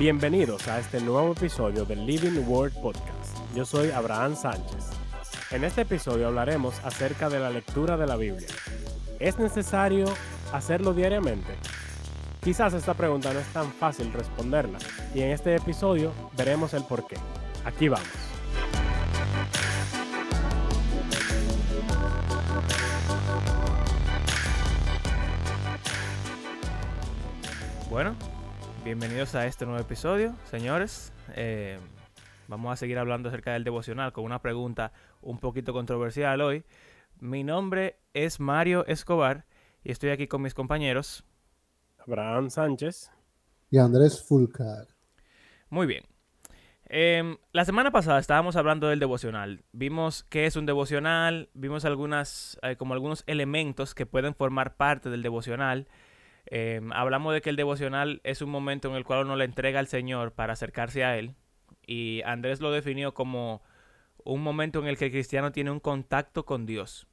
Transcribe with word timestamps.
Bienvenidos 0.00 0.66
a 0.66 0.78
este 0.78 0.98
nuevo 0.98 1.32
episodio 1.32 1.84
del 1.84 2.06
Living 2.06 2.42
Word 2.48 2.72
Podcast. 2.80 3.36
Yo 3.54 3.66
soy 3.66 3.90
Abraham 3.90 4.34
Sánchez. 4.34 4.88
En 5.50 5.62
este 5.62 5.82
episodio 5.82 6.28
hablaremos 6.28 6.82
acerca 6.82 7.28
de 7.28 7.38
la 7.38 7.50
lectura 7.50 7.98
de 7.98 8.06
la 8.06 8.16
Biblia. 8.16 8.48
¿Es 9.18 9.38
necesario 9.38 10.06
hacerlo 10.54 10.94
diariamente? 10.94 11.52
Quizás 12.42 12.72
esta 12.72 12.94
pregunta 12.94 13.34
no 13.34 13.40
es 13.40 13.46
tan 13.48 13.70
fácil 13.74 14.10
responderla 14.10 14.78
y 15.14 15.20
en 15.20 15.32
este 15.32 15.54
episodio 15.54 16.14
veremos 16.34 16.72
el 16.72 16.84
por 16.84 17.06
qué. 17.06 17.16
Aquí 17.66 17.90
vamos. 17.90 18.08
Bueno, 27.90 28.16
bienvenidos 28.90 29.36
a 29.36 29.46
este 29.46 29.66
nuevo 29.66 29.80
episodio, 29.80 30.34
señores. 30.50 31.12
Eh, 31.36 31.78
vamos 32.48 32.72
a 32.72 32.76
seguir 32.76 32.98
hablando 32.98 33.28
acerca 33.28 33.52
del 33.52 33.62
devocional 33.62 34.12
con 34.12 34.24
una 34.24 34.42
pregunta 34.42 34.90
un 35.22 35.38
poquito 35.38 35.72
controversial 35.72 36.40
hoy. 36.40 36.64
Mi 37.20 37.44
nombre 37.44 38.00
es 38.14 38.40
Mario 38.40 38.84
Escobar 38.88 39.46
y 39.84 39.92
estoy 39.92 40.10
aquí 40.10 40.26
con 40.26 40.42
mis 40.42 40.54
compañeros. 40.54 41.22
Abraham 42.04 42.50
Sánchez. 42.50 43.12
Y 43.70 43.78
Andrés 43.78 44.24
Fulcar. 44.26 44.88
Muy 45.68 45.86
bien. 45.86 46.02
Em, 46.86 47.36
la 47.52 47.64
semana 47.64 47.92
pasada 47.92 48.18
estábamos 48.18 48.56
hablando 48.56 48.88
del 48.88 48.98
devocional. 48.98 49.62
Vimos 49.70 50.24
qué 50.24 50.46
es 50.46 50.56
un 50.56 50.66
devocional, 50.66 51.48
vimos 51.54 51.84
algunas, 51.84 52.58
eh, 52.62 52.74
como 52.74 52.94
algunos 52.94 53.22
elementos 53.28 53.94
que 53.94 54.04
pueden 54.04 54.34
formar 54.34 54.76
parte 54.76 55.10
del 55.10 55.22
devocional. 55.22 55.86
Em, 56.46 56.92
hablamos 56.92 57.34
de 57.34 57.40
que 57.40 57.50
el 57.50 57.56
devocional 57.56 58.20
es 58.24 58.42
un 58.42 58.50
momento 58.50 58.88
en 58.88 58.94
el 58.94 59.04
cual 59.04 59.24
uno 59.24 59.36
le 59.36 59.44
entrega 59.44 59.78
al 59.78 59.86
Señor 59.86 60.32
para 60.32 60.54
acercarse 60.54 61.04
a 61.04 61.16
Él. 61.16 61.34
Y 61.86 62.22
Andrés 62.24 62.60
lo 62.60 62.70
definió 62.70 63.14
como 63.14 63.62
un 64.24 64.42
momento 64.42 64.80
en 64.80 64.86
el 64.86 64.96
que 64.96 65.06
el 65.06 65.10
cristiano 65.10 65.52
tiene 65.52 65.70
un 65.70 65.80
contacto 65.80 66.44
con 66.44 66.66
Dios. 66.66 67.06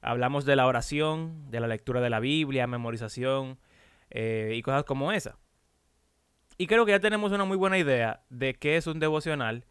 Hablamos 0.00 0.44
de 0.44 0.56
la 0.56 0.66
oración, 0.66 1.50
de 1.50 1.60
la 1.60 1.68
lectura 1.68 2.00
de 2.00 2.10
la 2.10 2.20
Biblia, 2.20 2.66
memorización 2.66 3.58
eh, 4.10 4.52
y 4.54 4.62
cosas 4.62 4.84
como 4.84 5.12
esa. 5.12 5.38
Y 6.58 6.66
creo 6.66 6.84
que 6.84 6.92
ya 6.92 7.00
tenemos 7.00 7.32
una 7.32 7.44
muy 7.44 7.56
buena 7.56 7.78
idea 7.78 8.22
de 8.28 8.54
qué 8.54 8.76
es 8.76 8.86
un 8.86 8.98
devocional. 9.00 9.64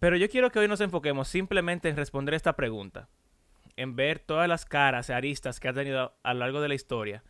Pero 0.00 0.16
yo 0.16 0.28
quiero 0.28 0.50
que 0.50 0.58
hoy 0.58 0.68
nos 0.68 0.80
enfoquemos 0.80 1.28
simplemente 1.28 1.88
en 1.88 1.96
responder 1.96 2.34
esta 2.34 2.56
pregunta 2.56 3.08
en 3.76 3.96
ver 3.96 4.18
todas 4.18 4.48
las 4.48 4.64
caras 4.64 5.08
y 5.08 5.12
aristas 5.12 5.60
que 5.60 5.68
ha 5.68 5.72
tenido 5.72 6.14
a 6.22 6.34
lo 6.34 6.40
largo 6.40 6.60
de 6.60 6.68
la 6.68 6.74
historia, 6.74 7.22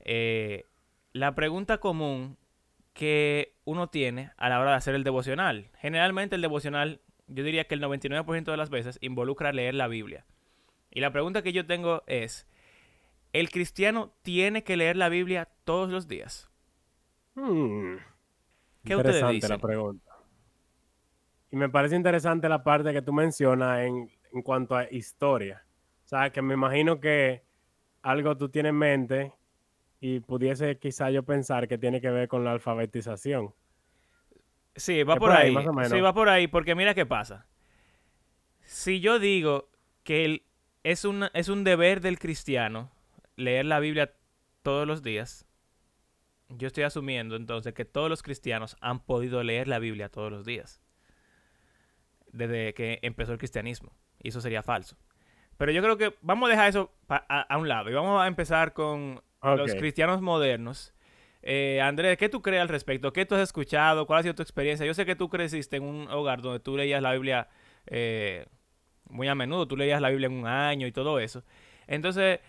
eh, 0.00 0.66
la 1.12 1.34
pregunta 1.34 1.78
común 1.78 2.38
que 2.92 3.56
uno 3.64 3.88
tiene 3.88 4.32
a 4.36 4.48
la 4.48 4.60
hora 4.60 4.70
de 4.70 4.76
hacer 4.76 4.94
el 4.94 5.04
devocional. 5.04 5.70
Generalmente 5.78 6.36
el 6.36 6.42
devocional, 6.42 7.00
yo 7.26 7.44
diría 7.44 7.64
que 7.64 7.74
el 7.74 7.82
99% 7.82 8.44
de 8.44 8.56
las 8.56 8.70
veces 8.70 8.98
involucra 9.00 9.52
leer 9.52 9.74
la 9.74 9.88
Biblia. 9.88 10.26
Y 10.90 11.00
la 11.00 11.12
pregunta 11.12 11.42
que 11.42 11.52
yo 11.52 11.66
tengo 11.66 12.02
es, 12.06 12.46
¿el 13.32 13.50
cristiano 13.50 14.12
tiene 14.22 14.64
que 14.64 14.76
leer 14.76 14.96
la 14.96 15.08
Biblia 15.08 15.48
todos 15.64 15.88
los 15.90 16.08
días? 16.08 16.50
Hmm. 17.34 17.96
¿Qué 18.84 18.94
interesante 18.94 19.48
la 19.48 19.58
pregunta. 19.58 20.10
Y 21.52 21.56
me 21.56 21.68
parece 21.68 21.96
interesante 21.96 22.48
la 22.48 22.62
parte 22.62 22.92
que 22.92 23.02
tú 23.02 23.12
mencionas 23.12 23.80
en, 23.80 24.10
en 24.32 24.42
cuanto 24.42 24.76
a 24.76 24.90
historia. 24.90 25.64
O 26.10 26.16
sea, 26.18 26.30
que 26.30 26.42
me 26.42 26.54
imagino 26.54 26.98
que 26.98 27.44
algo 28.02 28.36
tú 28.36 28.48
tienes 28.48 28.70
en 28.70 28.76
mente 28.76 29.32
y 30.00 30.18
pudiese 30.18 30.76
quizá 30.76 31.08
yo 31.12 31.22
pensar 31.22 31.68
que 31.68 31.78
tiene 31.78 32.00
que 32.00 32.10
ver 32.10 32.26
con 32.26 32.42
la 32.42 32.50
alfabetización. 32.50 33.54
Sí, 34.74 35.04
va 35.04 35.14
por, 35.14 35.30
ahí. 35.30 35.54
Sí, 35.88 36.00
va 36.00 36.12
por 36.12 36.28
ahí, 36.28 36.48
porque 36.48 36.74
mira 36.74 36.94
qué 36.94 37.06
pasa. 37.06 37.46
Si 38.64 38.98
yo 38.98 39.20
digo 39.20 39.70
que 40.02 40.42
es, 40.82 41.04
es 41.32 41.48
un 41.48 41.62
deber 41.62 42.00
del 42.00 42.18
cristiano 42.18 42.90
leer 43.36 43.66
la 43.66 43.78
Biblia 43.78 44.12
todos 44.62 44.88
los 44.88 45.04
días, 45.04 45.46
yo 46.48 46.66
estoy 46.66 46.82
asumiendo 46.82 47.36
entonces 47.36 47.72
que 47.72 47.84
todos 47.84 48.10
los 48.10 48.24
cristianos 48.24 48.76
han 48.80 48.98
podido 48.98 49.44
leer 49.44 49.68
la 49.68 49.78
Biblia 49.78 50.08
todos 50.08 50.32
los 50.32 50.44
días. 50.44 50.82
Desde 52.32 52.74
que 52.74 52.98
empezó 53.02 53.30
el 53.30 53.38
cristianismo. 53.38 53.92
Y 54.20 54.30
eso 54.30 54.40
sería 54.40 54.64
falso. 54.64 54.96
Pero 55.60 55.72
yo 55.72 55.82
creo 55.82 55.98
que 55.98 56.14
vamos 56.22 56.46
a 56.46 56.52
dejar 56.52 56.70
eso 56.70 56.90
a, 57.06 57.58
un 57.58 57.68
lado 57.68 57.90
y 57.90 57.92
vamos 57.92 58.18
a 58.18 58.26
empezar 58.26 58.72
con 58.72 59.20
los 59.42 59.74
cristianos 59.74 60.22
modernos. 60.22 60.94
Eh, 61.42 61.82
Andrés, 61.82 62.16
¿qué 62.16 62.30
tú 62.30 62.40
crees 62.40 62.62
al 62.62 62.70
respecto? 62.70 63.12
¿Qué 63.12 63.26
tú 63.26 63.34
has 63.34 63.42
escuchado? 63.42 64.06
¿Cuál 64.06 64.20
ha 64.20 64.22
sido 64.22 64.34
tu 64.34 64.40
experiencia? 64.42 64.86
Yo 64.86 64.94
sé 64.94 65.04
que 65.04 65.16
tú 65.16 65.28
creciste 65.28 65.76
en 65.76 65.82
un 65.82 66.08
hogar 66.10 66.40
donde 66.40 66.60
tú 66.60 66.78
leías 66.78 67.02
la 67.02 67.12
Biblia 67.12 67.46
eh, 67.88 68.46
muy 69.10 69.28
a 69.28 69.34
menudo, 69.34 69.68
tú 69.68 69.76
leías 69.76 70.00
la 70.00 70.08
Biblia 70.08 70.28
en 70.28 70.32
un 70.32 70.46
año 70.46 70.86
y 70.86 70.92
todo 70.92 71.20
eso. 71.20 71.42
Entonces, 71.86 72.40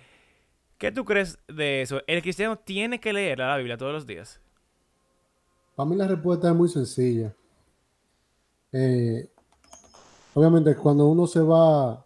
¿qué 0.78 0.94
tú 0.94 1.04
crees 1.04 1.38
de 1.50 1.82
eso? 1.82 2.02
¿El 2.08 2.22
cristiano 2.22 2.60
tiene 2.60 3.02
que 3.02 3.12
leer 3.12 3.40
la 3.40 3.58
Biblia 3.58 3.76
todos 3.76 3.92
los 3.92 4.08
días? 4.08 4.40
Para 5.76 5.90
mí 5.90 5.98
la 5.98 6.08
respuesta 6.08 6.48
es 6.48 6.56
muy 6.56 6.70
sencilla. 6.70 7.36
Eh, 8.72 9.30
obviamente, 10.34 10.74
cuando 10.78 11.10
uno 11.10 11.28
se 11.28 11.42
va 11.42 12.06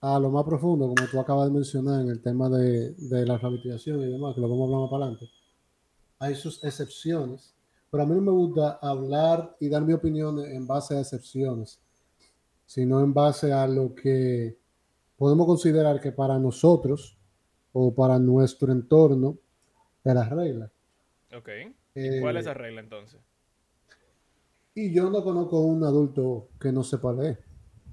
a 0.00 0.18
lo 0.18 0.30
más 0.30 0.44
profundo, 0.44 0.86
como 0.86 1.08
tú 1.08 1.18
acabas 1.18 1.48
de 1.48 1.54
mencionar 1.54 2.02
en 2.02 2.10
el 2.10 2.20
tema 2.20 2.48
de, 2.48 2.94
la 2.98 3.34
alfabetización 3.34 4.02
y 4.02 4.12
demás, 4.12 4.34
que 4.34 4.40
lo 4.40 4.48
vamos 4.48 4.62
a 4.62 4.64
hablar 4.64 4.80
más 4.80 4.90
para 4.90 5.04
adelante, 5.04 5.30
hay 6.18 6.34
sus 6.34 6.62
excepciones, 6.64 7.54
pero 7.90 8.02
a 8.02 8.06
mí 8.06 8.14
no 8.14 8.20
me 8.20 8.32
gusta 8.32 8.78
hablar 8.82 9.56
y 9.60 9.68
dar 9.68 9.82
mi 9.82 9.92
opinión 9.92 10.38
en 10.40 10.66
base 10.66 10.96
a 10.96 11.00
excepciones, 11.00 11.80
sino 12.66 13.00
en 13.00 13.14
base 13.14 13.52
a 13.52 13.66
lo 13.66 13.94
que 13.94 14.58
podemos 15.16 15.46
considerar 15.46 16.00
que 16.00 16.12
para 16.12 16.38
nosotros 16.38 17.16
o 17.72 17.94
para 17.94 18.18
nuestro 18.18 18.72
entorno 18.72 19.38
es 20.04 20.14
la 20.14 20.28
regla. 20.28 20.70
Ok. 21.36 21.48
¿Y 21.94 22.20
¿Cuál 22.20 22.36
es 22.36 22.44
la 22.44 22.54
regla 22.54 22.80
entonces? 22.80 23.20
Y 24.74 24.92
yo 24.92 25.08
no 25.10 25.22
conozco 25.24 25.60
un 25.60 25.84
adulto 25.84 26.48
que 26.60 26.70
no 26.70 26.82
sepa 26.82 27.12
leer 27.12 27.46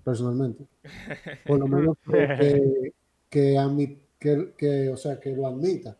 personalmente. 0.03 0.65
Por 1.45 1.59
lo 1.59 1.67
menos 1.67 1.97
que, 2.05 2.93
que, 3.29 4.53
que, 4.57 4.89
o 4.89 4.97
sea, 4.97 5.19
que 5.19 5.35
lo 5.35 5.47
admita. 5.47 5.97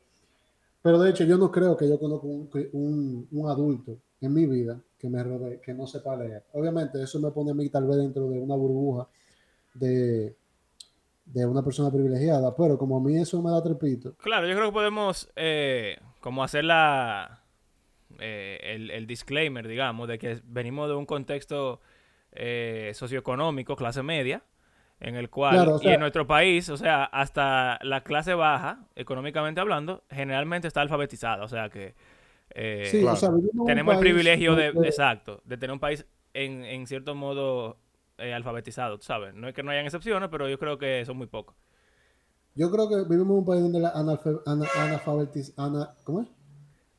Pero 0.82 1.00
de 1.00 1.10
hecho, 1.12 1.24
yo 1.24 1.38
no 1.38 1.52
creo 1.52 1.78
que 1.78 1.88
yo 1.88 1.98
conozco 1.98 2.28
un, 2.28 3.28
un, 3.32 3.50
adulto 3.50 3.98
en 4.20 4.34
mi 4.34 4.46
vida 4.46 4.82
que 5.00 5.10
me 5.10 5.24
rodee, 5.24 5.62
que 5.62 5.74
no 5.74 5.88
sepa 5.88 6.16
leer. 6.16 6.44
Obviamente, 6.54 7.02
eso 7.02 7.20
me 7.20 7.32
pone 7.32 7.52
a 7.52 7.54
mí 7.54 7.70
tal 7.70 7.88
vez 7.88 7.98
dentro 7.98 8.30
de 8.30 8.40
una 8.40 8.56
burbuja 8.56 9.08
de, 9.74 10.36
de 11.26 11.46
una 11.46 11.64
persona 11.64 11.90
privilegiada, 11.90 12.54
pero 12.56 12.78
como 12.78 12.98
a 12.98 13.02
mí 13.02 13.18
eso 13.18 13.42
me 13.42 13.50
da 13.50 13.64
trepito. 13.64 14.16
Claro, 14.16 14.48
yo 14.48 14.56
creo 14.56 14.68
que 14.68 14.74
podemos 14.74 15.30
eh, 15.38 15.98
como 16.20 16.44
hacer 16.44 16.66
la, 16.66 17.44
eh, 18.20 18.60
el, 18.62 18.92
el, 18.92 19.08
disclaimer, 19.08 19.68
digamos, 19.68 20.08
de 20.08 20.20
que 20.20 20.42
venimos 20.46 20.90
de 20.90 20.96
un 20.96 21.06
contexto 21.06 21.80
eh, 22.36 22.92
socioeconómico, 22.96 23.76
clase 23.76 24.04
media, 24.04 24.44
en 25.00 25.16
el 25.16 25.30
cual, 25.30 25.80
y 25.82 25.90
en 25.90 26.00
nuestro 26.00 26.26
país, 26.26 26.70
o 26.70 26.78
sea, 26.78 27.04
hasta 27.04 27.78
la 27.84 28.02
clase 28.02 28.34
baja, 28.34 28.86
económicamente 28.96 29.62
hablando, 29.62 30.04
generalmente 30.10 30.68
está 30.68 30.82
alfabetizada, 30.82 31.44
o 31.44 31.48
sea 31.48 31.70
que 31.70 31.94
eh, 32.56 33.06
tenemos 33.66 33.96
el 33.96 34.00
privilegio 34.00 34.56
de, 34.56 34.68
exacto, 34.68 35.42
de 35.46 35.58
tener 35.58 35.74
un 35.74 35.80
país 35.80 36.06
en, 36.34 36.64
en 36.64 36.88
cierto 36.88 37.16
modo 37.16 37.78
eh, 38.18 38.34
alfabetizado, 38.34 39.00
¿sabes? 39.02 39.34
No 39.34 39.48
es 39.48 39.54
que 39.54 39.64
no 39.64 39.72
hayan 39.72 39.86
excepciones, 39.86 40.30
pero 40.30 40.48
yo 40.48 40.58
creo 40.58 40.78
que 40.78 41.04
son 41.06 41.18
muy 41.18 41.28
pocos. 41.28 41.56
Yo 42.56 42.72
creo 42.72 42.88
que 42.88 43.04
vivimos 43.10 43.32
en 43.32 43.38
un 43.40 43.46
país 43.46 43.62
donde 43.62 43.80
la 43.80 43.92
analfabetización, 44.46 45.88
¿cómo 46.04 46.22
es? 46.22 46.28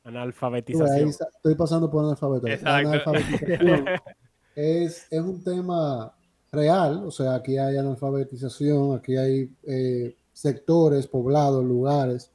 Analfabetización. 0.03 1.09
estoy 1.09 1.55
pasando 1.55 1.89
por 1.89 2.03
analfabeto. 2.03 2.47
Exacto. 2.47 3.13
es, 4.55 5.07
es 5.11 5.21
un 5.21 5.43
tema 5.43 6.13
real, 6.51 7.03
o 7.05 7.11
sea, 7.11 7.35
aquí 7.35 7.57
hay 7.57 7.77
analfabetización, 7.77 8.95
aquí 8.95 9.17
hay 9.17 9.51
eh, 9.63 10.15
sectores, 10.31 11.07
poblados, 11.07 11.63
lugares, 11.63 12.31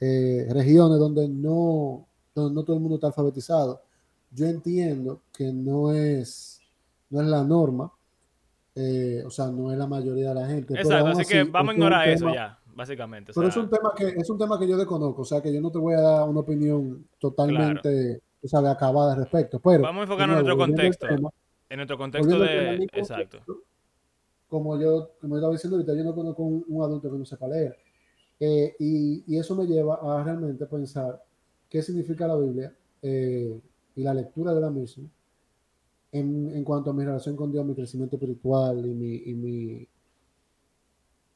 eh, 0.00 0.46
regiones 0.50 0.98
donde 0.98 1.28
no, 1.28 2.06
donde 2.34 2.54
no 2.54 2.64
todo 2.64 2.76
el 2.76 2.82
mundo 2.82 2.96
está 2.96 3.06
alfabetizado. 3.06 3.82
Yo 4.32 4.46
entiendo 4.46 5.22
que 5.32 5.52
no 5.52 5.92
es, 5.92 6.60
no 7.08 7.20
es 7.20 7.28
la 7.28 7.44
norma, 7.44 7.92
eh, 8.74 9.22
o 9.24 9.30
sea, 9.30 9.46
no 9.46 9.70
es 9.70 9.78
la 9.78 9.86
mayoría 9.86 10.30
de 10.30 10.34
la 10.34 10.46
gente. 10.48 10.74
Exacto, 10.74 11.10
así, 11.10 11.24
que 11.24 11.44
vamos 11.44 11.70
a 11.70 11.74
ignorar 11.74 12.08
eso 12.08 12.34
ya, 12.34 12.58
básicamente. 12.74 13.32
pero 13.32 13.46
es 13.46 13.56
un 13.56 13.70
tema 13.70 13.92
que 13.96 14.08
es 14.08 14.28
un 14.28 14.38
tema 14.38 14.58
que 14.58 14.66
yo 14.66 14.76
desconozco, 14.76 15.22
o 15.22 15.24
sea, 15.24 15.40
que 15.40 15.54
yo 15.54 15.60
no 15.60 15.70
te 15.70 15.78
voy 15.78 15.94
a 15.94 16.00
dar 16.00 16.28
una 16.28 16.40
opinión 16.40 17.06
totalmente 17.20 18.23
acabada 18.52 19.12
al 19.12 19.18
respecto. 19.20 19.60
Pero, 19.60 19.82
Vamos 19.82 20.00
a 20.00 20.02
enfocarnos 20.04 20.38
en 20.38 20.44
nuestro 20.44 20.66
contexto. 20.66 21.06
en 21.68 21.76
nuestro 21.76 21.98
contexto 21.98 22.38
de... 22.38 22.86
Exacto. 22.92 23.38
Como 24.48 24.80
yo, 24.80 25.10
como 25.20 25.36
estaba 25.36 25.52
diciendo 25.52 25.76
ahorita, 25.76 25.94
yo 25.96 26.04
no 26.04 26.14
conozco 26.14 26.42
un, 26.42 26.82
adulto 26.82 27.10
que 27.10 27.18
no 27.18 27.24
sepa 27.24 27.48
leer. 27.48 27.76
Eh, 28.38 28.74
y, 28.78 29.24
y, 29.26 29.38
eso 29.38 29.54
me 29.54 29.66
lleva 29.66 29.94
a 30.02 30.22
realmente 30.22 30.66
pensar 30.66 31.22
qué 31.68 31.82
significa 31.82 32.26
la 32.26 32.36
Biblia 32.36 32.74
eh, 33.00 33.60
y 33.96 34.02
la 34.02 34.12
lectura 34.12 34.52
de 34.52 34.60
la 34.60 34.70
misma 34.70 35.08
en, 36.14 36.50
en, 36.54 36.64
cuanto 36.64 36.90
a 36.90 36.94
mi 36.94 37.04
relación 37.04 37.34
con 37.34 37.50
Dios, 37.50 37.66
mi 37.66 37.74
crecimiento 37.74 38.16
espiritual 38.16 38.86
y 38.86 38.94
mi, 38.94 39.16
y 39.16 39.34
mi, 39.34 39.88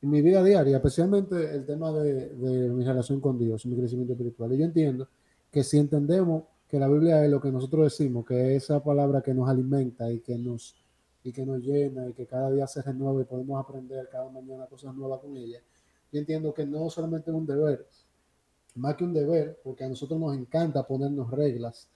y 0.01 0.07
mi 0.07 0.23
vida 0.23 0.43
diaria, 0.43 0.77
especialmente 0.77 1.57
el 1.57 1.67
tema 1.67 1.91
de, 1.93 2.29
de, 2.29 2.69
mi 2.71 2.85
relación 2.85 3.21
con 3.21 3.37
Dios 3.37 3.67
mi 3.67 3.77
crecimiento 3.77 4.13
espiritual. 4.13 4.53
Y 4.53 4.59
yo 4.59 4.65
entiendo 4.65 5.09
que 5.51 5.65
si 5.65 5.79
entendemos 5.79 6.45
que 6.69 6.79
la 6.79 6.87
Biblia 6.89 7.25
es 7.25 7.31
lo 7.31 7.41
que 7.41 7.51
nosotros 7.51 7.85
decimos, 7.85 8.27
que 8.27 8.55
es 8.55 8.65
esa 8.65 8.83
palabra 8.83 9.23
que 9.23 9.33
nos 9.33 9.49
alimenta 9.49 10.11
y 10.13 10.21
que 10.21 10.37
nos, 10.37 10.77
y 11.25 11.33
que 11.33 11.45
nos 11.47 11.61
llena 11.61 12.09
y 12.09 12.13
que 12.13 12.27
cada 12.27 12.51
día 12.51 12.67
se 12.67 12.83
renueva 12.83 13.23
y 13.23 13.25
podemos 13.25 13.59
aprender 13.59 14.09
cada 14.11 14.29
mañana 14.31 14.67
cosas 14.67 14.95
nuevas 14.95 15.21
con 15.21 15.37
ella, 15.37 15.61
yo 16.13 16.21
entiendo 16.21 16.53
que 16.53 16.67
no 16.67 16.91
solamente 16.91 17.31
es 17.31 17.37
un 17.37 17.47
deber, 17.47 17.87
más 18.75 18.97
que 18.97 19.05
un 19.05 19.15
deber, 19.15 19.59
porque 19.65 19.85
a 19.85 19.89
nosotros 19.89 20.21
nos 20.21 20.37
encanta 20.37 20.87
ponernos 20.87 21.31
reglas 21.31 21.89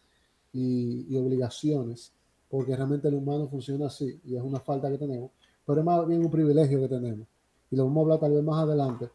y, 0.53 1.07
y 1.09 1.17
obligaciones, 1.17 2.13
porque 2.49 2.75
realmente 2.75 3.09
el 3.09 3.15
humano 3.15 3.49
funciona 3.49 3.87
así 3.87 4.21
y 4.25 4.37
es 4.37 4.43
una 4.43 4.61
falta 4.61 4.91
que 4.91 4.99
tenemos, 4.99 5.31
pero 5.67 5.81
es 5.81 5.85
más 5.85 6.07
bien 6.07 6.25
un 6.25 6.31
privilegio 6.31 6.81
que 6.81 6.89
tenemos. 6.89 7.27
Y 7.71 7.77
lo 7.77 7.85
vamos 7.85 7.99
a 7.99 8.03
hablar 8.03 8.21
tal 8.21 8.33
vez 8.33 8.43
más 8.43 8.63
adelante, 8.63 9.11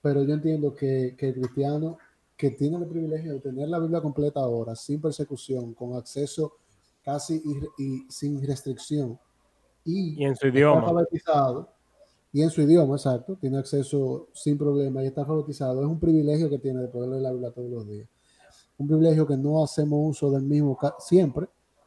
pero 0.00 0.22
yo 0.22 0.34
entiendo 0.34 0.74
que, 0.74 1.14
que 1.16 1.28
el 1.28 1.34
cristiano 1.34 1.98
que 2.36 2.50
tiene 2.50 2.76
el 2.76 2.86
privilegio 2.86 3.34
de 3.34 3.40
tener 3.40 3.68
la 3.68 3.78
Biblia 3.78 4.00
completa 4.00 4.40
ahora, 4.40 4.74
sin 4.74 5.00
persecución, 5.00 5.74
con 5.74 5.94
acceso 5.94 6.54
casi 7.04 7.42
y, 7.44 7.82
y 7.82 8.06
sin 8.10 8.44
restricción, 8.46 9.18
y, 9.84 10.22
y 10.22 10.24
en 10.24 10.34
su 10.34 10.48
idioma. 10.48 10.80
alfabetizado, 10.80 11.68
y 12.32 12.42
en 12.42 12.50
su 12.50 12.62
idioma, 12.62 12.96
exacto, 12.96 13.36
tiene 13.36 13.58
acceso 13.58 14.28
sin 14.32 14.58
problema 14.58 15.02
y 15.02 15.06
está 15.06 15.20
alfabetizado, 15.20 15.82
es 15.82 15.86
un 15.86 16.00
privilegio 16.00 16.50
que 16.50 16.58
tiene 16.58 16.80
de 16.80 16.88
poder 16.88 17.10
leer 17.10 17.22
la 17.22 17.30
Biblia 17.30 17.50
todos 17.52 17.70
los 17.70 17.86
días. 17.86 18.08
Un 18.76 18.88
privilegio 18.88 19.26
que 19.26 19.36
no 19.36 19.62
hacemos 19.62 20.00
uso 20.02 20.30
del 20.32 20.42
mismo 20.42 20.76
siempre, 20.98 21.46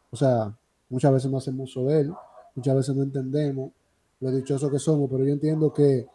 o 0.10 0.16
sea, 0.16 0.58
muchas 0.88 1.12
veces 1.12 1.30
no 1.30 1.38
hacemos 1.38 1.70
uso 1.70 1.86
de 1.86 2.02
él, 2.02 2.14
muchas 2.56 2.76
veces 2.76 2.96
no 2.96 3.04
entendemos 3.04 3.72
lo 4.20 4.32
dichosos 4.32 4.72
que 4.72 4.80
somos, 4.80 5.10
pero 5.10 5.26
yo 5.26 5.34
entiendo 5.34 5.74
que, 5.74 6.08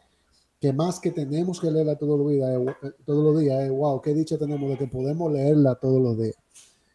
que 0.63 0.73
más 0.73 1.01
que 1.01 1.11
tenemos 1.11 1.61
que 1.61 1.73
leerla 1.73 1.97
todos 1.97 2.17
los 2.21 2.31
días, 2.31 2.49
eh, 2.49 2.93
todos 3.05 3.25
los 3.25 3.41
días, 3.41 3.69
wow, 3.69 4.01
qué 4.01 4.15
dicha 4.15 4.39
tenemos 4.39 4.71
de 4.71 4.79
que 4.79 4.87
podemos 4.87 5.33
leerla 5.33 5.75
todos 5.75 6.01
los 6.01 6.17
días. 6.17 6.37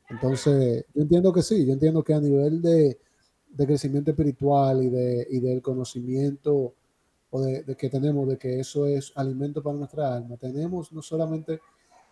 Entonces, 0.10 0.86
yo 0.96 1.02
entiendo 1.02 1.34
que 1.34 1.42
sí, 1.42 1.66
yo 1.66 1.74
entiendo 1.74 2.02
que 2.02 2.14
a 2.14 2.22
nivel 2.22 2.62
de, 2.62 2.98
de 3.50 3.66
crecimiento 3.66 4.12
espiritual 4.12 4.82
y, 4.86 4.90
de, 4.90 5.28
y 5.30 5.42
del 5.42 5.62
conocimiento 5.62 6.76
o 7.30 7.42
de, 7.42 7.76
que 7.76 7.90
tenemos 7.90 8.30
de 8.30 8.38
que 8.38 8.58
eso 8.58 8.88
es 8.88 9.12
alimento 9.16 9.62
para 9.62 9.76
nuestra 9.76 10.16
alma, 10.16 10.38
tenemos 10.38 10.94
no 10.94 11.02
solamente 11.02 11.60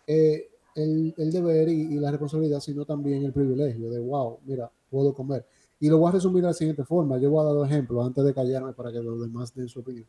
eh, 0.06 0.50
el, 0.74 1.14
el, 1.16 1.32
deber 1.32 1.70
y, 1.70 1.94
y, 1.94 1.98
la 1.98 2.10
responsabilidad, 2.10 2.60
sino 2.60 2.84
también 2.84 3.24
el 3.24 3.32
privilegio 3.32 3.88
de, 3.88 3.98
wow, 3.98 4.40
mira, 4.44 4.70
puedo 4.90 5.14
comer. 5.14 5.46
Y 5.80 5.88
lo 5.88 5.96
voy 5.96 6.10
a 6.10 6.12
resumir 6.12 6.42
de 6.42 6.48
la 6.48 6.52
siguiente 6.52 6.84
forma. 6.84 7.16
Yo 7.16 7.30
voy 7.30 7.40
a 7.40 7.44
dar 7.44 7.54
dos 7.54 7.70
ejemplos 7.70 8.06
antes 8.06 8.22
de 8.24 8.34
callarme 8.34 8.74
para 8.74 8.92
que 8.92 8.98
los 9.02 9.18
demás 9.22 9.54
den 9.54 9.68
su 9.68 9.80
opinión. 9.80 10.06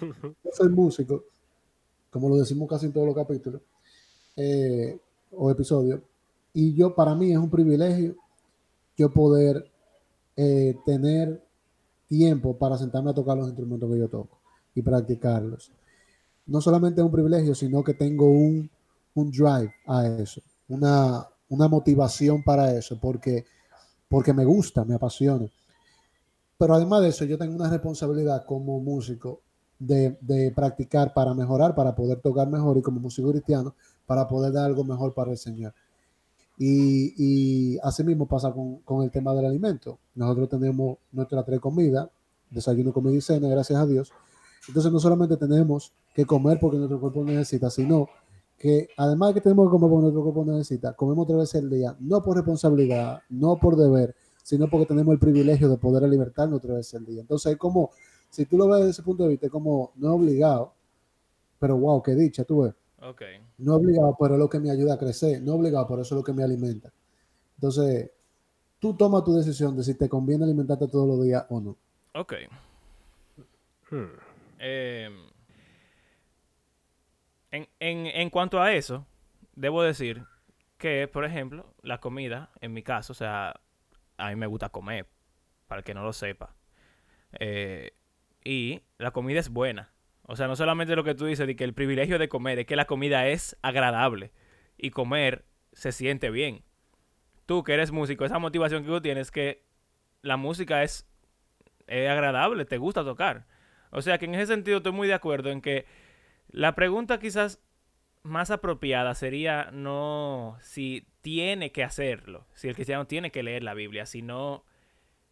Yo 0.00 0.50
soy 0.52 0.68
músico, 0.68 1.24
como 2.10 2.28
lo 2.28 2.36
decimos 2.36 2.68
casi 2.68 2.86
en 2.86 2.92
todos 2.92 3.06
los 3.06 3.14
capítulos 3.14 3.62
eh, 4.36 4.98
o 5.32 5.50
episodios, 5.50 6.00
y 6.52 6.74
yo, 6.74 6.94
para 6.94 7.14
mí 7.14 7.32
es 7.32 7.38
un 7.38 7.50
privilegio 7.50 8.16
yo 8.96 9.12
poder 9.12 9.70
eh, 10.36 10.76
tener 10.84 11.40
tiempo 12.08 12.58
para 12.58 12.76
sentarme 12.76 13.10
a 13.10 13.14
tocar 13.14 13.36
los 13.36 13.46
instrumentos 13.46 13.90
que 13.90 13.98
yo 13.98 14.08
toco 14.08 14.40
y 14.74 14.82
practicarlos. 14.82 15.70
No 16.46 16.60
solamente 16.60 17.00
es 17.00 17.04
un 17.04 17.12
privilegio, 17.12 17.54
sino 17.54 17.84
que 17.84 17.94
tengo 17.94 18.26
un, 18.26 18.68
un 19.14 19.30
drive 19.30 19.72
a 19.86 20.06
eso, 20.06 20.42
una, 20.68 21.26
una 21.48 21.68
motivación 21.68 22.42
para 22.42 22.72
eso, 22.76 22.98
porque, 23.00 23.44
porque 24.08 24.32
me 24.32 24.44
gusta, 24.44 24.84
me 24.84 24.94
apasiona. 24.94 25.46
Pero 26.58 26.74
además 26.74 27.02
de 27.02 27.08
eso, 27.08 27.24
yo 27.24 27.38
tengo 27.38 27.54
una 27.54 27.70
responsabilidad 27.70 28.44
como 28.44 28.80
músico 28.80 29.40
de, 29.78 30.18
de, 30.20 30.50
practicar 30.50 31.14
para 31.14 31.32
mejorar, 31.32 31.74
para 31.74 31.94
poder 31.94 32.20
tocar 32.20 32.48
mejor 32.48 32.76
y 32.76 32.82
como 32.82 32.98
músico 32.98 33.30
cristiano, 33.30 33.74
para 34.06 34.26
poder 34.26 34.52
dar 34.52 34.66
algo 34.66 34.82
mejor 34.82 35.14
para 35.14 35.30
el 35.30 35.38
Señor. 35.38 35.72
Y, 36.58 37.14
y 37.16 37.78
así 37.84 38.02
mismo 38.02 38.26
pasa 38.26 38.52
con, 38.52 38.78
con, 38.78 39.04
el 39.04 39.12
tema 39.12 39.32
del 39.34 39.46
alimento. 39.46 40.00
Nosotros 40.16 40.48
tenemos 40.48 40.98
nuestra 41.12 41.44
tres 41.44 41.60
comidas, 41.60 42.08
desayuno, 42.50 42.92
comida 42.92 43.14
y 43.14 43.20
cena, 43.20 43.48
gracias 43.48 43.78
a 43.78 43.86
Dios. 43.86 44.12
Entonces 44.66 44.90
no 44.90 44.98
solamente 44.98 45.36
tenemos 45.36 45.92
que 46.12 46.26
comer 46.26 46.58
porque 46.60 46.78
nuestro 46.78 46.98
cuerpo 46.98 47.22
necesita, 47.22 47.70
sino 47.70 48.08
que 48.58 48.88
además 48.96 49.28
de 49.28 49.34
que 49.34 49.40
tenemos 49.42 49.68
que 49.68 49.70
comer 49.70 49.88
porque 49.88 50.02
nuestro 50.02 50.22
cuerpo 50.24 50.44
necesita, 50.44 50.92
comemos 50.94 51.24
otra 51.24 51.36
vez 51.36 51.54
el 51.54 51.70
día, 51.70 51.96
no 52.00 52.20
por 52.22 52.36
responsabilidad, 52.36 53.22
no 53.28 53.56
por 53.56 53.76
deber, 53.76 54.16
sino 54.48 54.66
porque 54.66 54.86
tenemos 54.86 55.12
el 55.12 55.18
privilegio 55.18 55.68
de 55.68 55.76
poder 55.76 56.04
alimentarnos 56.04 56.56
otra 56.56 56.76
vez 56.76 56.94
el 56.94 57.04
día. 57.04 57.20
Entonces 57.20 57.52
es 57.52 57.58
como, 57.58 57.90
si 58.30 58.46
tú 58.46 58.56
lo 58.56 58.66
ves 58.66 58.78
desde 58.78 58.90
ese 58.92 59.02
punto 59.02 59.24
de 59.24 59.28
vista, 59.28 59.44
es 59.44 59.52
como 59.52 59.92
no 59.96 60.14
obligado, 60.14 60.72
pero 61.58 61.76
wow, 61.76 62.02
qué 62.02 62.14
dicha, 62.14 62.44
tú 62.44 62.62
ves. 62.62 62.74
Okay. 62.98 63.42
No 63.58 63.74
obligado, 63.74 64.16
pero 64.18 64.36
es 64.36 64.40
lo 64.40 64.48
que 64.48 64.58
me 64.58 64.70
ayuda 64.70 64.94
a 64.94 64.98
crecer. 64.98 65.42
No 65.42 65.56
obligado, 65.56 65.86
pero 65.86 66.00
eso 66.00 66.14
es 66.14 66.20
lo 66.20 66.24
que 66.24 66.32
me 66.32 66.42
alimenta. 66.42 66.90
Entonces, 67.56 68.10
tú 68.78 68.94
tomas 68.94 69.22
tu 69.22 69.34
decisión 69.34 69.76
de 69.76 69.82
si 69.82 69.92
te 69.96 70.08
conviene 70.08 70.44
alimentarte 70.44 70.88
todos 70.88 71.06
los 71.06 71.22
días 71.22 71.44
o 71.50 71.60
no. 71.60 71.76
Ok. 72.14 72.32
Hmm. 73.90 74.16
Eh, 74.60 75.10
en, 77.50 77.68
en, 77.80 78.06
en, 78.06 78.30
cuanto 78.30 78.62
a 78.62 78.72
eso, 78.72 79.04
debo 79.54 79.82
decir 79.82 80.24
que, 80.78 81.06
por 81.06 81.26
ejemplo, 81.26 81.66
la 81.82 82.00
comida, 82.00 82.50
en 82.62 82.72
mi 82.72 82.82
caso, 82.82 83.12
o 83.12 83.14
sea, 83.14 83.60
a 84.18 84.28
mí 84.28 84.36
me 84.36 84.46
gusta 84.46 84.68
comer, 84.68 85.08
para 85.66 85.80
el 85.80 85.84
que 85.84 85.94
no 85.94 86.02
lo 86.02 86.12
sepa. 86.12 86.54
Eh, 87.38 87.92
y 88.44 88.82
la 88.98 89.12
comida 89.12 89.40
es 89.40 89.48
buena. 89.48 89.92
O 90.22 90.36
sea, 90.36 90.46
no 90.46 90.56
solamente 90.56 90.94
lo 90.94 91.04
que 91.04 91.14
tú 91.14 91.24
dices 91.24 91.46
de 91.46 91.56
que 91.56 91.64
el 91.64 91.72
privilegio 91.72 92.18
de 92.18 92.28
comer, 92.28 92.58
es 92.58 92.66
que 92.66 92.76
la 92.76 92.86
comida 92.86 93.26
es 93.28 93.56
agradable 93.62 94.32
y 94.76 94.90
comer 94.90 95.46
se 95.72 95.92
siente 95.92 96.30
bien. 96.30 96.64
Tú 97.46 97.64
que 97.64 97.72
eres 97.72 97.92
músico, 97.92 98.24
esa 98.24 98.38
motivación 98.38 98.82
que 98.82 98.90
tú 98.90 99.00
tienes 99.00 99.30
que 99.30 99.64
la 100.20 100.36
música 100.36 100.82
es, 100.82 101.08
es 101.86 102.10
agradable, 102.10 102.64
te 102.66 102.76
gusta 102.76 103.04
tocar. 103.04 103.46
O 103.90 104.02
sea 104.02 104.18
que 104.18 104.26
en 104.26 104.34
ese 104.34 104.46
sentido 104.46 104.78
estoy 104.78 104.92
muy 104.92 105.08
de 105.08 105.14
acuerdo 105.14 105.50
en 105.50 105.62
que 105.62 105.86
la 106.50 106.74
pregunta 106.74 107.18
quizás 107.18 107.60
más 108.22 108.50
apropiada 108.50 109.14
sería 109.14 109.70
no 109.72 110.56
si 110.60 111.06
tiene 111.20 111.72
que 111.72 111.84
hacerlo, 111.84 112.46
si 112.54 112.68
el 112.68 112.74
cristiano 112.74 113.06
tiene 113.06 113.30
que 113.30 113.42
leer 113.42 113.62
la 113.62 113.74
Biblia, 113.74 114.06
sino 114.06 114.64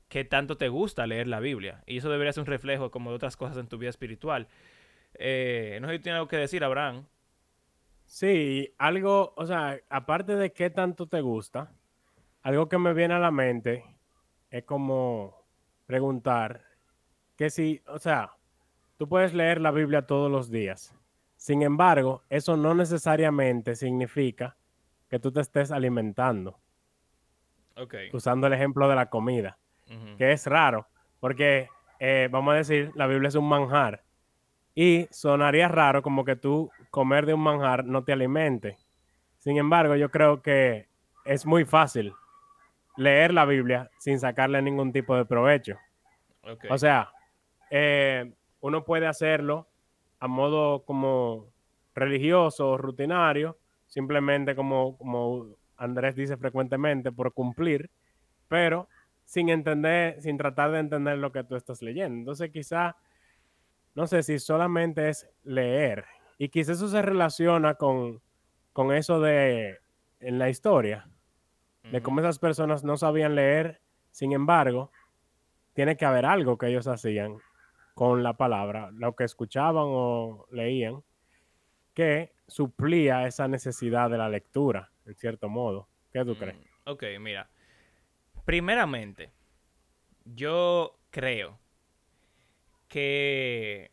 qué 0.08 0.24
tanto 0.24 0.56
te 0.56 0.68
gusta 0.68 1.06
leer 1.06 1.26
la 1.26 1.40
Biblia. 1.40 1.82
Y 1.86 1.98
eso 1.98 2.10
debería 2.10 2.32
ser 2.32 2.42
un 2.42 2.46
reflejo 2.46 2.90
como 2.90 3.10
de 3.10 3.16
otras 3.16 3.36
cosas 3.36 3.56
en 3.58 3.68
tu 3.68 3.78
vida 3.78 3.90
espiritual. 3.90 4.48
Eh, 5.14 5.78
no 5.80 5.88
sé 5.88 5.96
si 5.96 6.02
tiene 6.02 6.16
algo 6.16 6.28
que 6.28 6.36
decir, 6.36 6.64
Abraham. 6.64 7.06
Sí, 8.06 8.72
algo, 8.78 9.34
o 9.36 9.46
sea, 9.46 9.80
aparte 9.88 10.36
de 10.36 10.52
qué 10.52 10.70
tanto 10.70 11.08
te 11.08 11.20
gusta, 11.20 11.72
algo 12.42 12.68
que 12.68 12.78
me 12.78 12.94
viene 12.94 13.14
a 13.14 13.18
la 13.18 13.32
mente 13.32 13.84
es 14.50 14.64
como 14.64 15.44
preguntar 15.86 16.62
que 17.36 17.50
si, 17.50 17.82
o 17.88 17.98
sea, 17.98 18.36
tú 18.96 19.08
puedes 19.08 19.34
leer 19.34 19.60
la 19.60 19.72
Biblia 19.72 20.06
todos 20.06 20.30
los 20.30 20.50
días. 20.50 20.94
Sin 21.36 21.62
embargo, 21.62 22.22
eso 22.28 22.56
no 22.56 22.74
necesariamente 22.74 23.76
significa 23.76 24.56
que 25.08 25.18
tú 25.18 25.32
te 25.32 25.40
estés 25.40 25.70
alimentando. 25.70 26.58
Okay. 27.76 28.08
Usando 28.12 28.46
el 28.46 28.54
ejemplo 28.54 28.88
de 28.88 28.96
la 28.96 29.10
comida, 29.10 29.58
uh 29.88 29.92
-huh. 29.92 30.16
que 30.16 30.32
es 30.32 30.46
raro, 30.46 30.88
porque 31.20 31.68
eh, 31.98 32.28
vamos 32.30 32.54
a 32.54 32.56
decir, 32.56 32.90
la 32.94 33.06
Biblia 33.06 33.28
es 33.28 33.34
un 33.34 33.48
manjar. 33.48 34.02
Y 34.74 35.08
sonaría 35.10 35.68
raro 35.68 36.02
como 36.02 36.24
que 36.24 36.36
tú 36.36 36.70
comer 36.90 37.26
de 37.26 37.34
un 37.34 37.40
manjar 37.40 37.84
no 37.84 38.04
te 38.04 38.12
alimente. 38.12 38.78
Sin 39.38 39.56
embargo, 39.56 39.96
yo 39.96 40.10
creo 40.10 40.42
que 40.42 40.88
es 41.24 41.46
muy 41.46 41.64
fácil 41.64 42.12
leer 42.96 43.32
la 43.32 43.44
Biblia 43.44 43.90
sin 43.98 44.18
sacarle 44.18 44.60
ningún 44.62 44.92
tipo 44.92 45.16
de 45.16 45.24
provecho. 45.24 45.78
Okay. 46.42 46.70
O 46.70 46.78
sea, 46.78 47.10
eh, 47.70 48.32
uno 48.60 48.84
puede 48.84 49.06
hacerlo 49.06 49.68
a 50.26 50.28
modo 50.28 50.84
como 50.84 51.52
religioso 51.94 52.70
o 52.70 52.76
rutinario, 52.76 53.58
simplemente 53.86 54.56
como, 54.56 54.98
como 54.98 55.56
Andrés 55.76 56.16
dice 56.16 56.36
frecuentemente, 56.36 57.12
por 57.12 57.32
cumplir, 57.32 57.90
pero 58.48 58.88
sin 59.24 59.48
entender, 59.48 60.20
sin 60.20 60.36
tratar 60.36 60.72
de 60.72 60.80
entender 60.80 61.18
lo 61.18 61.30
que 61.30 61.44
tú 61.44 61.54
estás 61.54 61.80
leyendo. 61.80 62.18
Entonces, 62.18 62.50
quizá 62.50 62.96
no 63.94 64.06
sé 64.06 64.22
si 64.24 64.38
solamente 64.40 65.08
es 65.08 65.28
leer. 65.44 66.04
Y 66.38 66.48
quizás 66.48 66.78
eso 66.78 66.88
se 66.88 67.02
relaciona 67.02 67.76
con, 67.76 68.20
con 68.72 68.92
eso 68.92 69.20
de 69.20 69.78
en 70.18 70.38
la 70.38 70.50
historia, 70.50 71.06
uh 71.06 71.88
-huh. 71.88 71.90
de 71.92 72.02
cómo 72.02 72.20
esas 72.20 72.38
personas 72.38 72.82
no 72.82 72.96
sabían 72.96 73.36
leer, 73.36 73.80
sin 74.10 74.32
embargo, 74.32 74.90
tiene 75.72 75.96
que 75.96 76.04
haber 76.04 76.26
algo 76.26 76.58
que 76.58 76.66
ellos 76.66 76.88
hacían 76.88 77.38
con 77.96 78.22
la 78.22 78.34
palabra, 78.34 78.90
lo 78.92 79.16
que 79.16 79.24
escuchaban 79.24 79.86
o 79.86 80.46
leían, 80.52 81.02
que 81.94 82.34
suplía 82.46 83.26
esa 83.26 83.48
necesidad 83.48 84.10
de 84.10 84.18
la 84.18 84.28
lectura, 84.28 84.92
en 85.06 85.14
cierto 85.14 85.48
modo, 85.48 85.88
¿Qué 86.12 86.22
tú 86.22 86.36
crees? 86.36 86.56
Mm, 86.56 86.90
ok, 86.90 87.04
mira. 87.20 87.48
Primeramente, 88.44 89.32
yo 90.26 90.98
creo 91.08 91.58
que 92.88 93.92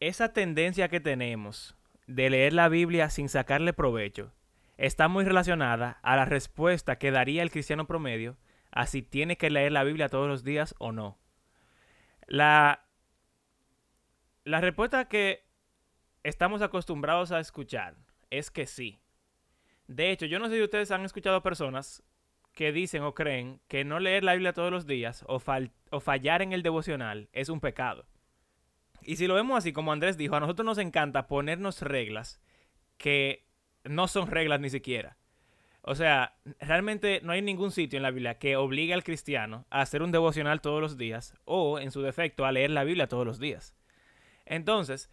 esa 0.00 0.34
tendencia 0.34 0.88
que 0.88 1.00
tenemos 1.00 1.74
de 2.06 2.28
leer 2.28 2.52
la 2.52 2.68
Biblia 2.68 3.08
sin 3.08 3.30
sacarle 3.30 3.72
provecho 3.72 4.34
está 4.76 5.08
muy 5.08 5.24
relacionada 5.24 5.98
a 6.02 6.14
la 6.14 6.26
respuesta 6.26 6.98
que 6.98 7.10
daría 7.10 7.42
el 7.42 7.50
cristiano 7.50 7.86
promedio 7.86 8.36
a 8.70 8.86
si 8.86 9.00
tiene 9.00 9.38
que 9.38 9.48
leer 9.48 9.72
la 9.72 9.84
Biblia 9.84 10.10
todos 10.10 10.28
los 10.28 10.44
días 10.44 10.74
o 10.78 10.92
no. 10.92 11.18
La, 12.26 12.84
la 14.44 14.60
respuesta 14.60 15.08
que 15.08 15.44
estamos 16.22 16.62
acostumbrados 16.62 17.32
a 17.32 17.40
escuchar 17.40 17.96
es 18.30 18.50
que 18.50 18.66
sí. 18.66 19.00
De 19.86 20.10
hecho, 20.10 20.26
yo 20.26 20.38
no 20.38 20.48
sé 20.48 20.56
si 20.56 20.62
ustedes 20.62 20.90
han 20.90 21.04
escuchado 21.04 21.42
personas 21.42 22.02
que 22.54 22.72
dicen 22.72 23.02
o 23.02 23.14
creen 23.14 23.60
que 23.68 23.84
no 23.84 23.98
leer 23.98 24.24
la 24.24 24.32
Biblia 24.32 24.52
todos 24.52 24.70
los 24.70 24.86
días 24.86 25.24
o, 25.28 25.42
o 25.90 26.00
fallar 26.00 26.42
en 26.42 26.52
el 26.52 26.62
devocional 26.62 27.28
es 27.32 27.48
un 27.48 27.60
pecado. 27.60 28.06
Y 29.02 29.16
si 29.16 29.26
lo 29.26 29.34
vemos 29.34 29.58
así, 29.58 29.72
como 29.72 29.92
Andrés 29.92 30.16
dijo, 30.16 30.36
a 30.36 30.40
nosotros 30.40 30.64
nos 30.64 30.78
encanta 30.78 31.26
ponernos 31.26 31.82
reglas 31.82 32.40
que 32.96 33.44
no 33.84 34.08
son 34.08 34.28
reglas 34.28 34.60
ni 34.60 34.70
siquiera. 34.70 35.18
O 35.86 35.94
sea, 35.94 36.34
realmente 36.60 37.20
no 37.22 37.32
hay 37.32 37.42
ningún 37.42 37.70
sitio 37.70 37.98
en 37.98 38.02
la 38.02 38.10
Biblia 38.10 38.38
que 38.38 38.56
obligue 38.56 38.94
al 38.94 39.04
cristiano 39.04 39.66
a 39.68 39.82
hacer 39.82 40.02
un 40.02 40.12
devocional 40.12 40.62
todos 40.62 40.80
los 40.80 40.96
días 40.96 41.34
o, 41.44 41.78
en 41.78 41.90
su 41.90 42.00
defecto, 42.00 42.46
a 42.46 42.52
leer 42.52 42.70
la 42.70 42.84
Biblia 42.84 43.06
todos 43.06 43.26
los 43.26 43.38
días. 43.38 43.74
Entonces, 44.46 45.10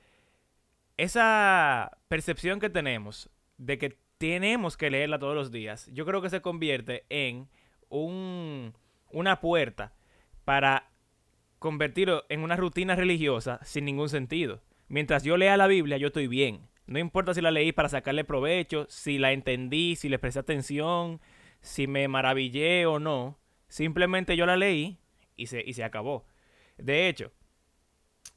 esa 0.95 1.97
percepción 2.07 2.61
que 2.61 2.69
tenemos 2.69 3.29
de 3.57 3.77
que 3.77 3.97
tenemos 4.17 4.77
que 4.77 4.89
leerla 4.89 5.19
todos 5.19 5.35
los 5.35 5.51
días, 5.51 5.89
yo 5.91 6.05
creo 6.05 6.21
que 6.21 6.29
se 6.29 6.41
convierte 6.41 7.03
en 7.09 7.49
un, 7.89 8.73
una 9.09 9.41
puerta 9.41 9.93
para 10.45 10.89
convertirlo 11.59 12.23
en 12.29 12.43
una 12.43 12.55
rutina 12.55 12.95
religiosa 12.95 13.59
sin 13.63 13.83
ningún 13.83 14.07
sentido. 14.07 14.61
Mientras 14.87 15.23
yo 15.25 15.35
lea 15.35 15.57
la 15.57 15.67
Biblia, 15.67 15.97
yo 15.97 16.07
estoy 16.07 16.27
bien. 16.27 16.70
No 16.85 16.99
importa 16.99 17.33
si 17.33 17.41
la 17.41 17.51
leí 17.51 17.71
para 17.71 17.89
sacarle 17.89 18.23
provecho, 18.23 18.85
si 18.89 19.17
la 19.17 19.31
entendí, 19.31 19.95
si 19.95 20.09
le 20.09 20.19
presté 20.19 20.39
atención, 20.39 21.21
si 21.61 21.87
me 21.87 22.07
maravillé 22.07 22.85
o 22.85 22.99
no. 22.99 23.39
Simplemente 23.67 24.35
yo 24.35 24.45
la 24.45 24.57
leí 24.57 24.99
y 25.37 25.47
se, 25.47 25.63
y 25.65 25.73
se 25.73 25.83
acabó. 25.83 26.25
De 26.77 27.07
hecho, 27.07 27.31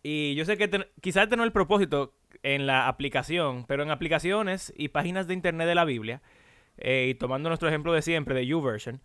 y 0.03 0.35
yo 0.35 0.45
sé 0.45 0.59
que 0.59 0.71
quizás 1.01 1.25
este 1.25 1.37
no 1.37 1.43
es 1.43 1.47
el 1.47 1.53
propósito 1.53 2.15
en 2.43 2.67
la 2.67 2.89
aplicación, 2.89 3.65
pero 3.67 3.83
en 3.83 3.91
aplicaciones 3.91 4.73
y 4.77 4.89
páginas 4.89 5.27
de 5.27 5.35
internet 5.35 5.67
de 5.67 5.75
la 5.75 5.87
Biblia, 5.87 6.21
eh, 6.77 7.09
y 7.11 7.15
tomando 7.15 7.49
nuestro 7.49 7.69
ejemplo 7.69 7.93
de 7.93 8.03
siempre 8.03 8.35
de 8.35 8.47
YouVersion, 8.47 9.01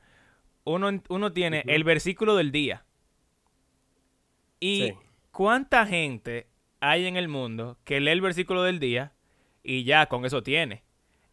uno, 0.65 1.01
uno 1.07 1.31
tiene 1.31 1.63
el 1.67 1.85
versículo 1.85 2.35
del 2.35 2.51
día. 2.51 2.83
¿Y 4.59 4.91
cuánta 5.31 5.85
gente 5.85 6.47
hay 6.81 7.05
en 7.05 7.15
el 7.15 7.29
mundo 7.29 7.77
que 7.85 8.01
lee 8.01 8.11
el 8.11 8.21
versículo 8.21 8.63
del 8.63 8.79
día 8.79 9.13
y 9.69 9.83
ya 9.83 10.07
con 10.07 10.25
eso 10.25 10.41
tiene. 10.41 10.81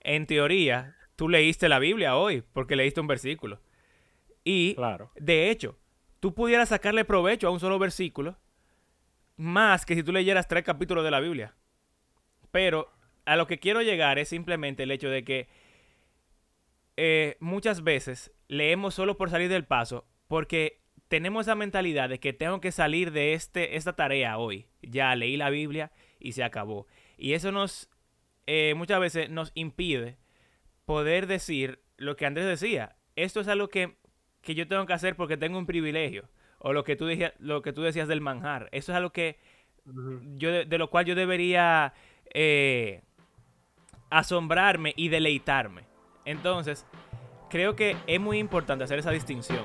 En 0.00 0.26
teoría, 0.26 0.94
tú 1.16 1.30
leíste 1.30 1.70
la 1.70 1.78
Biblia 1.78 2.16
hoy 2.16 2.42
porque 2.52 2.76
leíste 2.76 3.00
un 3.00 3.06
versículo. 3.06 3.62
Y, 4.44 4.74
claro. 4.74 5.10
de 5.18 5.50
hecho, 5.50 5.78
tú 6.20 6.34
pudieras 6.34 6.68
sacarle 6.68 7.06
provecho 7.06 7.48
a 7.48 7.50
un 7.50 7.60
solo 7.60 7.78
versículo 7.78 8.36
más 9.36 9.86
que 9.86 9.94
si 9.94 10.02
tú 10.02 10.12
leyeras 10.12 10.48
tres 10.48 10.64
capítulos 10.64 11.02
de 11.02 11.10
la 11.10 11.20
Biblia. 11.20 11.54
Pero 12.50 12.92
a 13.24 13.36
lo 13.36 13.46
que 13.46 13.58
quiero 13.58 13.80
llegar 13.80 14.18
es 14.18 14.28
simplemente 14.28 14.82
el 14.82 14.90
hecho 14.90 15.08
de 15.08 15.24
que 15.24 15.48
eh, 16.98 17.38
muchas 17.40 17.84
veces 17.84 18.34
leemos 18.48 18.92
solo 18.92 19.16
por 19.16 19.30
salir 19.30 19.48
del 19.48 19.64
paso 19.64 20.06
porque 20.28 20.82
tenemos 21.08 21.46
esa 21.46 21.54
mentalidad 21.54 22.10
de 22.10 22.20
que 22.20 22.34
tengo 22.34 22.60
que 22.60 22.70
salir 22.70 23.12
de 23.12 23.32
este, 23.32 23.76
esta 23.76 23.96
tarea 23.96 24.36
hoy. 24.36 24.66
Ya 24.82 25.16
leí 25.16 25.38
la 25.38 25.48
Biblia 25.48 25.90
y 26.20 26.32
se 26.32 26.44
acabó. 26.44 26.86
Y 27.16 27.32
eso 27.32 27.50
nos 27.50 27.88
eh, 28.46 28.74
muchas 28.74 29.00
veces 29.00 29.30
nos 29.30 29.52
impide 29.54 30.18
poder 30.84 31.26
decir 31.26 31.80
lo 31.96 32.16
que 32.16 32.26
Andrés 32.26 32.46
decía. 32.46 32.96
Esto 33.16 33.40
es 33.40 33.48
algo 33.48 33.68
que, 33.68 33.96
que 34.42 34.54
yo 34.54 34.68
tengo 34.68 34.86
que 34.86 34.92
hacer 34.92 35.16
porque 35.16 35.36
tengo 35.36 35.58
un 35.58 35.66
privilegio. 35.66 36.28
O 36.58 36.72
lo 36.72 36.84
que 36.84 36.96
tú, 36.96 37.06
decías, 37.06 37.32
lo 37.38 37.62
que 37.62 37.72
tú 37.72 37.82
decías 37.82 38.08
del 38.08 38.20
manjar. 38.20 38.68
Eso 38.72 38.92
es 38.92 38.96
algo 38.96 39.10
que 39.10 39.38
yo 40.36 40.50
de, 40.50 40.78
lo 40.78 40.90
cual 40.90 41.04
yo 41.04 41.14
debería 41.14 41.92
eh, 42.32 43.02
asombrarme 44.10 44.92
y 44.96 45.08
deleitarme. 45.08 45.82
Entonces, 46.24 46.86
creo 47.50 47.76
que 47.76 47.96
es 48.06 48.20
muy 48.20 48.38
importante 48.38 48.84
hacer 48.84 48.98
esa 48.98 49.10
distinción. 49.10 49.64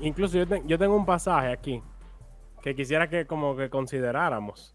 Incluso 0.00 0.38
yo, 0.38 0.78
tengo 0.78 0.96
un 0.96 1.04
pasaje 1.04 1.52
aquí 1.52 1.82
que 2.62 2.74
quisiera 2.74 3.08
que 3.08 3.26
como 3.26 3.56
que 3.56 3.68
consideráramos, 3.68 4.74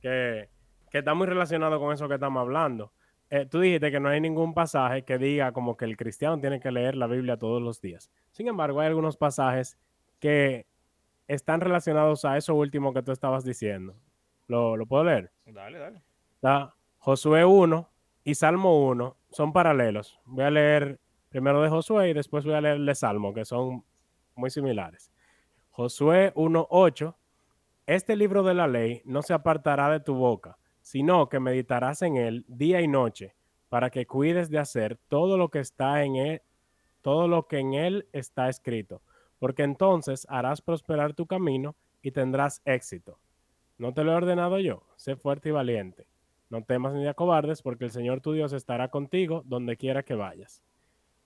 que, 0.00 0.48
está 0.92 1.12
muy 1.12 1.26
relacionado 1.26 1.78
con 1.78 1.92
eso 1.92 2.08
que 2.08 2.14
estamos 2.14 2.40
hablando. 2.40 2.90
Eh, 3.28 3.44
tú 3.44 3.60
dijiste 3.60 3.90
que 3.90 4.00
no 4.00 4.08
hay 4.08 4.20
ningún 4.20 4.54
pasaje 4.54 5.02
que 5.02 5.18
diga 5.18 5.52
como 5.52 5.76
que 5.76 5.84
el 5.84 5.96
cristiano 5.96 6.40
tiene 6.40 6.58
que 6.58 6.70
leer 6.70 6.96
la 6.96 7.06
Biblia 7.06 7.36
todos 7.36 7.60
los 7.60 7.82
días. 7.82 8.10
Sin 8.30 8.48
embargo, 8.48 8.80
hay 8.80 8.86
algunos 8.86 9.18
pasajes 9.18 9.76
que 10.20 10.66
están 11.28 11.60
relacionados 11.60 12.24
a 12.24 12.38
eso 12.38 12.54
último 12.54 12.94
que 12.94 13.02
tú 13.02 13.12
estabas 13.12 13.44
diciendo. 13.44 13.94
¿Lo, 14.48 14.86
puedo 14.86 15.04
leer? 15.04 15.30
Dale, 15.44 15.78
dale. 15.78 16.70
Josué 16.98 17.44
1 17.44 17.88
y 18.24 18.34
Salmo 18.34 18.86
1 18.86 19.16
son 19.30 19.52
paralelos. 19.52 20.18
Voy 20.24 20.44
a 20.44 20.50
leer 20.50 20.98
primero 21.28 21.60
de 21.60 21.68
Josué 21.68 22.10
y 22.10 22.12
después 22.14 22.44
voy 22.44 22.54
a 22.54 22.60
leer 22.60 22.80
de 22.80 22.94
Salmo, 22.94 23.34
que 23.34 23.44
son 23.44 23.84
muy 24.36 24.50
similares. 24.50 25.10
Josué 25.70 26.32
1.8, 26.34 27.14
este 27.86 28.16
libro 28.16 28.42
de 28.42 28.54
la 28.54 28.66
ley 28.66 29.02
no 29.04 29.22
se 29.22 29.34
apartará 29.34 29.90
de 29.90 30.00
tu 30.00 30.14
boca, 30.14 30.58
sino 30.80 31.28
que 31.28 31.40
meditarás 31.40 32.02
en 32.02 32.16
él 32.16 32.44
día 32.48 32.80
y 32.80 32.88
noche, 32.88 33.34
para 33.68 33.90
que 33.90 34.06
cuides 34.06 34.50
de 34.50 34.58
hacer 34.58 34.98
todo 35.08 35.36
lo 35.36 35.48
que 35.48 35.58
está 35.58 36.04
en 36.04 36.16
él, 36.16 36.42
todo 37.02 37.28
lo 37.28 37.46
que 37.46 37.58
en 37.58 37.74
él 37.74 38.08
está 38.12 38.48
escrito, 38.48 39.02
porque 39.38 39.64
entonces 39.64 40.26
harás 40.30 40.62
prosperar 40.62 41.14
tu 41.14 41.26
camino 41.26 41.76
y 42.02 42.12
tendrás 42.12 42.62
éxito. 42.64 43.18
No 43.78 43.92
te 43.92 44.04
lo 44.04 44.12
he 44.12 44.16
ordenado 44.16 44.58
yo, 44.58 44.82
sé 44.96 45.16
fuerte 45.16 45.50
y 45.50 45.52
valiente. 45.52 46.08
No 46.48 46.62
temas 46.62 46.94
ni 46.94 47.06
acobardes, 47.06 47.60
porque 47.60 47.84
el 47.84 47.90
Señor 47.90 48.20
tu 48.20 48.32
Dios 48.32 48.52
estará 48.52 48.88
contigo 48.88 49.42
donde 49.44 49.76
quiera 49.76 50.04
que 50.04 50.14
vayas. 50.14 50.62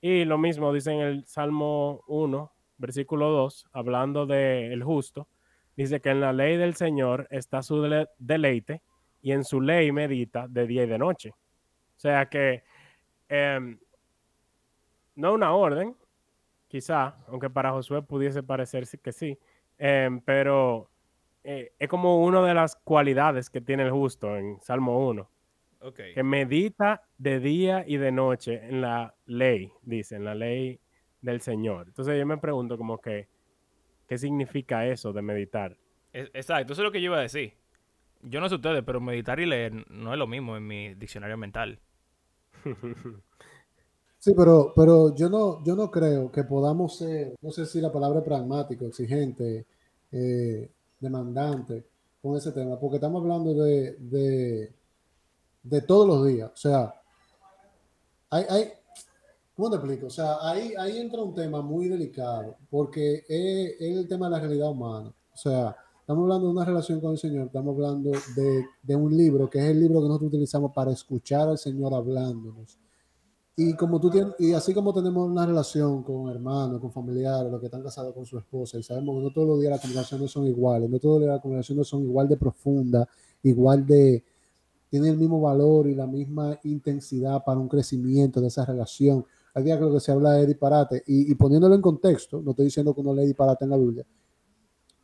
Y 0.00 0.24
lo 0.24 0.38
mismo 0.38 0.72
dice 0.72 0.92
en 0.92 1.00
el 1.00 1.26
Salmo 1.26 2.02
1, 2.06 2.50
versículo 2.80 3.28
2, 3.28 3.66
hablando 3.72 4.26
del 4.26 4.82
justo, 4.82 5.28
dice 5.76 6.00
que 6.00 6.10
en 6.10 6.20
la 6.20 6.32
ley 6.32 6.56
del 6.56 6.74
Señor 6.74 7.28
está 7.30 7.62
su 7.62 7.80
deleite 8.18 8.82
y 9.22 9.32
en 9.32 9.44
su 9.44 9.60
ley 9.60 9.92
medita 9.92 10.48
de 10.48 10.66
día 10.66 10.84
y 10.84 10.86
de 10.86 10.98
noche. 10.98 11.30
O 11.30 12.00
sea 12.00 12.26
que 12.26 12.64
em, 13.28 13.78
no 15.14 15.34
una 15.34 15.52
orden, 15.52 15.94
quizá, 16.68 17.16
aunque 17.28 17.50
para 17.50 17.72
Josué 17.72 18.02
pudiese 18.02 18.42
parecer 18.42 18.86
que 19.02 19.12
sí, 19.12 19.38
em, 19.78 20.20
pero 20.20 20.90
eh, 21.44 21.72
es 21.78 21.88
como 21.88 22.24
una 22.24 22.42
de 22.42 22.54
las 22.54 22.76
cualidades 22.76 23.50
que 23.50 23.60
tiene 23.60 23.84
el 23.84 23.90
justo 23.90 24.36
en 24.36 24.60
Salmo 24.62 25.06
1. 25.08 25.28
Que 26.14 26.22
medita 26.22 27.02
de 27.16 27.40
día 27.40 27.84
y 27.86 27.96
de 27.96 28.12
noche 28.12 28.60
en 28.68 28.82
la 28.82 29.14
ley, 29.24 29.72
dice, 29.82 30.16
en 30.16 30.24
la 30.24 30.34
ley 30.34 30.78
del 31.22 31.40
Señor. 31.40 31.88
Entonces 31.88 32.18
yo 32.18 32.26
me 32.26 32.38
pregunto 32.38 32.76
como 32.76 32.98
que, 32.98 33.28
¿qué 34.08 34.18
significa 34.18 34.86
eso 34.86 35.12
de 35.12 35.22
meditar? 35.22 35.76
Exacto, 36.12 36.72
eso 36.72 36.82
es 36.82 36.86
lo 36.86 36.92
que 36.92 37.00
yo 37.00 37.06
iba 37.06 37.18
a 37.18 37.22
decir. 37.22 37.54
Yo 38.22 38.40
no 38.40 38.48
sé 38.48 38.56
ustedes, 38.56 38.82
pero 38.84 39.00
meditar 39.00 39.40
y 39.40 39.46
leer 39.46 39.90
no 39.90 40.12
es 40.12 40.18
lo 40.18 40.26
mismo 40.26 40.56
en 40.56 40.66
mi 40.66 40.94
diccionario 40.94 41.36
mental. 41.36 41.78
Sí, 44.20 44.34
pero, 44.36 44.74
pero 44.76 45.14
yo 45.14 45.30
no, 45.30 45.64
yo 45.64 45.74
no 45.74 45.90
creo 45.90 46.30
que 46.30 46.44
podamos 46.44 46.98
ser, 46.98 47.34
no 47.40 47.50
sé 47.50 47.64
si 47.64 47.80
la 47.80 47.90
palabra 47.90 48.22
pragmático, 48.22 48.84
exigente, 48.84 49.66
eh, 50.12 50.70
demandante 51.00 51.86
con 52.20 52.36
ese 52.36 52.52
tema, 52.52 52.78
porque 52.78 52.96
estamos 52.96 53.22
hablando 53.22 53.54
de, 53.54 53.96
de, 53.98 54.74
de 55.62 55.82
todos 55.82 56.06
los 56.06 56.26
días. 56.26 56.50
O 56.52 56.56
sea, 56.56 56.94
hay, 58.28 58.44
hay, 58.50 58.64
¿Cómo 59.60 59.72
te 59.72 59.76
explico? 59.76 60.06
O 60.06 60.10
sea, 60.10 60.38
ahí, 60.40 60.72
entra 60.96 61.20
un 61.20 61.34
tema 61.34 61.60
muy 61.60 61.86
delicado, 61.86 62.56
porque 62.70 63.24
es, 63.28 63.78
el 63.78 64.08
tema 64.08 64.24
de 64.24 64.30
la 64.30 64.40
realidad 64.40 64.70
humana. 64.70 65.12
O 65.34 65.36
sea, 65.36 65.76
estamos 66.00 66.22
hablando 66.22 66.46
de 66.46 66.52
una 66.54 66.64
relación 66.64 66.98
con 66.98 67.12
el 67.12 67.18
Señor, 67.18 67.48
estamos 67.48 67.74
hablando 67.74 68.10
de, 68.34 68.96
un 68.96 69.14
libro, 69.14 69.50
que 69.50 69.58
es 69.58 69.66
el 69.66 69.80
libro 69.80 70.00
que 70.00 70.08
nosotros 70.08 70.28
utilizamos 70.28 70.72
para 70.72 70.92
escuchar 70.92 71.46
al 71.46 71.58
Señor 71.58 71.92
hablándonos. 71.92 72.78
Y, 73.54 73.74
como 73.74 74.00
tú 74.00 74.08
tienes, 74.08 74.32
y 74.38 74.54
así 74.54 74.72
como 74.72 74.94
tenemos 74.94 75.28
una 75.28 75.44
relación 75.44 76.04
con 76.04 76.30
hermanos, 76.30 76.80
con 76.80 76.90
familiares, 76.90 77.52
los 77.52 77.60
que 77.60 77.66
están 77.66 77.82
casados 77.82 78.14
con 78.14 78.24
su 78.24 78.38
esposa, 78.38 78.78
y 78.78 78.82
sabemos 78.82 79.14
que 79.14 79.24
no 79.24 79.30
todos 79.30 79.46
los 79.46 79.60
días 79.60 79.72
las 79.72 79.82
conversaciones 79.82 80.30
son 80.30 80.46
iguales, 80.46 80.88
no 80.88 80.98
todos 80.98 81.16
los 81.16 81.24
días 81.24 81.34
las 81.34 81.42
conversaciones 81.42 81.86
son 81.86 82.02
igual 82.02 82.26
de 82.28 82.38
profundas, 82.38 83.06
igual 83.42 83.84
de, 83.84 84.24
tienen 84.88 85.10
el 85.10 85.18
mismo 85.18 85.38
valor 85.38 85.86
y 85.86 85.94
la 85.94 86.06
misma 86.06 86.58
intensidad 86.64 87.44
para 87.44 87.60
un 87.60 87.68
crecimiento 87.68 88.40
de 88.40 88.48
esa 88.48 88.64
relación. 88.64 89.26
Hay 89.54 89.64
días 89.64 89.78
que 89.78 89.90
que 89.90 90.00
se 90.00 90.12
habla 90.12 90.32
de 90.32 90.46
disparate, 90.46 91.02
y, 91.06 91.34
poniéndolo 91.34 91.74
en 91.74 91.82
contexto, 91.82 92.40
no 92.42 92.50
estoy 92.50 92.66
diciendo 92.66 92.94
que 92.94 93.00
uno 93.00 93.14
lee 93.14 93.26
disparate 93.26 93.64
en 93.64 93.70
la 93.70 93.76
Biblia, 93.76 94.06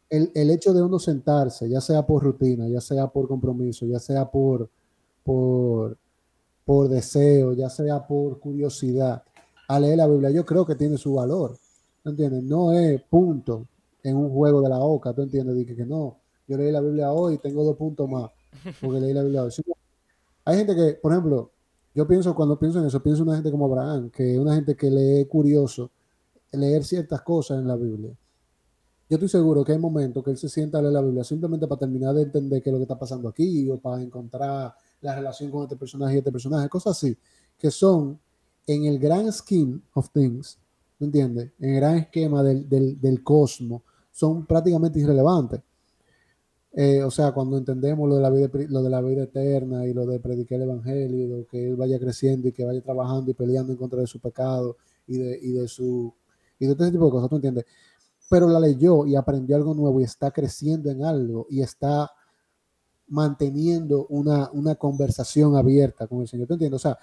el, 0.09 0.31
el, 0.35 0.51
hecho 0.51 0.73
de 0.73 0.83
uno 0.83 1.01
sentarse, 1.01 1.69
ya 1.69 1.81
sea 1.81 2.07
por 2.07 2.23
rutina, 2.23 2.69
ya 2.69 2.81
sea 2.81 3.09
por 3.09 3.27
compromiso, 3.27 3.87
ya 3.87 3.99
sea 3.99 4.31
por, 4.31 4.71
por 5.25 5.99
por 6.67 6.89
deseo, 6.89 7.53
ya 7.53 7.71
sea 7.71 8.05
por 8.05 8.41
curiosidad, 8.41 9.23
a 9.69 9.81
leer 9.81 9.99
la 9.99 10.09
Biblia, 10.09 10.31
yo 10.31 10.45
creo 10.45 10.67
que 10.67 10.75
tiene 10.75 10.99
su 10.99 11.15
valor. 11.15 11.57
¿tú 12.03 12.11
entiendes? 12.11 12.43
No 12.43 12.73
es 12.73 13.01
punto 13.03 13.69
en 14.03 14.17
un 14.17 14.31
juego 14.31 14.61
de 14.61 14.69
la 14.69 14.81
OCA, 14.81 15.13
¿tú 15.13 15.23
entiendes? 15.23 15.57
Dije 15.57 15.77
que 15.77 15.87
no, 15.87 16.19
yo 16.49 16.57
leí 16.57 16.73
la 16.73 16.81
Biblia 16.81 17.13
hoy 17.13 17.35
y 17.35 17.39
tengo 17.39 17.65
dos 17.65 17.77
puntos 17.77 18.11
más 18.11 18.31
porque 18.81 19.01
leí 19.01 19.15
la 19.15 19.23
Biblia 19.23 19.45
hoy. 19.45 19.53
Hay 20.45 20.59
gente 20.59 20.75
que, 20.75 20.95
por 20.95 21.13
ejemplo, 21.13 21.53
yo 21.97 22.07
pienso, 22.07 22.35
cuando 22.35 22.59
pienso 22.59 22.79
en 22.79 22.87
eso, 22.87 23.03
pienso 23.03 23.23
en 23.23 23.29
una 23.31 23.37
gente 23.39 23.51
como 23.51 23.65
Abraham, 23.65 24.11
que 24.11 24.35
es 24.35 24.39
una 24.39 24.55
gente 24.55 24.77
que 24.77 24.91
lee 24.91 25.25
curioso 25.25 25.91
leer 26.53 26.85
ciertas 26.85 27.23
cosas 27.23 27.59
en 27.59 27.67
la 27.67 27.75
Biblia. 27.75 28.11
Yo 29.09 29.15
estoy 29.15 29.31
seguro 29.31 29.65
que 29.65 29.73
hay 29.73 29.79
momentos 29.79 30.23
que 30.23 30.31
él 30.31 30.37
se 30.37 30.51
sienta 30.51 30.79
a 30.79 30.83
leer 30.83 30.93
la 30.93 31.01
Biblia 31.01 31.25
simplemente 31.25 31.67
para 31.67 31.79
terminar 31.79 32.15
de 32.15 32.25
entender 32.25 32.63
qué 32.63 32.69
es 32.69 32.73
lo 32.73 32.79
que 32.79 32.83
está 32.83 32.99
pasando 32.99 33.31
aquí 33.31 33.71
o 33.71 33.79
para 33.79 34.03
encontrar 34.03 34.75
la 35.01 35.15
relación 35.15 35.51
con 35.51 35.63
este 35.63 35.77
personaje 35.77 36.17
y 36.17 36.19
este 36.19 36.31
personaje, 36.31 36.69
cosas 36.69 36.99
así, 36.99 37.17
que 37.57 37.71
son 37.71 38.21
en 38.67 38.85
el 38.85 38.99
gran 38.99 39.33
scheme 39.33 39.81
of 39.95 40.11
things, 40.11 40.59
¿me 40.99 41.07
entiendes? 41.07 41.53
En 41.59 41.71
el 41.71 41.77
gran 41.77 41.97
esquema 41.97 42.43
del, 42.43 42.69
del, 42.69 43.01
del 43.01 43.23
cosmos, 43.23 43.81
son 44.13 44.45
prácticamente 44.45 45.01
irrelevantes. 45.01 45.63
Eh, 46.79 47.03
o 47.03 47.11
sea, 47.11 47.33
cuando 47.33 47.57
entendemos 47.57 48.07
lo 48.07 48.17
de, 48.17 48.21
la 48.21 48.29
vida, 48.29 48.51
lo 48.69 48.83
de 48.83 48.91
la 48.91 49.01
vida 49.01 49.23
eterna 49.23 49.87
y 49.87 49.95
lo 49.95 50.05
de 50.05 50.21
predicar 50.21 50.57
el 50.57 50.65
evangelio, 50.65 51.39
lo 51.39 51.47
que 51.47 51.71
él 51.71 51.75
vaya 51.75 51.99
creciendo 51.99 52.49
y 52.49 52.53
que 52.53 52.67
vaya 52.67 52.83
trabajando 52.83 53.31
y 53.31 53.35
peleando 53.35 53.73
en 53.73 53.79
contra 53.79 53.99
de 53.99 54.07
su 54.07 54.21
pecado 54.21 54.77
y 55.07 55.17
de, 55.17 55.39
y 55.41 55.53
de 55.53 55.69
su 55.69 56.13
y 56.59 56.67
de 56.67 56.73
este 56.73 56.91
tipo 56.91 57.07
de 57.07 57.11
cosas, 57.11 57.31
¿tú 57.31 57.37
entiendes? 57.37 57.65
Pero 58.29 58.47
la 58.49 58.61
leyó 58.61 59.07
y 59.07 59.17
aprendió 59.17 59.57
algo 59.57 59.73
nuevo 59.73 60.03
y 60.03 60.05
está 60.05 60.31
creciendo 60.31 60.91
en 60.91 61.03
algo 61.03 61.47
y 61.49 61.63
está 61.63 62.11
manteniendo 63.09 64.07
una, 64.11 64.51
una 64.53 64.75
conversación 64.75 65.57
abierta 65.57 66.07
con 66.07 66.21
el 66.21 66.29
Señor. 66.29 66.47
¿Te 66.47 66.55
entiendes? 66.55 66.77
O 66.77 66.83
sea, 66.83 66.99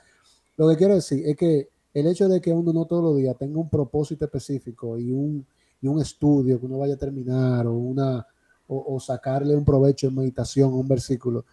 lo 0.55 0.69
que 0.69 0.77
quiero 0.77 0.93
decir 0.93 1.25
es 1.25 1.35
que 1.35 1.69
el 1.95 2.05
hecho 2.05 2.29
de 2.29 2.41
que 2.41 2.53
uno 2.53 2.73
no 2.73 2.85
todos 2.85 3.03
los 3.03 3.17
días 3.17 3.35
tenga 3.39 3.59
un 3.59 3.69
propósito 3.69 4.25
específico 4.25 4.99
y 4.99 5.11
un, 5.11 5.45
y 5.81 5.87
un 5.87 5.99
estudio 5.99 6.59
que 6.59 6.65
uno 6.67 6.77
vaya 6.77 6.93
a 6.93 6.97
terminar 6.97 7.65
o, 7.65 7.73
una, 7.73 8.27
o, 8.73 8.95
o 8.95 8.99
sacarle 8.99 9.55
un 9.55 9.65
provecho 9.65 10.07
en 10.07 10.15
meditación 10.15 10.71
a 10.71 10.75
un 10.75 10.87
versículo, 10.87 11.45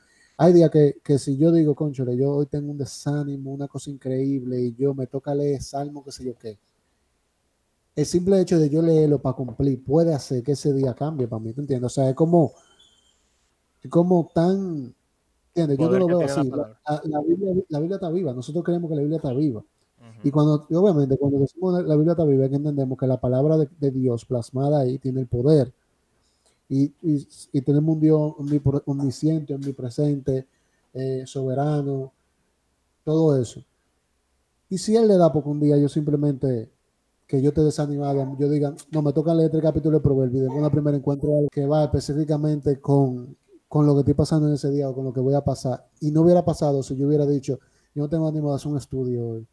hay 0.42 0.54
días 0.54 0.70
que, 0.70 0.96
que, 1.04 1.18
si 1.18 1.36
yo 1.36 1.52
digo, 1.52 1.74
conchole, 1.74 2.16
yo 2.16 2.30
hoy 2.30 2.46
tengo 2.46 2.70
un 2.70 2.78
desánimo, 2.78 3.52
una 3.52 3.68
cosa 3.68 3.90
increíble, 3.90 4.58
y 4.58 4.74
yo 4.74 4.94
me 4.94 5.06
toca 5.06 5.34
leer 5.34 5.60
salmo, 5.60 6.02
qué 6.02 6.12
sé 6.12 6.24
yo 6.24 6.34
qué. 6.34 6.58
El 7.94 8.06
simple 8.06 8.40
hecho 8.40 8.58
de 8.58 8.70
yo 8.70 8.80
leerlo 8.80 9.20
para 9.20 9.36
cumplir 9.36 9.84
puede 9.84 10.14
hacer 10.14 10.42
que 10.42 10.52
ese 10.52 10.72
día 10.72 10.94
cambie 10.94 11.28
para 11.28 11.40
mí, 11.40 11.52
¿te 11.52 11.60
entiendes? 11.60 11.92
O 11.92 11.94
sea, 11.94 12.08
es 12.08 12.14
como, 12.14 12.54
como 13.90 14.30
tan, 14.34 14.94
¿entiendes? 15.48 15.76
Yo 15.76 15.90
no 15.90 15.98
lo 15.98 16.06
veo 16.06 16.20
así. 16.22 16.48
La, 16.48 17.02
la, 17.04 17.20
Biblia, 17.20 17.62
la, 17.68 17.78
Biblia, 17.80 17.96
está 17.96 18.08
viva, 18.08 18.32
nosotros 18.32 18.64
creemos 18.64 18.88
que 18.88 18.96
la 18.96 19.02
Biblia 19.02 19.18
está 19.18 19.34
viva. 19.34 19.60
Uh 19.60 20.02
-huh. 20.02 20.20
Y 20.24 20.30
cuando, 20.30 20.66
obviamente, 20.70 21.18
cuando 21.18 21.38
decimos 21.40 21.84
la 21.84 21.96
Biblia 21.96 22.12
está 22.12 22.24
viva, 22.24 22.44
es 22.44 22.50
que 22.50 22.56
entendemos 22.56 22.98
que 22.98 23.06
la 23.06 23.20
palabra 23.20 23.58
de, 23.58 23.68
de 23.78 23.90
Dios 23.90 24.24
plasmada 24.24 24.80
ahí 24.80 24.98
tiene 24.98 25.20
el 25.20 25.26
poder. 25.26 25.70
Y, 26.70 26.84
y, 27.02 27.28
y 27.52 27.60
tenemos 27.60 27.96
un 27.96 28.00
Dios 28.00 28.34
omnisciente, 28.86 29.54
omnipresente, 29.54 30.46
eh, 30.94 31.24
soberano, 31.26 32.12
todo 33.04 33.40
eso. 33.40 33.62
Y 34.68 34.78
si 34.78 34.96
Él 34.96 35.08
le 35.08 35.16
da 35.16 35.32
porque 35.32 35.48
un 35.48 35.60
día 35.60 35.76
yo 35.76 35.88
simplemente 35.88 36.70
que 37.26 37.42
yo 37.42 37.52
te 37.52 37.60
desanimado, 37.60 38.36
yo 38.38 38.48
diga, 38.48 38.74
no, 38.90 39.02
me 39.02 39.12
toca 39.12 39.34
leer 39.34 39.54
el 39.54 39.62
capítulo 39.62 39.98
de 39.98 40.02
Proverbios, 40.02 40.44
de 40.44 40.48
una 40.48 40.70
primera 40.70 40.96
encuentro 40.96 41.30
que 41.52 41.64
va 41.64 41.84
específicamente 41.84 42.80
con, 42.80 43.36
con 43.68 43.86
lo 43.86 43.94
que 43.94 44.00
estoy 44.00 44.14
pasando 44.14 44.48
en 44.48 44.54
ese 44.54 44.68
día 44.70 44.88
o 44.88 44.94
con 44.94 45.04
lo 45.04 45.12
que 45.12 45.20
voy 45.20 45.34
a 45.34 45.40
pasar. 45.40 45.86
Y 46.00 46.10
no 46.10 46.22
hubiera 46.22 46.44
pasado 46.44 46.82
si 46.82 46.96
yo 46.96 47.06
hubiera 47.06 47.26
dicho, 47.26 47.60
yo 47.94 48.02
no 48.02 48.08
tengo 48.08 48.26
ánimo 48.26 48.50
de 48.50 48.56
hacer 48.56 48.72
un 48.72 48.78
estudio 48.78 49.24
hoy. 49.24 49.46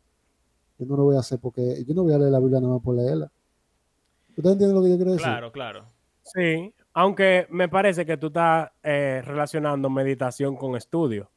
Yo 0.79 0.85
no 0.87 0.97
lo 0.97 1.03
voy 1.03 1.17
a 1.17 1.19
hacer 1.19 1.39
porque 1.39 1.83
yo 1.83 1.93
no 1.93 2.03
voy 2.03 2.13
a 2.13 2.17
leer 2.17 2.31
la 2.31 2.39
Biblia 2.39 2.59
nada 2.59 2.73
más 2.73 2.81
por 2.81 2.95
leerla. 2.95 3.31
¿Usted 4.35 4.51
entiende 4.51 4.73
lo 4.73 4.81
que 4.81 4.89
yo 4.89 4.95
quiero 4.95 5.11
decir? 5.11 5.25
Claro, 5.25 5.51
claro. 5.51 5.85
Sí, 6.23 6.73
aunque 6.99 7.45
me 7.51 7.69
parece 7.69 8.07
que 8.07 8.17
tú 8.17 8.27
estás 8.27 8.71
eh, 8.81 9.21
relacionando 9.23 9.87
meditación 9.87 10.55
con 10.55 10.75
estudio, 10.75 11.29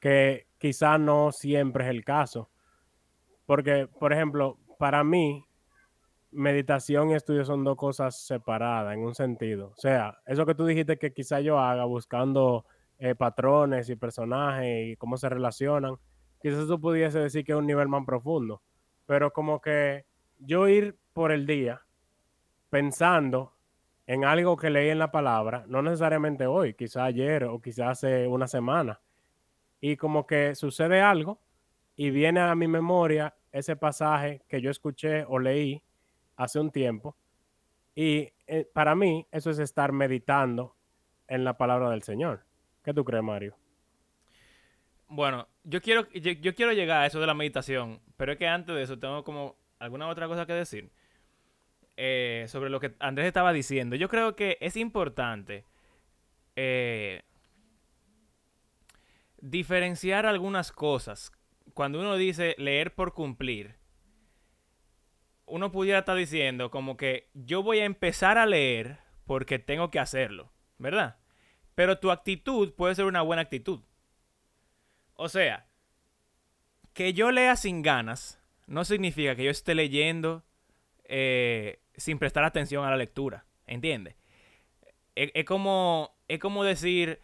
que 0.00 0.48
quizá 0.58 0.98
no 0.98 1.30
siempre 1.30 1.84
es 1.84 1.90
el 1.90 2.04
caso. 2.04 2.50
Porque, 3.46 3.86
por 3.86 4.12
ejemplo, 4.12 4.58
para 4.80 5.04
mí, 5.04 5.46
meditación 6.32 7.10
y 7.10 7.14
estudio 7.14 7.44
son 7.44 7.62
dos 7.62 7.76
cosas 7.76 8.26
separadas 8.26 8.94
en 8.94 9.04
un 9.04 9.14
sentido. 9.14 9.68
O 9.76 9.80
sea, 9.80 10.18
eso 10.26 10.44
que 10.44 10.56
tú 10.56 10.66
dijiste 10.66 10.98
que 10.98 11.12
quizá 11.12 11.38
yo 11.38 11.60
haga 11.60 11.84
buscando 11.84 12.66
eh, 12.98 13.14
patrones 13.14 13.88
y 13.88 13.94
personajes 13.94 14.88
y 14.88 14.96
cómo 14.96 15.16
se 15.18 15.28
relacionan, 15.28 15.94
quizás 16.42 16.66
tú 16.66 16.80
pudiese 16.80 17.20
decir 17.20 17.44
que 17.44 17.52
es 17.52 17.58
un 17.58 17.66
nivel 17.68 17.86
más 17.86 18.04
profundo. 18.04 18.60
Pero 19.06 19.32
como 19.32 19.60
que 19.60 20.04
yo 20.40 20.66
ir 20.66 20.98
por 21.12 21.30
el 21.30 21.46
día 21.46 21.82
pensando 22.70 23.55
en 24.06 24.24
algo 24.24 24.56
que 24.56 24.70
leí 24.70 24.90
en 24.90 24.98
la 24.98 25.10
palabra, 25.10 25.64
no 25.66 25.82
necesariamente 25.82 26.46
hoy, 26.46 26.74
quizá 26.74 27.04
ayer 27.04 27.44
o 27.44 27.60
quizá 27.60 27.90
hace 27.90 28.26
una 28.26 28.46
semana, 28.46 29.00
y 29.80 29.96
como 29.96 30.26
que 30.26 30.54
sucede 30.54 31.00
algo 31.00 31.40
y 31.96 32.10
viene 32.10 32.40
a 32.40 32.54
mi 32.54 32.68
memoria 32.68 33.34
ese 33.50 33.74
pasaje 33.74 34.42
que 34.48 34.60
yo 34.60 34.70
escuché 34.70 35.24
o 35.24 35.38
leí 35.38 35.82
hace 36.36 36.60
un 36.60 36.70
tiempo, 36.70 37.16
y 37.94 38.32
eh, 38.46 38.68
para 38.72 38.94
mí 38.94 39.26
eso 39.32 39.50
es 39.50 39.58
estar 39.58 39.90
meditando 39.92 40.76
en 41.28 41.44
la 41.44 41.56
palabra 41.56 41.90
del 41.90 42.02
Señor. 42.02 42.44
¿Qué 42.84 42.94
tú 42.94 43.04
crees, 43.04 43.24
Mario? 43.24 43.56
Bueno, 45.08 45.48
yo 45.64 45.80
quiero, 45.80 46.08
yo, 46.10 46.32
yo 46.32 46.54
quiero 46.54 46.72
llegar 46.72 47.02
a 47.02 47.06
eso 47.06 47.20
de 47.20 47.26
la 47.26 47.34
meditación, 47.34 48.00
pero 48.16 48.32
es 48.32 48.38
que 48.38 48.46
antes 48.46 48.74
de 48.74 48.82
eso 48.82 48.98
tengo 48.98 49.24
como 49.24 49.56
alguna 49.78 50.08
otra 50.08 50.28
cosa 50.28 50.46
que 50.46 50.52
decir. 50.52 50.92
Eh, 51.98 52.44
sobre 52.48 52.68
lo 52.68 52.78
que 52.78 52.94
Andrés 52.98 53.26
estaba 53.26 53.52
diciendo. 53.54 53.96
Yo 53.96 54.08
creo 54.08 54.36
que 54.36 54.58
es 54.60 54.76
importante 54.76 55.64
eh, 56.54 57.22
diferenciar 59.40 60.26
algunas 60.26 60.72
cosas. 60.72 61.32
Cuando 61.72 62.00
uno 62.00 62.16
dice 62.16 62.54
leer 62.58 62.94
por 62.94 63.14
cumplir, 63.14 63.76
uno 65.46 65.72
pudiera 65.72 66.00
estar 66.00 66.16
diciendo 66.16 66.70
como 66.70 66.98
que 66.98 67.30
yo 67.32 67.62
voy 67.62 67.78
a 67.78 67.86
empezar 67.86 68.36
a 68.36 68.46
leer 68.46 68.98
porque 69.24 69.58
tengo 69.58 69.90
que 69.90 69.98
hacerlo, 69.98 70.52
¿verdad? 70.76 71.16
Pero 71.74 71.98
tu 71.98 72.10
actitud 72.10 72.74
puede 72.74 72.94
ser 72.94 73.06
una 73.06 73.22
buena 73.22 73.42
actitud. 73.42 73.80
O 75.14 75.30
sea, 75.30 75.66
que 76.92 77.14
yo 77.14 77.30
lea 77.30 77.56
sin 77.56 77.80
ganas 77.80 78.38
no 78.66 78.84
significa 78.84 79.34
que 79.34 79.44
yo 79.44 79.50
esté 79.50 79.74
leyendo 79.74 80.44
eh, 81.04 81.80
sin 81.96 82.18
prestar 82.18 82.44
atención 82.44 82.84
a 82.84 82.90
la 82.90 82.96
lectura, 82.96 83.46
¿entiendes? 83.66 84.16
Es, 85.14 85.44
como, 85.44 86.14
es 86.28 86.38
como 86.38 86.62
decir, 86.62 87.20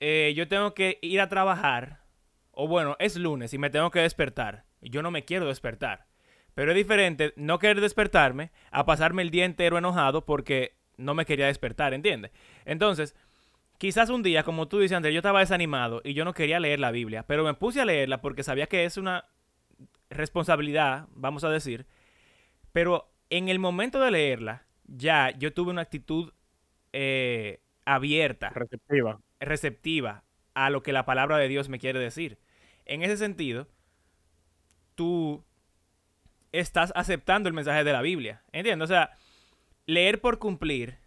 eh, 0.00 0.32
yo 0.36 0.48
tengo 0.48 0.74
que 0.74 0.98
ir 1.00 1.20
a 1.20 1.28
trabajar, 1.28 2.00
o 2.50 2.66
bueno, 2.66 2.96
es 2.98 3.16
lunes 3.16 3.54
y 3.54 3.58
me 3.58 3.70
tengo 3.70 3.90
que 3.90 4.00
despertar. 4.00 4.64
Yo 4.80 5.02
no 5.02 5.10
me 5.10 5.24
quiero 5.24 5.46
despertar. 5.46 6.06
Pero 6.54 6.72
es 6.72 6.76
diferente 6.76 7.32
no 7.36 7.58
querer 7.58 7.80
despertarme 7.80 8.50
a 8.70 8.84
pasarme 8.84 9.22
el 9.22 9.30
día 9.30 9.44
entero 9.44 9.78
enojado 9.78 10.24
porque 10.24 10.76
no 10.96 11.14
me 11.14 11.24
quería 11.24 11.46
despertar, 11.46 11.94
¿entiendes? 11.94 12.32
Entonces, 12.64 13.14
quizás 13.78 14.10
un 14.10 14.22
día, 14.22 14.42
como 14.42 14.68
tú 14.68 14.80
dices, 14.80 14.96
Andrés, 14.96 15.14
yo 15.14 15.20
estaba 15.20 15.40
desanimado 15.40 16.02
y 16.04 16.14
yo 16.14 16.24
no 16.24 16.34
quería 16.34 16.60
leer 16.60 16.80
la 16.80 16.90
Biblia, 16.90 17.24
pero 17.26 17.44
me 17.44 17.54
puse 17.54 17.80
a 17.80 17.84
leerla 17.84 18.20
porque 18.20 18.42
sabía 18.42 18.66
que 18.66 18.84
es 18.84 18.96
una 18.96 19.24
responsabilidad, 20.10 21.06
vamos 21.12 21.44
a 21.44 21.50
decir. 21.50 21.86
Pero 22.72 23.10
en 23.30 23.48
el 23.48 23.58
momento 23.58 24.00
de 24.00 24.10
leerla, 24.10 24.66
ya 24.84 25.30
yo 25.30 25.52
tuve 25.52 25.70
una 25.70 25.82
actitud 25.82 26.32
eh, 26.92 27.60
abierta. 27.84 28.50
Receptiva. 28.50 29.20
Receptiva 29.38 30.24
a 30.54 30.70
lo 30.70 30.82
que 30.82 30.92
la 30.92 31.04
palabra 31.06 31.38
de 31.38 31.48
Dios 31.48 31.68
me 31.68 31.78
quiere 31.78 32.00
decir. 32.00 32.38
En 32.84 33.02
ese 33.02 33.16
sentido, 33.16 33.68
tú 34.96 35.44
estás 36.52 36.92
aceptando 36.96 37.48
el 37.48 37.54
mensaje 37.54 37.84
de 37.84 37.92
la 37.92 38.02
Biblia. 38.02 38.42
¿Entiendes? 38.52 38.84
O 38.84 38.92
sea, 38.92 39.12
leer 39.86 40.20
por 40.20 40.38
cumplir 40.38 40.98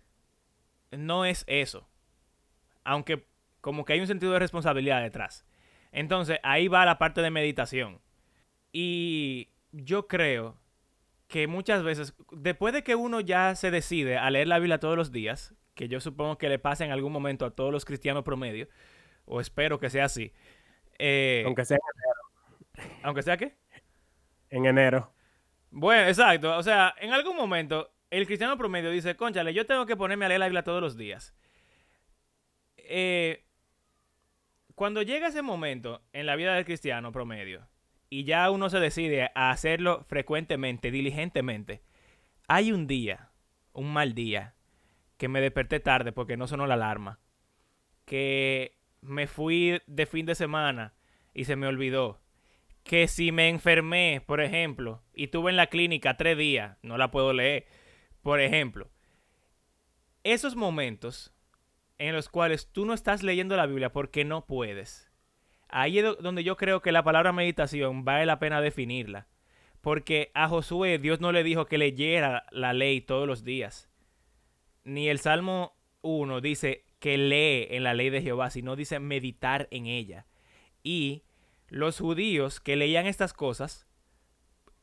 no 0.92 1.26
es 1.26 1.44
eso. 1.48 1.88
Aunque 2.86 3.28
como 3.62 3.86
que 3.86 3.94
hay 3.94 4.00
un 4.00 4.08
sentido 4.08 4.34
de 4.34 4.40
responsabilidad 4.40 5.02
detrás. 5.02 5.46
Entonces, 5.92 6.40
ahí 6.44 6.68
va 6.68 6.86
la 6.86 6.98
parte 6.98 7.22
de 7.22 7.32
meditación. 7.32 8.02
Y 8.72 9.50
yo 9.72 10.08
creo 10.08 10.58
que 11.34 11.48
muchas 11.48 11.82
veces, 11.82 12.14
después 12.32 12.76
de 12.76 12.84
que 12.84 12.94
uno 12.94 13.20
ya 13.20 13.56
se 13.56 13.72
decide 13.72 14.20
a 14.20 14.30
leer 14.30 14.48
la 14.48 14.60
Biblia 14.60 14.80
todos 14.80 14.96
los 14.96 15.12
días, 15.12 15.56
que 15.74 15.88
yo 15.88 16.00
supongo 16.00 16.38
que 16.38 16.48
le 16.48 16.60
pasa 16.60 16.86
en 16.86 16.92
algún 16.92 17.12
momento 17.12 17.44
a 17.44 17.50
todos 17.50 17.72
los 17.72 17.86
cristianos 17.86 18.24
promedio, 18.24 18.68
o 19.26 19.42
espero 19.42 19.80
que 19.80 19.90
sea 19.90 20.06
así. 20.06 20.32
Eh, 21.00 21.42
aunque 21.44 21.66
sea 21.66 21.78
en 21.78 22.84
enero. 22.84 23.00
¿Aunque 23.02 23.24
sea 23.24 23.38
qué? 23.38 23.58
En 24.52 24.68
enero. 24.68 25.12
Bueno, 25.72 26.08
exacto. 26.08 26.56
O 26.56 26.62
sea, 26.62 26.94
en 27.00 27.14
algún 27.14 27.36
momento 27.36 27.92
el 28.12 28.28
cristiano 28.28 28.56
promedio 28.56 28.92
dice, 28.92 29.16
conchale, 29.16 29.56
yo 29.56 29.66
tengo 29.66 29.88
que 29.88 29.98
ponerme 29.98 30.26
a 30.26 30.28
leer 30.28 30.40
la 30.40 30.46
Biblia 30.46 30.64
todos 30.64 30.82
los 30.82 30.98
días. 30.98 31.34
Eh, 32.78 33.44
cuando 34.76 35.02
llega 35.02 35.30
ese 35.30 35.42
momento 35.42 36.04
en 36.14 36.28
la 36.28 36.36
vida 36.36 36.54
del 36.54 36.66
cristiano 36.66 37.12
promedio 37.12 37.68
y 38.14 38.26
ya 38.26 38.52
uno 38.52 38.70
se 38.70 38.80
decide 38.80 39.32
a 39.34 39.50
hacerlo 39.50 40.06
frecuentemente, 40.08 40.92
diligentemente, 40.92 41.82
hay 42.48 42.72
un 42.72 42.86
día, 42.86 43.32
un 43.72 43.92
mal 43.92 44.14
día, 44.14 44.54
que 45.18 45.28
me 45.28 45.42
desperté 45.42 45.80
tarde 45.80 46.12
porque 46.12 46.38
no 46.38 46.46
sonó 46.46 46.68
la 46.68 46.76
alarma, 46.76 47.20
que 48.06 48.78
me 49.02 49.26
fui 49.26 49.82
de 49.88 50.06
fin 50.06 50.28
de 50.28 50.36
semana 50.36 50.94
y 51.34 51.46
se 51.46 51.56
me 51.56 51.66
olvidó, 51.66 52.22
que 52.84 53.08
si 53.08 53.32
me 53.32 53.50
enfermé, 53.50 54.22
por 54.24 54.42
ejemplo, 54.42 55.02
y 55.16 55.30
tuve 55.30 55.50
en 55.50 55.58
la 55.58 55.66
clínica 55.66 56.16
tres 56.16 56.38
días, 56.38 56.78
no 56.84 57.00
la 57.00 57.10
puedo 57.10 57.34
leer, 57.34 57.66
por 58.22 58.42
ejemplo, 58.42 58.92
esos 60.24 60.56
momentos 60.56 61.34
en 61.98 62.14
los 62.14 62.30
cuales 62.30 62.72
tú 62.72 62.86
no 62.86 62.94
estás 62.94 63.24
leyendo 63.24 63.58
la 63.58 63.66
Biblia 63.66 63.92
porque 63.92 64.24
no 64.24 64.46
puedes. 64.46 65.12
Ahí 65.76 65.98
es 65.98 66.06
donde 66.20 66.44
yo 66.44 66.56
creo 66.56 66.84
que 66.84 66.92
la 66.92 67.02
palabra 67.02 67.34
meditación 67.34 68.06
vale 68.06 68.28
la 68.28 68.38
pena 68.38 68.62
definirla. 68.62 69.26
Porque 69.82 70.30
a 70.36 70.48
Josué 70.48 71.00
Dios 71.00 71.20
no 71.20 71.32
le 71.32 71.44
dijo 71.44 71.66
que 71.66 71.80
leyera 71.80 72.46
la 72.52 72.74
ley 72.74 73.02
todos 73.02 73.28
los 73.28 73.44
días. 73.44 73.90
Ni 74.84 75.10
el 75.10 75.18
Salmo 75.18 75.76
1 76.04 76.42
dice 76.42 76.86
que 77.00 77.18
lee 77.18 77.76
en 77.76 77.82
la 77.82 77.96
ley 77.96 78.12
de 78.12 78.22
Jehová, 78.22 78.52
sino 78.52 78.76
dice 78.76 79.00
meditar 79.00 79.68
en 79.72 79.88
ella. 79.88 80.28
Y 80.84 81.24
los 81.70 82.00
judíos 82.00 82.60
que 82.60 82.76
leían 82.76 83.08
estas 83.08 83.34
cosas 83.34 83.88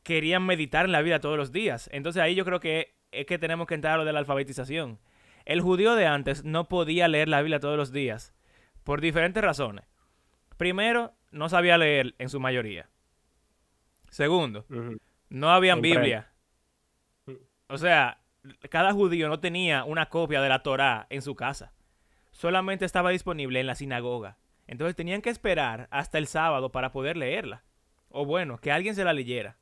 querían 0.03 0.45
meditar 0.45 0.83
en 0.83 0.91
la 0.91 1.01
vida 1.01 1.21
todos 1.21 1.37
los 1.37 1.53
días. 1.53 1.89
Entonces 1.93 2.21
ahí 2.21 2.35
yo 2.35 2.43
creo 2.43 2.59
que 2.59 2.97
es 3.11 3.25
que 3.25 3.39
tenemos 3.39 3.65
que 3.65 3.75
entrar 3.75 3.93
a 3.93 3.97
lo 3.99 4.05
de 4.05 4.11
la 4.11 4.19
alfabetización. 4.19 4.99
El 5.45 5.61
judío 5.61 5.95
de 5.95 6.05
antes 6.05 6.43
no 6.43 6.67
podía 6.67 7.07
leer 7.07 7.29
la 7.29 7.41
Biblia 7.41 7.61
todos 7.61 7.77
los 7.77 7.93
días 7.93 8.33
por 8.83 8.99
diferentes 8.99 9.41
razones. 9.41 9.90
Primero, 10.61 11.15
no 11.31 11.49
sabía 11.49 11.75
leer 11.79 12.13
en 12.19 12.29
su 12.29 12.39
mayoría. 12.39 12.87
Segundo, 14.11 14.63
no 15.27 15.49
habían 15.49 15.81
Biblia. 15.81 16.33
O 17.65 17.79
sea, 17.79 18.19
cada 18.69 18.93
judío 18.93 19.27
no 19.27 19.39
tenía 19.39 19.85
una 19.85 20.09
copia 20.09 20.39
de 20.39 20.49
la 20.49 20.61
Torá 20.61 21.07
en 21.09 21.23
su 21.23 21.33
casa. 21.33 21.73
Solamente 22.29 22.85
estaba 22.85 23.09
disponible 23.09 23.59
en 23.59 23.65
la 23.65 23.73
sinagoga. 23.73 24.37
Entonces 24.67 24.95
tenían 24.95 25.23
que 25.23 25.31
esperar 25.31 25.87
hasta 25.89 26.19
el 26.19 26.27
sábado 26.27 26.71
para 26.71 26.91
poder 26.91 27.17
leerla. 27.17 27.63
O 28.09 28.25
bueno, 28.25 28.59
que 28.59 28.71
alguien 28.71 28.93
se 28.93 29.03
la 29.03 29.13
leyera. 29.13 29.57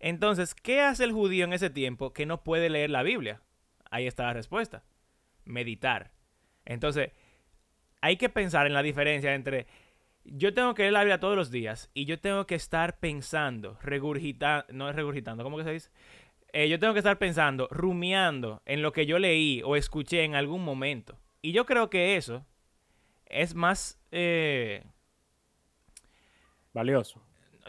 Entonces, 0.00 0.56
¿qué 0.56 0.80
hace 0.80 1.04
el 1.04 1.12
judío 1.12 1.44
en 1.44 1.52
ese 1.52 1.70
tiempo 1.70 2.12
que 2.12 2.26
no 2.26 2.42
puede 2.42 2.70
leer 2.70 2.90
la 2.90 3.04
Biblia? 3.04 3.40
Ahí 3.88 4.08
está 4.08 4.24
la 4.24 4.32
respuesta. 4.32 4.82
Meditar. 5.44 6.10
Entonces, 6.64 7.12
hay 8.00 8.16
que 8.16 8.28
pensar 8.28 8.66
en 8.66 8.74
la 8.74 8.82
diferencia 8.82 9.32
entre 9.36 9.68
yo 10.36 10.54
tengo 10.54 10.74
que 10.74 10.82
leer 10.82 10.92
la 10.92 11.00
Biblia 11.00 11.20
todos 11.20 11.36
los 11.36 11.50
días 11.50 11.90
y 11.94 12.04
yo 12.04 12.20
tengo 12.20 12.46
que 12.46 12.54
estar 12.54 12.98
pensando, 12.98 13.78
regurgitando, 13.82 14.66
no 14.72 14.88
es 14.88 14.96
regurgitando, 14.96 15.44
¿cómo 15.44 15.56
que 15.56 15.64
se 15.64 15.72
dice? 15.72 15.90
Eh, 16.52 16.68
yo 16.68 16.78
tengo 16.78 16.94
que 16.94 17.00
estar 17.00 17.18
pensando, 17.18 17.68
rumiando 17.70 18.62
en 18.64 18.82
lo 18.82 18.92
que 18.92 19.06
yo 19.06 19.18
leí 19.18 19.62
o 19.64 19.76
escuché 19.76 20.24
en 20.24 20.34
algún 20.34 20.64
momento. 20.64 21.18
Y 21.42 21.52
yo 21.52 21.66
creo 21.66 21.90
que 21.90 22.16
eso 22.16 22.44
es 23.26 23.54
más... 23.54 23.98
Eh, 24.10 24.84
valioso. 26.72 27.20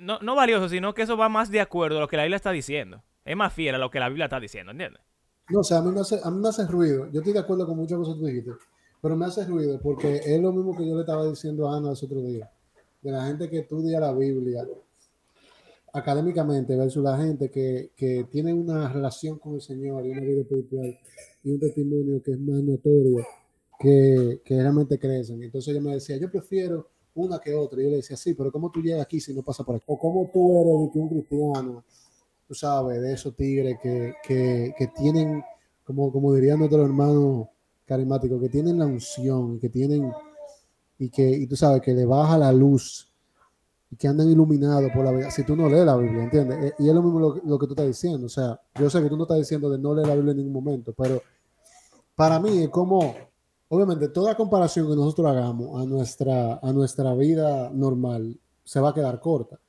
No, 0.01 0.19
no 0.21 0.35
valioso, 0.35 0.69
sino 0.69 0.93
que 0.93 1.01
eso 1.01 1.17
va 1.17 1.27
más 1.27 1.51
de 1.51 1.61
acuerdo 1.61 1.97
a 1.97 2.01
lo 2.01 2.07
que 2.07 2.17
la 2.17 2.23
Biblia 2.23 2.37
está 2.37 2.51
diciendo. 2.51 3.03
Es 3.25 3.35
más 3.35 3.53
fiel 3.53 3.75
a 3.75 3.77
lo 3.77 3.91
que 3.91 3.99
la 3.99 4.07
Biblia 4.07 4.25
está 4.25 4.39
diciendo, 4.39 4.71
¿entiendes? 4.71 5.01
No, 5.49 5.59
o 5.59 5.63
sea, 5.63 5.79
a 5.79 5.81
mí, 5.81 5.91
me 5.91 5.99
hace, 5.99 6.19
a 6.23 6.31
mí 6.31 6.39
me 6.39 6.49
hace 6.49 6.65
ruido. 6.67 7.11
Yo 7.11 7.19
estoy 7.19 7.33
de 7.33 7.39
acuerdo 7.39 7.65
con 7.65 7.75
muchas 7.75 7.97
cosas 7.97 8.15
que 8.15 8.19
tú 8.19 8.25
dijiste, 8.27 8.51
pero 9.01 9.15
me 9.15 9.25
hace 9.25 9.45
ruido 9.45 9.79
porque 9.81 10.21
es 10.25 10.41
lo 10.41 10.51
mismo 10.51 10.75
que 10.75 10.87
yo 10.87 10.95
le 10.95 11.01
estaba 11.01 11.27
diciendo 11.27 11.69
a 11.69 11.77
Ana 11.77 11.93
ese 11.93 12.05
otro 12.05 12.21
día, 12.21 12.49
de 13.01 13.11
la 13.11 13.25
gente 13.27 13.49
que 13.49 13.59
estudia 13.59 13.99
la 13.99 14.13
Biblia 14.13 14.67
académicamente 15.93 16.75
versus 16.75 17.03
la 17.03 17.17
gente 17.17 17.49
que, 17.49 17.91
que 17.95 18.25
tiene 18.29 18.53
una 18.53 18.91
relación 18.91 19.39
con 19.39 19.55
el 19.55 19.61
Señor 19.61 20.05
y 20.05 20.11
una 20.11 20.21
vida 20.21 20.41
espiritual 20.41 20.99
y 21.43 21.51
un 21.51 21.59
testimonio 21.59 22.21
que 22.21 22.31
es 22.31 22.39
más 22.39 22.61
notorio 22.61 23.25
que, 23.79 24.41
que 24.43 24.55
realmente 24.61 24.99
crecen. 24.99 25.41
Entonces 25.41 25.73
ella 25.73 25.81
me 25.81 25.93
decía, 25.93 26.17
yo 26.17 26.29
prefiero 26.29 26.89
una 27.15 27.39
que 27.39 27.55
otra. 27.55 27.81
Y 27.81 27.85
yo 27.85 27.89
le 27.89 27.95
decía, 27.97 28.17
sí, 28.17 28.35
pero 28.35 28.51
¿cómo 28.51 28.69
tú 28.69 28.81
llegas 28.81 29.01
aquí 29.01 29.19
si 29.19 29.33
no 29.33 29.41
pasa 29.41 29.63
por 29.63 29.77
aquí? 29.77 29.85
O 29.87 29.97
¿cómo 29.97 30.29
tú 30.31 30.51
eres 30.61 30.95
un 30.95 31.09
cristiano 31.09 31.83
tú 32.49 32.55
sabes, 32.55 32.99
de 32.99 33.13
esos 33.13 33.35
tigres 33.35 33.77
que, 33.79 34.15
que, 34.23 34.73
que 34.75 34.87
tienen, 34.87 35.43
como, 35.83 36.11
como 36.11 36.33
dirían 36.33 36.57
nuestros 36.57 36.83
hermanos 36.83 37.47
carismáticos, 37.89 38.39
que 38.39 38.49
tienen 38.49 38.77
la 38.77 38.85
unción, 38.85 39.59
que 39.59 39.67
tienen, 39.67 40.13
y 40.99 41.09
que, 41.09 41.27
y 41.27 41.47
tú 41.47 41.55
sabes, 41.55 41.81
que 41.81 41.93
le 41.93 42.05
baja 42.05 42.37
la 42.37 42.51
luz 42.51 43.11
y 43.89 43.95
que 43.95 44.07
andan 44.07 44.29
iluminados 44.29 44.91
por 44.93 45.03
la 45.03 45.11
vida. 45.11 45.31
Si 45.31 45.43
tú 45.43 45.55
no 45.55 45.67
lees 45.67 45.85
la 45.85 45.97
Biblia, 45.97 46.23
¿entiendes? 46.23 46.65
Eh, 46.65 46.73
y 46.77 46.87
es 46.87 46.93
lo 46.93 47.01
mismo 47.01 47.19
lo, 47.19 47.59
que 47.59 47.65
tú 47.65 47.73
estás 47.73 47.87
diciendo. 47.87 48.27
O 48.27 48.29
sea, 48.29 48.61
yo 48.79 48.89
sé 48.89 49.01
que 49.01 49.09
tú 49.09 49.17
no 49.17 49.23
estás 49.23 49.39
diciendo 49.39 49.69
de 49.71 49.79
no 49.79 49.95
leer 49.95 50.07
la 50.07 50.13
Biblia 50.13 50.31
en 50.31 50.37
ningún 50.37 50.53
momento, 50.53 50.93
pero 50.95 51.23
para 52.13 52.39
mí 52.39 52.63
es 52.63 52.69
como, 52.69 53.15
obviamente, 53.69 54.09
toda 54.09 54.35
comparación 54.37 54.87
que 54.87 54.95
nosotros 54.95 55.27
hagamos 55.27 55.81
a 55.81 55.85
nuestra, 55.85 56.59
a 56.61 56.71
nuestra 56.71 57.15
vida 57.15 57.71
normal 57.73 58.39
se 58.63 58.79
va 58.79 58.89
a 58.89 58.93
quedar 58.93 59.19
corta. 59.19 59.59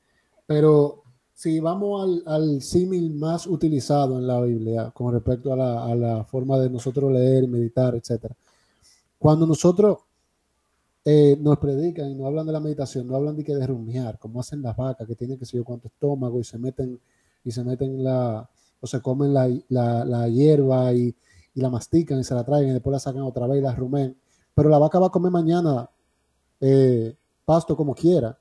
Pero 0.45 1.00
si 1.33 1.59
vamos 1.59 2.03
al, 2.03 2.23
al 2.33 2.61
símil 2.61 3.13
más 3.13 3.47
utilizado 3.47 4.19
en 4.19 4.27
la 4.27 4.41
Biblia 4.41 4.91
con 4.91 5.13
respecto 5.13 5.53
a 5.53 5.55
la, 5.55 5.85
a 5.85 5.95
la, 5.95 6.23
forma 6.23 6.59
de 6.59 6.69
nosotros 6.69 7.11
leer, 7.11 7.47
meditar, 7.47 7.95
etc. 7.95 8.31
Cuando 9.17 9.47
nosotros 9.47 9.99
eh, 11.03 11.37
nos 11.39 11.57
predican 11.57 12.09
y 12.11 12.15
nos 12.15 12.27
hablan 12.27 12.45
de 12.45 12.51
la 12.53 12.59
meditación, 12.59 13.07
no 13.07 13.15
hablan 13.15 13.35
de 13.35 13.43
que 13.43 13.55
de 13.55 13.65
rumiar, 13.65 14.19
como 14.19 14.39
hacen 14.39 14.61
las 14.61 14.75
vacas 14.75 15.07
que 15.07 15.15
tienen 15.15 15.39
que 15.39 15.45
sé 15.45 15.57
yo 15.57 15.63
cuánto 15.63 15.87
estómago 15.87 16.39
y 16.39 16.43
se 16.43 16.59
meten 16.59 16.99
y 17.43 17.51
se 17.51 17.63
meten 17.63 18.03
la 18.03 18.47
o 18.79 18.87
se 18.87 19.01
comen 19.01 19.33
la, 19.33 19.47
la, 19.69 20.27
hierba 20.27 20.91
y, 20.93 21.15
y, 21.53 21.61
la 21.61 21.69
mastican 21.69 22.19
y 22.19 22.23
se 22.23 22.33
la 22.33 22.43
traen 22.43 22.69
y 22.69 22.71
después 22.71 22.91
la 22.91 22.99
sacan 22.99 23.21
otra 23.21 23.47
vez 23.47 23.59
y 23.59 23.61
la 23.61 23.75
rumen. 23.75 24.17
Pero 24.55 24.69
la 24.69 24.79
vaca 24.79 24.99
va 24.99 25.07
a 25.07 25.11
comer 25.11 25.31
mañana 25.31 25.89
eh, 26.59 27.15
pasto 27.45 27.75
como 27.75 27.93
quiera 27.93 28.37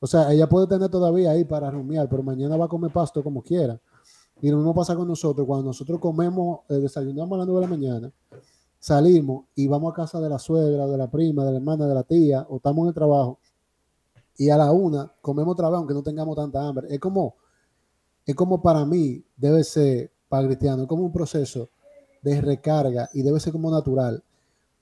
o 0.00 0.06
sea, 0.06 0.32
ella 0.32 0.48
puede 0.48 0.66
tener 0.66 0.88
todavía 0.88 1.30
ahí 1.30 1.44
para 1.44 1.70
rumiar, 1.70 2.08
pero 2.08 2.22
mañana 2.22 2.56
va 2.56 2.64
a 2.64 2.68
comer 2.68 2.90
pasto 2.90 3.22
como 3.22 3.42
quiera. 3.42 3.78
Y 4.40 4.50
lo 4.50 4.56
mismo 4.56 4.74
pasa 4.74 4.96
con 4.96 5.06
nosotros. 5.06 5.46
Cuando 5.46 5.66
nosotros 5.66 6.00
comemos, 6.00 6.60
eh, 6.70 6.74
desayunamos 6.74 7.36
a 7.36 7.38
las 7.38 7.46
9 7.46 7.60
de 7.60 7.66
la 7.66 7.76
mañana, 7.76 8.12
salimos 8.78 9.44
y 9.54 9.68
vamos 9.68 9.92
a 9.92 9.96
casa 9.96 10.18
de 10.20 10.30
la 10.30 10.38
suegra, 10.38 10.86
de 10.86 10.96
la 10.96 11.10
prima, 11.10 11.44
de 11.44 11.50
la 11.50 11.56
hermana, 11.58 11.86
de 11.86 11.94
la 11.94 12.02
tía, 12.02 12.46
o 12.48 12.56
estamos 12.56 12.84
en 12.84 12.88
el 12.88 12.94
trabajo, 12.94 13.38
y 14.38 14.48
a 14.48 14.56
la 14.56 14.72
una 14.72 15.12
comemos 15.20 15.52
otra 15.52 15.68
vez, 15.68 15.76
aunque 15.76 15.92
no 15.92 16.02
tengamos 16.02 16.34
tanta 16.34 16.66
hambre. 16.66 16.88
Es 16.90 16.98
como, 16.98 17.34
es 18.24 18.34
como 18.34 18.62
para 18.62 18.86
mí, 18.86 19.22
debe 19.36 19.62
ser, 19.64 20.10
para 20.30 20.46
cristiano, 20.46 20.82
es 20.82 20.88
como 20.88 21.04
un 21.04 21.12
proceso 21.12 21.68
de 22.22 22.40
recarga 22.40 23.10
y 23.12 23.22
debe 23.22 23.38
ser 23.38 23.52
como 23.52 23.70
natural. 23.70 24.24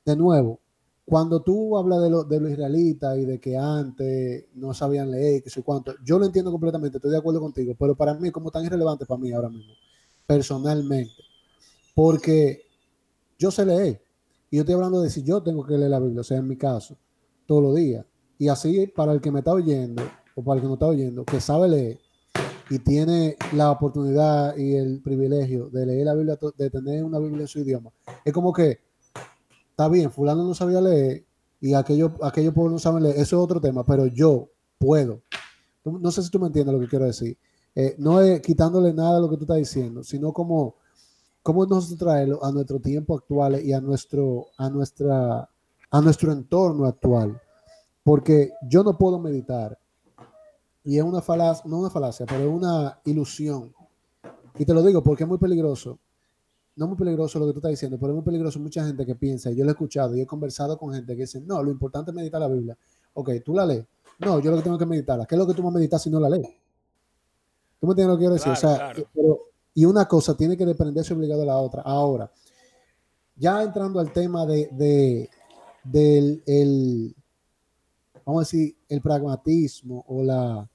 De 0.04 0.14
nuevo, 0.14 0.61
cuando 1.09 1.40
tú 1.40 1.79
hablas 1.79 2.03
de, 2.03 2.11
lo, 2.11 2.25
de 2.25 2.38
los 2.38 2.51
israelitas 2.51 3.16
y 3.16 3.25
de 3.25 3.40
que 3.40 3.57
antes 3.57 4.44
no 4.55 4.75
sabían 4.75 5.11
leer, 5.11 5.42
que 5.42 5.49
sé 5.49 5.62
cuánto, 5.62 5.94
yo 6.05 6.18
lo 6.18 6.27
entiendo 6.27 6.51
completamente, 6.53 6.99
estoy 6.99 7.11
de 7.11 7.16
acuerdo 7.16 7.40
contigo, 7.40 7.75
pero 7.79 7.94
para 7.94 8.12
mí 8.12 8.31
como 8.31 8.51
tan 8.51 8.66
irrelevante 8.66 9.07
para 9.07 9.18
mí 9.18 9.33
ahora 9.33 9.49
mismo, 9.49 9.73
personalmente, 10.27 11.23
porque 11.94 12.61
yo 13.38 13.51
sé 13.51 13.64
leer, 13.64 14.03
y 14.51 14.57
yo 14.57 14.62
estoy 14.62 14.75
hablando 14.75 15.01
de 15.01 15.09
si 15.09 15.23
yo 15.23 15.42
tengo 15.42 15.64
que 15.64 15.79
leer 15.79 15.90
la 15.90 15.99
Biblia, 15.99 16.21
o 16.21 16.25
sea, 16.25 16.37
en 16.37 16.47
mi 16.47 16.57
caso, 16.57 16.99
todos 17.47 17.62
los 17.62 17.75
días, 17.75 18.05
y 18.38 18.49
así 18.49 18.87
para 18.88 19.12
el 19.12 19.23
que 19.23 19.31
me 19.31 19.38
está 19.38 19.53
oyendo, 19.53 20.03
o 20.35 20.44
para 20.44 20.57
el 20.57 20.61
que 20.61 20.68
no 20.68 20.75
está 20.75 20.88
oyendo, 20.88 21.25
que 21.25 21.40
sabe 21.40 21.71
leer, 21.71 21.99
y 22.68 22.81
tiene 22.81 23.37
la 23.55 23.71
oportunidad 23.71 24.55
y 24.59 24.75
el 24.75 25.01
privilegio 25.01 25.71
de 25.71 25.87
leer 25.87 26.05
la 26.05 26.14
Biblia, 26.14 26.38
de 26.59 26.68
tener 26.68 27.03
una 27.03 27.18
Biblia 27.18 27.42
en 27.42 27.49
su 27.49 27.61
idioma, 27.61 27.90
es 28.27 28.33
como 28.35 28.53
que 28.53 28.88
está 29.79 29.88
bien, 29.88 30.11
fulano 30.11 30.43
no 30.43 30.55
sabía 30.55 30.81
leer 30.81 31.25
y 31.61 31.73
aquellos 31.73 32.11
aquello 32.23 32.53
pueblos 32.53 32.73
no 32.73 32.79
saben 32.81 33.05
leer, 33.05 33.14
eso 33.14 33.37
es 33.37 33.45
otro 33.45 33.61
tema, 33.61 33.85
pero 33.85 34.07
yo 34.07 34.49
puedo. 34.77 35.23
No 35.85 36.11
sé 36.11 36.25
si 36.25 36.31
tú 36.31 36.41
me 36.41 36.49
entiendes 36.49 36.75
lo 36.75 36.81
que 36.81 36.88
quiero 36.88 37.05
decir. 37.05 37.38
eh, 37.77 37.95
no 37.97 38.19
quitándole 38.43 38.93
nada 38.93 39.19
a 39.19 39.21
lo 39.21 39.31
que 39.31 39.37
tú 39.37 39.45
estás 39.45 39.59
diciendo, 39.59 40.03
sino 40.03 40.33
como 40.33 40.75
cómo 41.45 41.64
nosotros 41.64 41.97
traerlo 41.97 42.45
a 42.45 42.51
nuestro 42.51 42.81
tiempo 42.81 43.17
actual 43.17 43.64
y 43.64 43.73
a 43.73 43.81
nuestro, 43.81 44.47
a 44.57 44.69
nuestra, 44.69 45.49
a 45.91 46.01
nuestro 46.01 46.33
entorno 46.33 46.85
actual. 46.85 47.41
Porque 48.03 48.51
yo 48.69 48.83
no 48.83 48.99
puedo 48.99 49.21
meditar. 49.21 49.79
Y 50.83 50.99
es 50.99 51.05
una 51.05 51.23
falacia, 51.23 51.64
no 51.71 51.79
una 51.79 51.91
falacia, 51.91 52.27
pero 52.27 52.41
es 52.41 52.51
una 52.51 52.99
ilusión. 53.05 53.73
Y 54.59 54.64
te 54.64 54.75
lo 54.75 54.83
digo 54.83 55.05
porque 55.05 55.23
es 55.23 55.29
muy 55.29 55.38
peligroso. 55.38 56.01
No 56.79 56.87
muy 56.87 56.97
peligroso 56.97 57.38
lo 57.38 57.47
que 57.47 57.53
tú 57.53 57.59
estás 57.59 57.71
diciendo, 57.71 57.99
pero 57.99 58.12
es 58.12 58.14
muy 58.14 58.25
peligroso 58.25 58.61
mucha 58.61 58.87
gente 58.87 59.05
que 59.05 59.17
piensa, 59.17 59.51
y 59.51 59.57
yo 59.57 59.64
lo 59.64 59.71
he 59.71 59.73
escuchado 59.73 60.17
y 60.17 60.21
he 60.21 60.27
conversado 60.27 60.79
con 60.79 60.95
gente 60.95 61.14
que 61.14 61.23
dice, 61.23 61.41
no, 61.41 61.62
lo 61.62 61.71
importante 61.71 62.12
es 62.12 62.14
meditar 62.14 62.41
la 62.41 62.49
Biblia. 62.49 62.79
Ok, 63.14 63.31
tú 63.45 63.53
la 63.53 63.67
lees. 63.67 63.85
No, 64.21 64.41
yo 64.41 64.51
lo 64.51 64.59
que 64.59 64.62
tengo 64.62 64.79
que 64.79 64.87
meditarla. 64.87 65.27
¿Qué 65.27 65.35
es 65.35 65.38
lo 65.38 65.47
que 65.47 65.55
tú 65.55 65.62
vas 65.62 65.75
a 65.75 65.79
meditar 65.79 65.99
si 65.99 66.09
no 66.09 66.21
la 66.21 66.29
lees? 66.29 66.49
¿Tú 67.81 67.87
me 67.87 67.93
entiendes 67.93 68.07
lo 68.07 68.17
que 68.17 68.21
quiero 68.21 68.35
decir? 68.35 68.53
o 68.53 68.57
sea, 68.57 68.93
y 69.75 69.85
una 69.85 70.07
cosa 70.07 70.37
tiene 70.37 70.57
que 70.57 70.67
desprenderse 70.67 71.14
obligado 71.14 71.41
de 71.41 71.47
la 71.47 71.59
otra. 71.59 71.83
Ahora, 71.83 72.31
ya 73.37 73.62
entrando 73.62 74.01
al 74.01 74.12
tema 74.12 74.47
de, 74.47 74.69
de 74.73 75.31
del 75.85 76.43
el, 76.47 77.14
vamos 78.25 78.41
a 78.41 78.45
decir, 78.45 78.77
el 78.88 79.01
pragmatismo 79.01 80.05
o 80.09 80.23
la, 80.23 80.69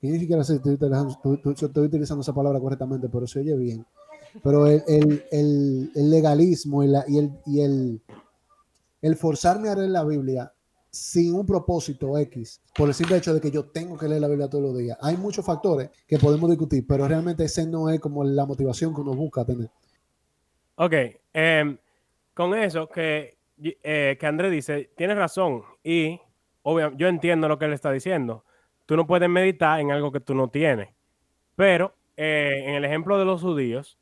que 0.00 0.08
ni 0.08 0.18
siquiera 0.18 0.44
sé 0.44 0.54
si 0.54 0.56
estoy 0.56 0.74
utilizando, 0.74 1.18
estoy 1.44 1.86
utilizando 1.86 2.22
esa 2.22 2.34
palabra 2.34 2.60
correctamente, 2.60 3.08
pero 3.08 3.26
se 3.26 3.40
oye 3.40 3.56
bien. 3.56 3.86
Pero 4.42 4.66
el, 4.66 4.82
el, 4.86 5.90
el, 5.94 6.10
legalismo 6.10 6.84
y, 6.84 6.88
la, 6.88 7.04
y, 7.06 7.18
el, 7.60 8.00
el, 9.02 9.16
forzarme 9.16 9.68
a 9.68 9.74
leer 9.74 9.90
la 9.90 10.04
Biblia 10.04 10.52
sin 10.90 11.34
un 11.34 11.44
propósito 11.44 12.16
X, 12.18 12.62
por 12.74 12.88
el 12.88 12.94
simple 12.94 13.18
hecho 13.18 13.34
de 13.34 13.40
que 13.40 13.50
yo 13.50 13.64
tengo 13.64 13.98
que 13.98 14.08
leer 14.08 14.20
la 14.20 14.28
Biblia 14.28 14.48
todos 14.48 14.64
los 14.64 14.78
días. 14.78 14.96
Hay 15.02 15.16
muchos 15.16 15.44
factores 15.44 15.90
que 16.06 16.18
podemos 16.18 16.48
discutir, 16.48 16.86
pero 16.86 17.06
realmente 17.06 17.44
ese 17.44 17.66
no 17.66 17.90
es 17.90 18.00
como 18.00 18.24
la 18.24 18.46
motivación 18.46 18.94
que 18.94 19.02
uno 19.02 19.14
busca 19.14 19.44
tener. 19.44 19.68
Ok, 20.76 20.94
em, 21.32 21.78
con 22.34 22.54
eso 22.54 22.88
que, 22.88 23.36
eh, 23.62 24.16
que 24.18 24.26
Andrés 24.26 24.52
dice, 24.52 24.90
tienes 24.96 25.16
razón 25.16 25.62
y 25.82 26.20
obviamente 26.62 27.00
yo 27.02 27.08
entiendo 27.08 27.48
lo 27.48 27.58
que 27.58 27.66
él 27.66 27.72
está 27.72 27.90
diciendo. 27.90 28.44
Tú 28.86 28.96
no 28.96 29.06
puedes 29.06 29.28
meditar 29.28 29.80
en 29.80 29.90
algo 29.90 30.12
que 30.12 30.20
tú 30.20 30.34
no 30.34 30.48
tienes, 30.48 30.88
pero 31.56 31.94
eh, 32.16 32.64
en 32.66 32.74
el 32.74 32.84
ejemplo 32.84 33.18
de 33.18 33.24
los 33.24 33.42
judíos, 33.42 33.98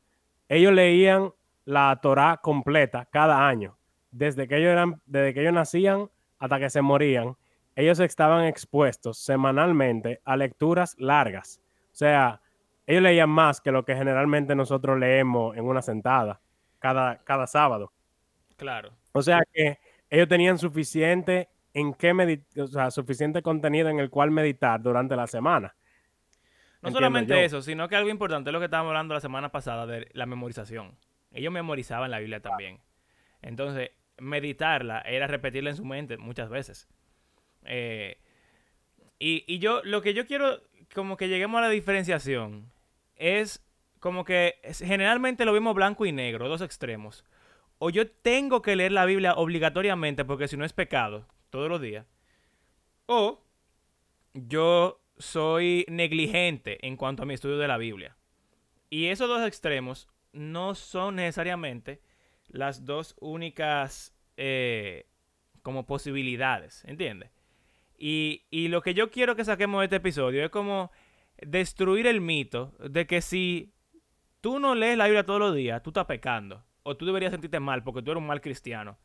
ellos 0.49 0.73
leían 0.73 1.31
la 1.65 1.99
Torah 2.01 2.37
completa 2.37 3.07
cada 3.11 3.47
año, 3.47 3.77
desde 4.11 4.47
que 4.47 4.57
ellos 4.57 4.69
eran, 4.69 5.01
desde 5.05 5.33
que 5.33 5.41
ellos 5.41 5.53
nacían 5.53 6.09
hasta 6.39 6.59
que 6.59 6.69
se 6.69 6.81
morían, 6.81 7.35
ellos 7.75 7.99
estaban 7.99 8.45
expuestos 8.45 9.17
semanalmente 9.17 10.21
a 10.23 10.37
lecturas 10.37 10.95
largas. 10.97 11.59
O 11.91 11.95
sea, 11.95 12.41
ellos 12.85 13.01
leían 13.01 13.29
más 13.29 13.61
que 13.61 13.71
lo 13.71 13.83
que 13.83 13.95
generalmente 13.95 14.55
nosotros 14.55 14.97
leemos 14.99 15.57
en 15.57 15.65
una 15.65 15.81
sentada 15.81 16.39
cada, 16.79 17.17
cada 17.23 17.47
sábado. 17.47 17.91
Claro. 18.57 18.91
O 19.11 19.21
sea 19.21 19.41
que 19.51 19.79
ellos 20.09 20.27
tenían 20.27 20.57
suficiente 20.57 21.49
en 21.73 21.93
qué 21.93 22.39
o 22.57 22.67
sea, 22.67 22.91
suficiente 22.91 23.41
contenido 23.41 23.89
en 23.89 23.99
el 23.99 24.09
cual 24.09 24.31
meditar 24.31 24.81
durante 24.81 25.15
la 25.15 25.27
semana. 25.27 25.75
No 26.85 26.91
solamente 26.91 27.43
eso, 27.43 27.61
sino 27.61 27.87
que 27.87 27.95
algo 27.95 28.09
importante 28.09 28.49
es 28.49 28.53
lo 28.53 28.59
que 28.59 28.65
estábamos 28.65 28.91
hablando 28.91 29.13
la 29.13 29.21
semana 29.21 29.51
pasada 29.51 29.85
de 29.85 30.07
la 30.13 30.25
memorización. 30.25 30.95
Ellos 31.31 31.51
memorizaban 31.51 32.11
la 32.11 32.19
Biblia 32.19 32.41
también. 32.41 32.79
Entonces, 33.41 33.91
meditarla 34.17 35.01
era 35.01 35.27
repetirla 35.27 35.71
en 35.71 35.75
su 35.75 35.85
mente 35.85 36.17
muchas 36.17 36.49
veces. 36.49 36.87
Eh, 37.65 38.17
y, 39.19 39.59
yo, 39.59 39.81
lo 39.83 40.01
que 40.01 40.13
yo 40.13 40.27
quiero, 40.27 40.61
como 40.93 41.17
que 41.17 41.27
lleguemos 41.27 41.59
a 41.59 41.61
la 41.61 41.69
diferenciación, 41.69 42.71
es 43.15 43.65
como 43.99 44.23
que 44.23 44.59
generalmente 44.77 45.45
lo 45.45 45.53
vemos 45.53 45.73
blanco 45.73 46.05
y 46.05 46.11
negro, 46.11 46.47
dos 46.47 46.61
extremos. 46.61 47.25
O 47.79 47.89
yo 47.89 48.09
tengo 48.09 48.61
que 48.61 48.75
leer 48.75 48.91
la 48.91 49.05
Biblia 49.05 49.33
obligatoriamente 49.33 50.25
porque 50.25 50.47
si 50.47 50.57
no 50.57 50.65
es 50.65 50.73
pecado, 50.73 51.27
todos 51.49 51.69
los 51.69 51.81
días. 51.81 52.05
O 53.07 53.41
yo 54.33 55.01
soy 55.17 55.85
negligente 55.87 56.85
en 56.85 56.97
cuanto 56.97 57.23
a 57.23 57.25
mi 57.25 57.33
estudio 57.33 57.57
de 57.57 57.67
la 57.67 57.77
Biblia. 57.77 58.17
Y 58.89 59.07
esos 59.07 59.27
dos 59.27 59.45
extremos 59.47 60.07
no 60.33 60.75
son 60.75 61.15
necesariamente 61.15 62.01
las 62.47 62.85
dos 62.85 63.15
únicas 63.19 64.15
eh, 64.37 65.07
como 65.61 65.85
posibilidades, 65.85 66.83
¿entiendes? 66.85 67.31
Y, 67.97 68.43
y 68.49 68.67
lo 68.67 68.81
que 68.81 68.93
yo 68.93 69.09
quiero 69.09 69.35
que 69.35 69.45
saquemos 69.45 69.79
de 69.79 69.85
este 69.85 69.95
episodio 69.97 70.43
es 70.43 70.51
como 70.51 70.91
destruir 71.41 72.07
el 72.07 72.21
mito 72.21 72.73
de 72.79 73.07
que 73.07 73.21
si 73.21 73.73
tú 74.41 74.59
no 74.59 74.75
lees 74.75 74.97
la 74.97 75.05
Biblia 75.05 75.25
todos 75.25 75.39
los 75.39 75.55
días, 75.55 75.81
tú 75.81 75.89
estás 75.89 76.05
pecando. 76.05 76.63
O 76.83 76.95
tú 76.95 77.05
deberías 77.05 77.31
sentirte 77.31 77.59
mal 77.59 77.83
porque 77.83 78.03
tú 78.03 78.11
eres 78.11 78.21
un 78.21 78.27
mal 78.27 78.41
cristiano. 78.41 78.99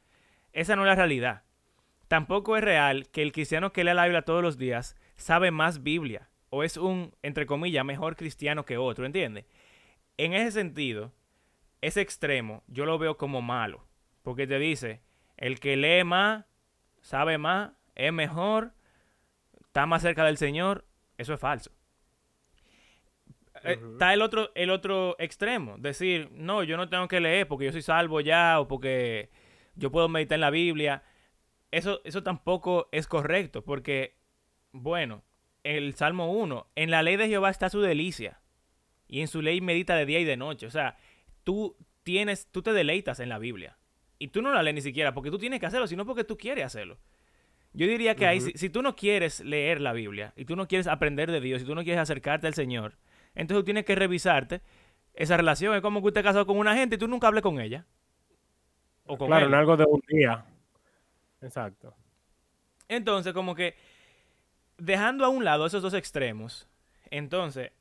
Esa 0.53 0.77
no 0.77 0.83
es 0.83 0.89
la 0.89 0.97
realidad. 0.97 1.45
Tampoco 2.09 2.57
es 2.57 2.65
real 2.65 3.09
que 3.09 3.23
el 3.23 3.33
cristiano 3.33 3.73
que 3.73 3.85
lee 3.85 3.95
la 3.95 4.05
Biblia 4.05 4.23
todos 4.23 4.43
los 4.43 4.59
días 4.59 4.97
sabe 5.21 5.51
más 5.51 5.83
Biblia. 5.83 6.29
O 6.51 6.65
es 6.65 6.77
un, 6.77 7.15
entre 7.23 7.47
comillas, 7.47 7.85
mejor 7.85 8.17
cristiano 8.17 8.65
que 8.65 8.77
otro, 8.77 9.07
¿entiendes? 9.07 9.47
En 10.17 10.33
ese 10.35 10.51
sentido, 10.51 11.13
ese 11.81 12.01
extremo 12.01 12.65
yo 12.67 12.87
lo 12.87 12.99
veo 12.99 13.17
como 13.17 13.41
malo. 13.41 13.87
Porque 14.23 14.47
te 14.47 14.59
dice, 14.59 15.01
el 15.37 15.61
que 15.61 15.77
lee 15.77 16.05
más, 16.05 16.45
sabe 17.01 17.39
más, 17.39 17.73
es 17.95 18.13
mejor, 18.13 18.73
está 19.67 19.87
más 19.87 20.03
cerca 20.03 20.25
del 20.25 20.37
Señor. 20.37 20.85
Eso 21.17 21.35
es 21.35 21.41
falso. 21.41 21.71
Eh, 23.63 23.79
está 23.93 24.15
el 24.15 24.23
otro, 24.23 24.51
el 24.55 24.71
otro 24.71 25.17
extremo. 25.19 25.77
Decir, 25.79 26.31
no, 26.33 26.63
yo 26.63 26.77
no 26.77 26.89
tengo 26.89 27.09
que 27.09 27.21
leer 27.21 27.47
porque 27.47 27.67
yo 27.67 27.73
soy 27.73 27.83
salvo 27.83 28.21
ya 28.21 28.61
o 28.61 28.69
porque 28.69 29.31
yo 29.75 29.91
puedo 29.91 30.09
meditar 30.09 30.37
en 30.37 30.41
la 30.43 30.51
Biblia. 30.51 31.03
Eso, 31.71 32.01
eso 32.05 32.23
tampoco 32.23 32.89
es 32.93 33.07
correcto 33.07 33.63
porque, 33.63 34.17
bueno, 34.73 35.23
el 35.65 35.95
Salmo 35.95 36.33
1, 36.33 36.67
en 36.77 36.91
la 36.91 37.03
ley 37.03 37.17
de 37.17 37.29
Jehová 37.29 37.51
está 37.51 37.69
su 37.71 37.81
delicia 37.81 38.41
y 39.09 39.21
en 39.21 39.29
su 39.29 39.43
ley 39.43 39.61
medita 39.61 39.97
de 39.97 40.07
día 40.07 40.21
y 40.21 40.25
de 40.25 40.37
noche. 40.37 40.67
O 40.67 40.71
sea, 40.71 40.97
tú 41.45 41.77
tienes, 42.03 42.47
tú 42.51 42.63
te 42.63 42.73
deleitas 42.73 43.21
en 43.21 43.29
la 43.29 43.39
Biblia. 43.39 43.77
Y 44.19 44.29
tú 44.29 44.43
no 44.43 44.53
la 44.53 44.63
lees 44.63 44.75
ni 44.75 44.83
siquiera 44.83 45.15
porque 45.15 45.31
tú 45.31 45.39
tienes 45.39 45.61
que 45.61 45.67
hacerlo, 45.67 45.87
sino 45.87 46.05
porque 46.05 46.25
tú 46.25 46.37
quieres 46.37 46.65
hacerlo. 46.65 46.99
Yo 47.73 47.87
diría 47.87 48.17
que 48.17 48.41
si, 48.41 48.69
tú 48.69 48.83
no 48.83 48.97
quieres 48.97 49.41
leer 49.41 49.81
la 49.81 49.93
Biblia 49.93 50.33
y 50.37 50.45
tú 50.45 50.57
no 50.57 50.67
quieres 50.67 50.89
aprender 50.89 51.31
de 51.31 51.41
Dios 51.41 51.63
y 51.63 51.65
tú 51.65 51.75
no 51.75 51.85
quieres 51.85 52.01
acercarte 52.01 52.47
al 52.47 52.55
Señor, 52.55 52.97
entonces 53.35 53.63
tú 53.63 53.65
tienes 53.65 53.85
que 53.85 53.95
revisarte 53.95 54.61
esa 55.15 55.37
relación. 55.37 55.75
Es 55.75 55.81
como 55.81 56.01
que 56.01 56.09
usted 56.09 56.25
casado 56.25 56.47
con 56.47 56.59
una 56.59 56.75
gente 56.75 56.97
y 56.97 56.99
tú 56.99 57.07
nunca 57.07 57.29
hables 57.29 57.43
con 57.43 57.61
ella. 57.61 57.87
O 59.07 59.17
con 59.17 59.29
claro, 59.29 59.47
en 59.47 59.55
algo 59.55 59.77
de 59.77 59.85
un 59.85 60.03
día. 60.09 60.45
Exacto. 61.41 61.95
Entonces, 62.89 63.33
como 63.33 63.55
que 63.55 63.77
dejando 64.81 65.25
a 65.25 65.29
un 65.29 65.45
lado 65.45 65.67
esos 65.67 65.83
dos 65.83 65.95
extremos, 65.95 66.69
entonces 67.11 67.73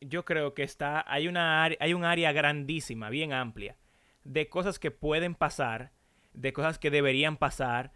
yo 0.00 0.24
creo 0.24 0.54
que 0.54 0.62
está, 0.62 1.04
hay, 1.06 1.28
una, 1.28 1.64
hay 1.64 1.94
un 1.94 2.04
área 2.04 2.32
grandísima, 2.32 3.08
bien 3.08 3.32
amplia, 3.32 3.76
de 4.24 4.48
cosas 4.48 4.78
que 4.78 4.90
pueden 4.90 5.34
pasar, 5.34 5.92
de 6.32 6.52
cosas 6.52 6.78
que 6.78 6.90
deberían 6.90 7.36
pasar, 7.36 7.92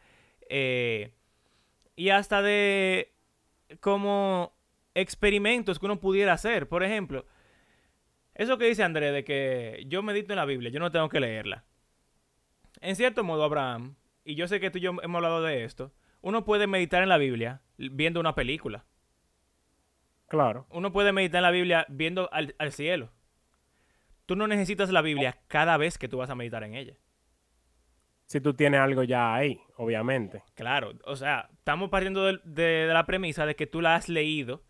eh, 0.49 1.13
y 1.95 2.11
hasta 2.11 2.43
de 2.43 3.13
como 3.81 4.57
experimentos 4.95 5.79
que 5.79 5.87
uno 5.87 5.99
pudiera 5.99 6.33
hacer. 6.33 6.69
Por 6.69 6.83
ejemplo, 6.83 7.27
eso 8.35 8.59
que 8.59 8.67
dice 8.67 8.85
André 8.85 9.13
de 9.13 9.25
que 9.25 9.85
yo 9.89 10.03
medito 10.03 10.33
en 10.33 10.37
la 10.37 10.45
Biblia, 10.45 10.71
yo 10.71 10.79
no 10.79 10.93
tengo 10.93 11.09
que 11.09 11.21
leerla. 11.21 11.65
En 12.81 12.97
cierto 12.97 13.25
modo, 13.25 13.45
Abraham, 13.45 13.97
y 14.25 14.35
yo 14.35 14.47
sé 14.47 14.61
que 14.61 14.71
tú 14.71 14.79
y 14.79 14.83
yo 14.83 14.91
hemos 15.03 15.17
hablado 15.17 15.43
de 15.43 15.65
esto, 15.65 15.93
uno 16.21 16.45
puede 16.45 16.67
meditar 16.67 17.03
en 17.03 17.09
la 17.09 17.19
Biblia 17.19 17.63
viendo 17.79 18.21
una 18.21 18.35
película. 18.35 18.85
Claro. 20.29 20.67
Uno 20.71 20.93
puede 20.93 21.13
meditar 21.13 21.39
en 21.39 21.43
la 21.43 21.51
Biblia 21.51 21.87
viendo 21.89 22.29
al, 22.33 22.73
cielo. 22.73 23.11
Tú 24.27 24.35
no 24.35 24.47
necesitas 24.49 24.91
la 24.91 25.03
Biblia 25.03 25.39
cada 25.47 25.77
vez 25.77 25.99
que 25.99 26.09
tú 26.09 26.19
vas 26.19 26.31
a 26.31 26.35
meditar 26.35 26.65
en 26.65 26.75
ella. 26.75 26.97
Si 28.27 28.41
tú 28.41 28.55
tienes 28.55 28.81
algo 28.81 29.05
ya 29.05 29.35
ahí, 29.35 29.61
obviamente. 29.77 30.43
Claro, 30.55 30.95
o 31.05 31.15
sea, 31.15 31.49
estamos 31.53 31.91
partiendo 31.91 32.25
de, 32.25 32.89
la 32.93 33.07
premisa 33.07 33.47
de 33.47 33.55
que 33.55 33.69
tú 33.69 33.81
la 33.81 33.95
has 33.95 34.09
leído 34.09 34.65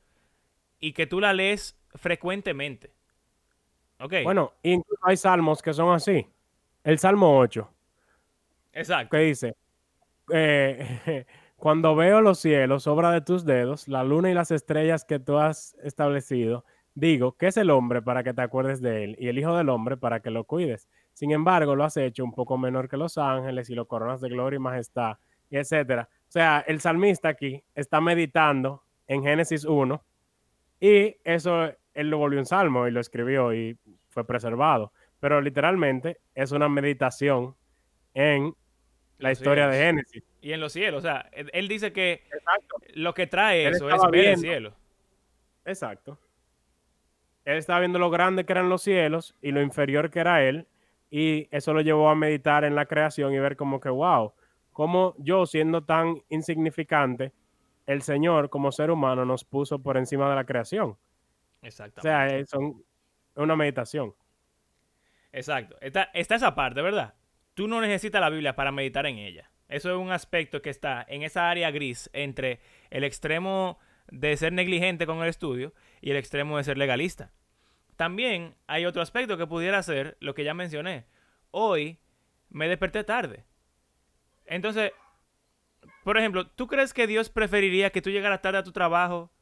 y 0.78 0.92
que 0.92 1.06
tú 1.06 1.20
la 1.20 1.32
lees 1.32 1.80
frecuentemente. 1.94 2.92
Ok. 3.98 4.12
Bueno, 4.24 4.52
incluso 4.62 5.00
hay 5.06 5.16
salmos 5.16 5.62
que 5.62 5.72
son 5.72 5.94
así. 5.94 6.26
El 6.84 6.98
Salmo 6.98 7.38
8. 7.38 7.72
Exacto. 8.74 9.16
¿Qué 9.16 9.22
dice? 9.22 9.56
Eh, 10.30 11.24
Cuando 11.56 11.96
veo 11.96 12.20
los 12.20 12.38
cielos, 12.38 12.86
obra 12.86 13.10
de 13.12 13.22
tus 13.22 13.44
dedos, 13.46 13.88
la 13.88 14.04
luna 14.04 14.30
y 14.30 14.34
las 14.34 14.50
estrellas 14.50 15.04
que 15.04 15.18
tú 15.18 15.38
has 15.38 15.74
establecido, 15.82 16.64
digo, 16.94 17.32
¿qué 17.36 17.46
es 17.48 17.56
el 17.56 17.70
hombre 17.70 18.02
para 18.02 18.22
que 18.22 18.34
te 18.34 18.42
acuerdes 18.42 18.82
de 18.82 19.04
él? 19.04 19.16
Y 19.18 19.28
el 19.28 19.38
Hijo 19.38 19.56
del 19.56 19.70
Hombre 19.70 19.96
para 19.96 20.20
que 20.20 20.30
lo 20.30 20.44
cuides. 20.44 20.88
Sin 21.14 21.30
embargo, 21.30 21.74
lo 21.74 21.84
has 21.84 21.96
hecho 21.96 22.24
un 22.24 22.32
poco 22.32 22.58
menor 22.58 22.88
que 22.88 22.98
los 22.98 23.16
ángeles 23.16 23.70
y 23.70 23.74
lo 23.74 23.86
coronas 23.88 24.20
de 24.20 24.28
gloria 24.28 24.56
y 24.56 24.60
majestad, 24.60 25.16
etcétera. 25.50 26.08
O 26.28 26.30
sea, 26.32 26.62
el 26.66 26.80
salmista 26.80 27.30
aquí 27.30 27.62
está 27.74 28.00
meditando 28.02 28.82
en 29.06 29.22
Génesis 29.22 29.64
1 29.64 30.04
y 30.80 31.16
eso 31.24 31.70
él 31.94 32.10
lo 32.10 32.18
volvió 32.18 32.38
un 32.38 32.46
salmo 32.46 32.86
y 32.86 32.90
lo 32.90 33.00
escribió 33.00 33.54
y 33.54 33.78
fue 34.10 34.26
preservado. 34.26 34.92
Pero 35.20 35.40
literalmente 35.40 36.20
es 36.34 36.52
una 36.52 36.68
meditación 36.68 37.56
en 38.12 38.54
la 39.18 39.32
historia 39.32 39.68
de 39.68 39.78
Génesis. 39.78 40.22
Y 40.46 40.52
en 40.52 40.60
los 40.60 40.74
cielos, 40.74 41.00
o 41.00 41.02
sea, 41.02 41.28
él 41.32 41.66
dice 41.66 41.92
que 41.92 42.22
lo 42.94 43.14
que 43.14 43.26
trae 43.26 43.66
eso 43.66 43.90
es 43.90 44.00
ver 44.12 44.26
el 44.26 44.36
cielo. 44.36 44.74
Exacto. 45.64 46.20
Él 47.44 47.56
estaba 47.56 47.80
viendo 47.80 47.98
lo 47.98 48.10
grande 48.10 48.46
que 48.46 48.52
eran 48.52 48.68
los 48.68 48.82
cielos 48.82 49.34
y 49.42 49.50
lo 49.50 49.60
inferior 49.60 50.08
que 50.08 50.20
era 50.20 50.44
él, 50.44 50.68
y 51.10 51.48
eso 51.50 51.74
lo 51.74 51.80
llevó 51.80 52.08
a 52.08 52.14
meditar 52.14 52.62
en 52.62 52.76
la 52.76 52.86
creación 52.86 53.34
y 53.34 53.40
ver 53.40 53.56
como 53.56 53.80
que, 53.80 53.88
wow, 53.88 54.34
como 54.70 55.16
yo 55.18 55.46
siendo 55.46 55.82
tan 55.82 56.22
insignificante, 56.28 57.32
el 57.84 58.02
Señor 58.02 58.48
como 58.48 58.70
ser 58.70 58.92
humano 58.92 59.24
nos 59.24 59.42
puso 59.42 59.80
por 59.80 59.96
encima 59.96 60.30
de 60.30 60.36
la 60.36 60.44
creación. 60.44 60.96
Exacto. 61.60 61.98
O 61.98 62.02
sea, 62.02 62.28
es 62.28 62.50
una 63.34 63.56
meditación. 63.56 64.14
Exacto. 65.32 65.76
Está, 65.80 66.04
está 66.14 66.36
esa 66.36 66.54
parte, 66.54 66.82
¿verdad? 66.82 67.14
Tú 67.54 67.66
no 67.66 67.80
necesitas 67.80 68.20
la 68.20 68.30
Biblia 68.30 68.54
para 68.54 68.70
meditar 68.70 69.06
en 69.06 69.18
ella. 69.18 69.50
Eso 69.68 69.90
es 69.90 69.96
un 69.96 70.12
aspecto 70.12 70.62
que 70.62 70.70
está 70.70 71.04
en 71.08 71.22
esa 71.22 71.50
área 71.50 71.70
gris 71.70 72.08
entre 72.12 72.60
el 72.90 73.04
extremo 73.04 73.78
de 74.08 74.36
ser 74.36 74.52
negligente 74.52 75.06
con 75.06 75.22
el 75.22 75.28
estudio 75.28 75.72
y 76.00 76.10
el 76.10 76.16
extremo 76.16 76.56
de 76.56 76.64
ser 76.64 76.78
legalista. 76.78 77.32
También 77.96 78.54
hay 78.66 78.86
otro 78.86 79.02
aspecto 79.02 79.36
que 79.36 79.46
pudiera 79.46 79.82
ser 79.82 80.16
lo 80.20 80.34
que 80.34 80.44
ya 80.44 80.54
mencioné. 80.54 81.06
Hoy 81.50 81.98
me 82.50 82.68
desperté 82.68 83.02
tarde. 83.04 83.44
Entonces, 84.44 84.92
por 86.04 86.18
ejemplo, 86.18 86.46
¿tú 86.46 86.66
crees 86.66 86.94
que 86.94 87.06
Dios 87.06 87.30
preferiría 87.30 87.90
que 87.90 88.02
tú 88.02 88.10
llegaras 88.10 88.42
tarde 88.42 88.58
a 88.58 88.62
tu 88.62 88.72
trabajo 88.72 89.32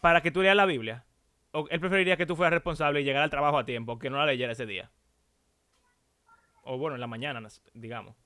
para 0.00 0.22
que 0.22 0.30
tú 0.30 0.40
leas 0.40 0.56
la 0.56 0.66
Biblia? 0.66 1.04
¿O 1.50 1.66
él 1.68 1.80
preferiría 1.80 2.16
que 2.16 2.26
tú 2.26 2.36
fueras 2.36 2.54
responsable 2.54 3.00
y 3.00 3.04
llegara 3.04 3.24
al 3.24 3.30
trabajo 3.30 3.58
a 3.58 3.66
tiempo, 3.66 3.98
que 3.98 4.08
no 4.08 4.18
la 4.18 4.26
leyera 4.26 4.52
ese 4.52 4.66
día? 4.66 4.90
O 6.62 6.78
bueno, 6.78 6.94
en 6.94 7.00
la 7.00 7.06
mañana, 7.06 7.46
digamos. 7.74 8.16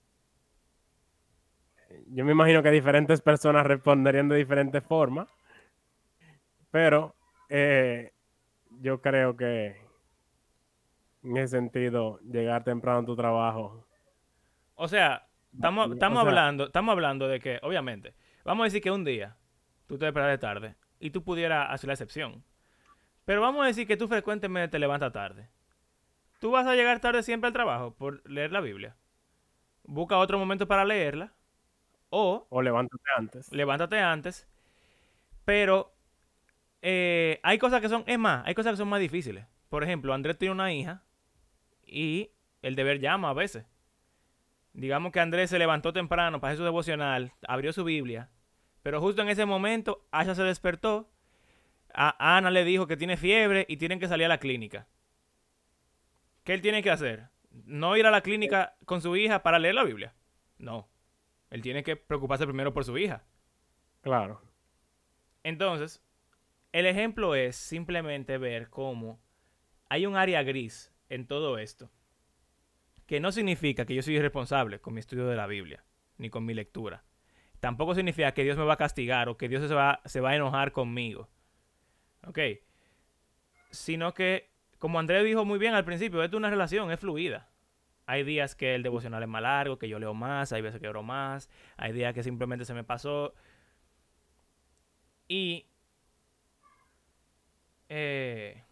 Yo 2.09 2.25
me 2.25 2.33
imagino 2.33 2.63
que 2.63 2.71
diferentes 2.71 3.21
personas 3.21 3.67
responderían 3.67 4.29
de 4.29 4.37
diferentes 4.37 4.83
formas. 4.83 5.29
Pero 6.71 7.15
eh, 7.49 8.13
yo 8.81 9.01
creo 9.01 9.37
que 9.37 9.91
en 11.23 11.37
ese 11.37 11.57
sentido, 11.57 12.19
llegar 12.21 12.65
temprano 12.65 13.01
a 13.01 13.05
tu 13.05 13.17
trabajo. 13.17 13.87
O 14.75 14.89
sea, 14.89 15.27
estamos, 15.53 15.93
estamos 15.93 16.21
hablando, 16.21 16.67
estamos 16.67 16.93
hablando 16.93 17.29
de 17.29 17.41
que, 17.41 17.59
obviamente, 17.63 18.15
vamos 18.45 18.65
a 18.65 18.67
decir 18.67 18.83
que 18.83 18.91
un 18.91 19.05
día 19.05 19.37
tú 19.87 19.99
te 19.99 20.11
de 20.11 20.39
tarde 20.39 20.77
y 20.99 21.11
tú 21.11 21.23
pudieras 21.23 21.71
hacer 21.71 21.89
la 21.89 21.95
excepción. 21.95 22.45
Pero 23.25 23.41
vamos 23.41 23.65
a 23.65 23.67
decir 23.67 23.87
que 23.87 23.97
tú 23.97 24.09
frecuentemente 24.09 24.69
te 24.69 24.79
levantas 24.79 25.13
tarde. 25.13 25.49
Tú 26.41 26.51
vas 26.51 26.67
a 26.67 26.75
llegar 26.75 27.01
tarde 27.01 27.23
siempre 27.23 27.49
al 27.49 27.53
trabajo 27.53 27.95
por 27.95 28.29
leer 28.29 28.51
la 28.51 28.61
Biblia. 28.61 28.97
Busca 29.85 30.17
otro 30.17 30.39
momento 30.39 30.67
para 30.67 30.85
leerla. 30.85 31.33
O, 32.11 32.47
o 32.51 32.63
levántate 32.63 33.05
antes. 33.17 33.53
Levántate 33.53 33.99
antes. 33.99 34.49
Pero 35.45 35.93
eh, 36.83 37.41
hay 37.43 37.59
cosas 37.59 37.81
que 37.81 37.89
son, 37.89 38.05
es 38.07 38.19
más, 38.19 38.47
hay 38.47 38.55
cosas 38.55 38.73
que 38.73 38.79
son 38.79 38.89
más 38.89 39.01
difíciles. 39.01 39.47
Por 39.69 39.85
ejemplo, 39.85 40.13
Andrés 40.13 40.37
tiene 40.37 40.53
una 40.53 40.73
hija 40.73 41.03
y 41.87 42.31
el 42.63 42.75
deber 42.75 43.01
llama 43.01 43.31
a 43.31 43.35
veces. 43.35 43.65
Digamos 44.73 45.13
que 45.13 45.21
Andrés 45.21 45.51
se 45.51 45.59
levantó 45.59 45.93
temprano 45.93 46.41
para 46.41 46.53
hacer 46.53 46.59
su 46.59 46.65
devocional, 46.65 47.33
abrió 47.47 47.73
su 47.73 47.85
Biblia, 47.85 48.31
pero 48.83 49.01
justo 49.01 49.23
en 49.23 49.29
ese 49.29 49.45
momento 49.45 50.07
Asha 50.11 50.35
se 50.35 50.43
despertó, 50.43 51.11
a 51.93 52.37
Ana 52.37 52.51
le 52.51 52.65
dijo 52.65 52.87
que 52.87 52.97
tiene 52.97 53.17
fiebre 53.17 53.67
y 53.69 53.77
tienen 53.79 53.99
que 53.99 54.09
salir 54.09 54.27
a 54.27 54.29
la 54.29 54.39
clínica. 54.39 54.87
¿Qué 56.45 56.55
él 56.55 56.63
tiene 56.63 56.83
que 56.83 56.91
hacer? 56.91 57.29
No 57.51 57.97
ir 57.97 58.07
a 58.07 58.11
la 58.11 58.21
clínica 58.21 58.77
con 58.85 59.01
su 59.03 59.17
hija 59.17 59.43
para 59.43 59.59
leer 59.59 59.75
la 59.75 59.85
Biblia. 59.85 60.15
No. 60.59 60.89
Él 61.51 61.63
tiene 61.63 61.83
que 61.83 61.97
preocuparse 61.97 62.47
primero 62.47 62.73
por 62.73 62.85
su 62.85 62.97
hija. 62.97 63.25
Claro. 64.03 64.41
Entonces, 65.43 66.03
el 66.73 66.87
ejemplo 66.87 67.35
es 67.35 67.57
simplemente 67.57 68.39
ver 68.39 68.71
cómo 68.71 69.21
hay 69.89 70.07
un 70.07 70.17
área 70.17 70.43
gris 70.43 70.93
en 71.09 71.27
todo 71.27 71.59
esto. 71.59 71.91
Que 73.07 73.19
no 73.21 73.33
significa 73.33 73.85
que 73.85 73.95
yo 73.95 74.03
soy 74.03 74.17
irresponsable 74.17 74.81
con 74.81 74.95
mi 74.95 75.01
estudio 75.01 75.27
de 75.27 75.37
la 75.37 75.49
Biblia, 75.49 75.85
ni 76.17 76.31
con 76.31 76.45
mi 76.45 76.55
lectura. 76.55 77.05
Tampoco 77.59 77.95
significa 77.95 78.33
que 78.33 78.45
Dios 78.45 78.57
me 78.57 78.65
va 78.65 78.75
a 78.75 78.79
castigar 78.79 79.29
o 79.29 79.37
que 79.37 79.49
Dios 79.49 79.67
se 79.67 79.75
va, 79.75 80.01
se 80.05 80.21
va 80.21 80.31
a 80.31 80.37
enojar 80.37 80.73
conmigo. 80.73 81.29
¿Ok? 82.27 82.39
Sino 83.71 84.15
que, 84.15 84.51
como 84.79 84.99
Andrés 84.99 85.25
dijo 85.25 85.45
muy 85.45 85.59
bien 85.59 85.75
al 85.75 85.85
principio, 85.85 86.23
esto 86.23 86.37
es 86.37 86.39
una 86.39 86.51
relación, 86.51 86.91
es 86.93 87.01
fluida. 87.01 87.50
Hay 88.07 88.25
días 88.25 88.55
que 88.55 88.75
el 88.75 88.83
devocional 88.83 89.23
es 89.23 89.29
más 89.29 89.43
largo, 89.43 89.79
que 89.79 89.89
yo 89.89 89.99
leo 89.99 90.15
más, 90.15 90.53
hay 90.53 90.63
veces 90.63 90.81
que 90.81 90.89
oro 90.89 91.03
más, 91.03 91.49
hay 91.77 91.93
días 91.93 92.13
que 92.15 92.23
simplemente 92.23 92.65
se 92.65 92.75
me 92.75 92.85
pasó. 92.85 93.35
Y 95.29 95.67
eh, 97.91 98.63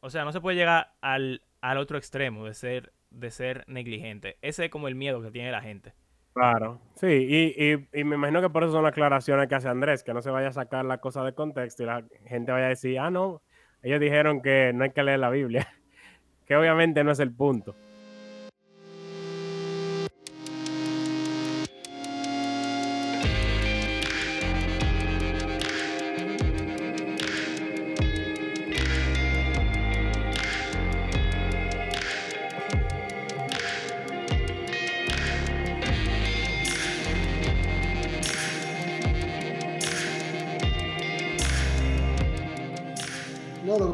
o 0.00 0.10
sea, 0.10 0.24
no 0.24 0.32
se 0.32 0.40
puede 0.40 0.56
llegar 0.56 0.94
al, 1.00 1.42
otro 1.78 1.96
extremo 1.96 2.46
de 2.46 2.54
ser, 2.54 2.92
de 3.10 3.30
ser 3.30 3.64
negligente. 3.68 4.36
Ese 4.42 4.64
es 4.64 4.70
como 4.70 4.88
el 4.88 4.96
miedo 4.96 5.22
que 5.22 5.30
tiene 5.30 5.52
la 5.52 5.60
gente. 5.60 5.92
Claro, 6.32 6.80
sí, 6.94 7.06
y, 7.06 7.72
y, 7.92 8.04
me 8.04 8.16
imagino 8.16 8.40
que 8.40 8.48
por 8.48 8.64
eso 8.64 8.72
son 8.72 8.84
las 8.84 8.92
aclaraciones 8.92 9.48
que 9.48 9.54
hace 9.54 9.68
Andrés, 9.68 10.02
que 10.02 10.14
no 10.14 10.22
se 10.22 10.30
vaya 10.30 10.48
a 10.48 10.52
sacar 10.52 10.86
la 10.86 10.96
cosa 10.96 11.22
de 11.24 11.34
contexto 11.34 11.82
y 11.82 11.86
la 11.86 12.04
gente 12.24 12.50
vaya 12.50 12.66
a 12.66 12.70
decir, 12.70 12.98
ah, 12.98 13.10
no, 13.10 13.42
ellos 13.82 14.00
dijeron 14.00 14.40
que 14.40 14.72
no 14.74 14.84
hay 14.84 14.92
que 14.92 15.02
leer 15.02 15.18
la 15.18 15.28
Biblia, 15.28 15.68
que 16.46 16.56
obviamente 16.56 17.04
no 17.04 17.12
es 17.12 17.20
el 17.20 17.34
punto. 17.34 17.76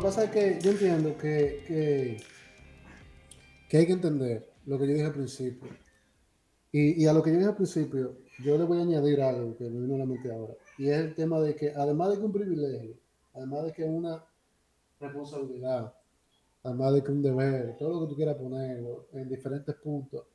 Pasa 0.00 0.30
que 0.30 0.58
yo 0.60 0.70
entiendo 0.72 1.16
que, 1.16 2.18
que, 3.68 3.76
hay 3.76 3.86
que 3.86 3.92
entender 3.92 4.52
lo 4.66 4.78
que 4.78 4.86
yo 4.86 4.92
dije 4.94 5.06
al 5.06 5.12
principio. 5.12 5.68
Y, 6.70 7.06
a 7.06 7.12
lo 7.12 7.22
que 7.22 7.30
yo 7.30 7.36
dije 7.36 7.48
al 7.48 7.56
principio, 7.56 8.18
yo 8.44 8.58
le 8.58 8.64
voy 8.64 8.78
a 8.78 8.82
añadir 8.82 9.20
algo 9.22 9.56
que 9.56 9.64
me 9.64 9.80
vino 9.80 9.94
a 9.94 9.98
la 9.98 10.06
mente 10.06 10.30
ahora. 10.30 10.54
Y 10.78 10.88
es 10.88 10.98
el 10.98 11.14
tema 11.14 11.40
de 11.40 11.54
que, 11.54 11.72
además 11.74 12.10
de 12.10 12.18
que 12.18 12.24
un 12.24 12.32
privilegio, 12.32 12.96
además 13.34 13.64
de 13.64 13.72
que 13.72 13.84
una 13.84 14.24
responsabilidad, 15.00 15.94
además 16.62 16.94
de 16.94 17.02
que 17.02 17.12
un 17.12 17.22
deber, 17.22 17.76
todo 17.78 17.92
lo 17.92 18.00
que 18.00 18.10
tú 18.10 18.16
quieras 18.16 18.36
poner 18.36 18.84
en 19.12 19.28
diferentes 19.28 19.74
puntos, 19.76 20.26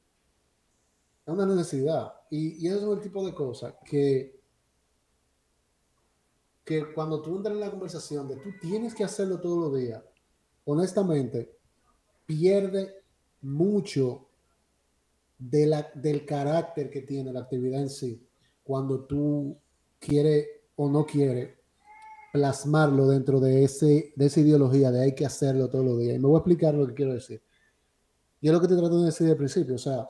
es 1.26 1.34
una 1.34 1.46
necesidad. 1.46 2.14
Y, 2.30 2.66
y 2.66 2.68
eso 2.68 2.92
es 2.92 2.98
el 2.98 3.04
tipo 3.04 3.26
de 3.26 3.34
cosas 3.34 3.76
que 3.86 4.43
que 6.64 6.94
cuando 6.94 7.22
tú 7.22 7.36
entras 7.36 7.54
en 7.54 7.60
la 7.60 7.72
conversación 7.72 8.28
de 8.28 8.38
tú 8.38 8.50
tienes 8.62 8.96
que 8.96 9.04
hacerlo 9.04 9.40
todos 9.40 9.72
los 9.72 9.80
días, 9.80 10.02
honestamente, 10.66 11.58
pierde 12.26 13.04
mucho 13.42 14.28
de 15.38 15.66
la, 15.66 15.92
del 15.94 16.26
carácter 16.26 16.90
que 16.90 17.02
tiene 17.02 17.34
la 17.34 17.42
actividad 17.42 17.82
en 17.82 17.90
sí 17.90 18.26
cuando 18.64 19.06
tú 19.06 19.58
quieres 20.00 20.48
o 20.76 20.90
no 20.90 21.06
quieres 21.06 21.58
plasmarlo 22.32 23.08
dentro 23.08 23.40
de, 23.40 23.64
ese, 23.64 24.14
de 24.16 24.26
esa 24.26 24.40
ideología 24.40 24.90
de 24.90 25.04
hay 25.04 25.16
que 25.16 25.26
hacerlo 25.26 25.70
todos 25.70 25.86
los 25.86 26.00
días. 26.00 26.16
Y 26.16 26.20
me 26.20 26.28
voy 26.28 26.36
a 26.36 26.40
explicar 26.40 26.74
lo 26.74 26.88
que 26.88 26.94
quiero 26.94 27.14
decir. 27.14 27.44
Y 28.42 28.48
es 28.48 28.54
lo 28.54 28.60
que 28.60 28.68
te 28.68 28.76
trato 28.76 29.00
de 29.00 29.06
decir 29.06 29.30
al 29.30 29.38
principio. 29.38 29.76
O 29.76 29.80
sea, 29.80 30.08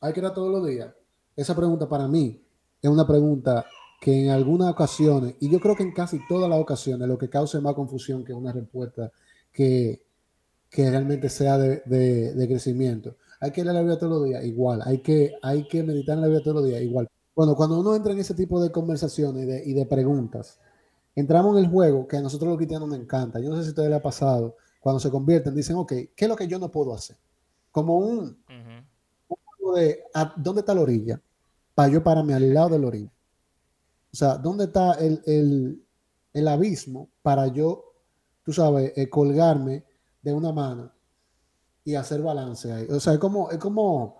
hay 0.00 0.12
que 0.12 0.20
ir 0.20 0.30
todos 0.30 0.50
los 0.50 0.66
días. 0.66 0.92
Esa 1.34 1.54
pregunta 1.56 1.88
para 1.88 2.06
mí 2.06 2.44
es 2.82 2.90
una 2.90 3.06
pregunta 3.06 3.64
que 4.04 4.22
en 4.22 4.28
algunas 4.28 4.70
ocasiones, 4.70 5.34
y 5.40 5.48
yo 5.48 5.58
creo 5.58 5.74
que 5.74 5.82
en 5.82 5.92
casi 5.92 6.20
todas 6.28 6.50
las 6.50 6.60
ocasiones, 6.60 7.08
lo 7.08 7.16
que 7.16 7.30
causa 7.30 7.58
más 7.62 7.72
confusión 7.72 8.22
que 8.22 8.34
una 8.34 8.52
respuesta 8.52 9.10
que, 9.50 10.02
que 10.68 10.90
realmente 10.90 11.30
sea 11.30 11.56
de, 11.56 11.80
de, 11.86 12.46
crecimiento. 12.46 13.16
Hay 13.40 13.50
que 13.50 13.62
leer 13.64 13.76
la 13.76 13.80
Biblia 13.80 13.98
todos 13.98 14.12
los 14.12 14.24
días, 14.24 14.44
igual. 14.44 14.82
Hay 14.84 14.98
que, 14.98 15.32
hay 15.40 15.66
que 15.68 15.82
meditar 15.82 16.16
en 16.16 16.20
la 16.20 16.26
Biblia 16.26 16.44
todos 16.44 16.56
los 16.56 16.66
días, 16.66 16.82
igual. 16.82 17.08
Bueno, 17.34 17.56
cuando 17.56 17.80
uno 17.80 17.96
entra 17.96 18.12
en 18.12 18.18
ese 18.18 18.34
tipo 18.34 18.62
de 18.62 18.70
conversaciones 18.70 19.44
y 19.44 19.46
de, 19.46 19.62
y 19.64 19.72
de 19.72 19.86
preguntas, 19.86 20.60
entramos 21.16 21.56
en 21.56 21.64
el 21.64 21.70
juego 21.70 22.06
que 22.06 22.18
a 22.18 22.20
nosotros 22.20 22.50
los 22.50 22.58
cristianos 22.58 22.86
nos 22.90 22.98
encanta. 22.98 23.40
Yo 23.40 23.48
no 23.48 23.56
sé 23.56 23.62
si 23.62 23.68
a 23.68 23.70
ustedes 23.70 23.88
les 23.88 23.98
ha 24.00 24.02
pasado. 24.02 24.56
Cuando 24.80 25.00
se 25.00 25.10
convierten, 25.10 25.54
dicen, 25.54 25.76
ok, 25.76 25.92
¿qué 26.14 26.24
es 26.26 26.28
lo 26.28 26.36
que 26.36 26.46
yo 26.46 26.58
no 26.58 26.70
puedo 26.70 26.92
hacer? 26.92 27.16
Como 27.72 27.96
un, 27.96 28.36
un 29.60 29.74
de, 29.74 30.04
¿dónde 30.36 30.60
está 30.60 30.74
la 30.74 30.82
orilla? 30.82 31.22
Para 31.74 31.88
yo 31.88 32.04
pararme 32.04 32.34
al 32.34 32.52
lado 32.52 32.68
de 32.68 32.78
la 32.78 32.86
orilla. 32.86 33.13
O 34.14 34.16
sea, 34.16 34.38
¿dónde 34.38 34.66
está 34.66 34.92
el, 34.92 35.82
abismo 36.46 37.10
para 37.20 37.48
yo 37.48 37.94
tú 38.44 38.52
sabes, 38.52 38.92
eh, 38.94 39.08
colgarme 39.08 39.84
de 40.22 40.32
una 40.32 40.52
mano 40.52 40.92
y 41.82 41.96
hacer 41.96 42.22
balance 42.22 42.70
ahí. 42.70 42.86
O 42.88 43.00
sea, 43.00 43.14
es 43.14 43.18
como, 43.18 43.50
es 43.50 43.58
como, 43.58 44.18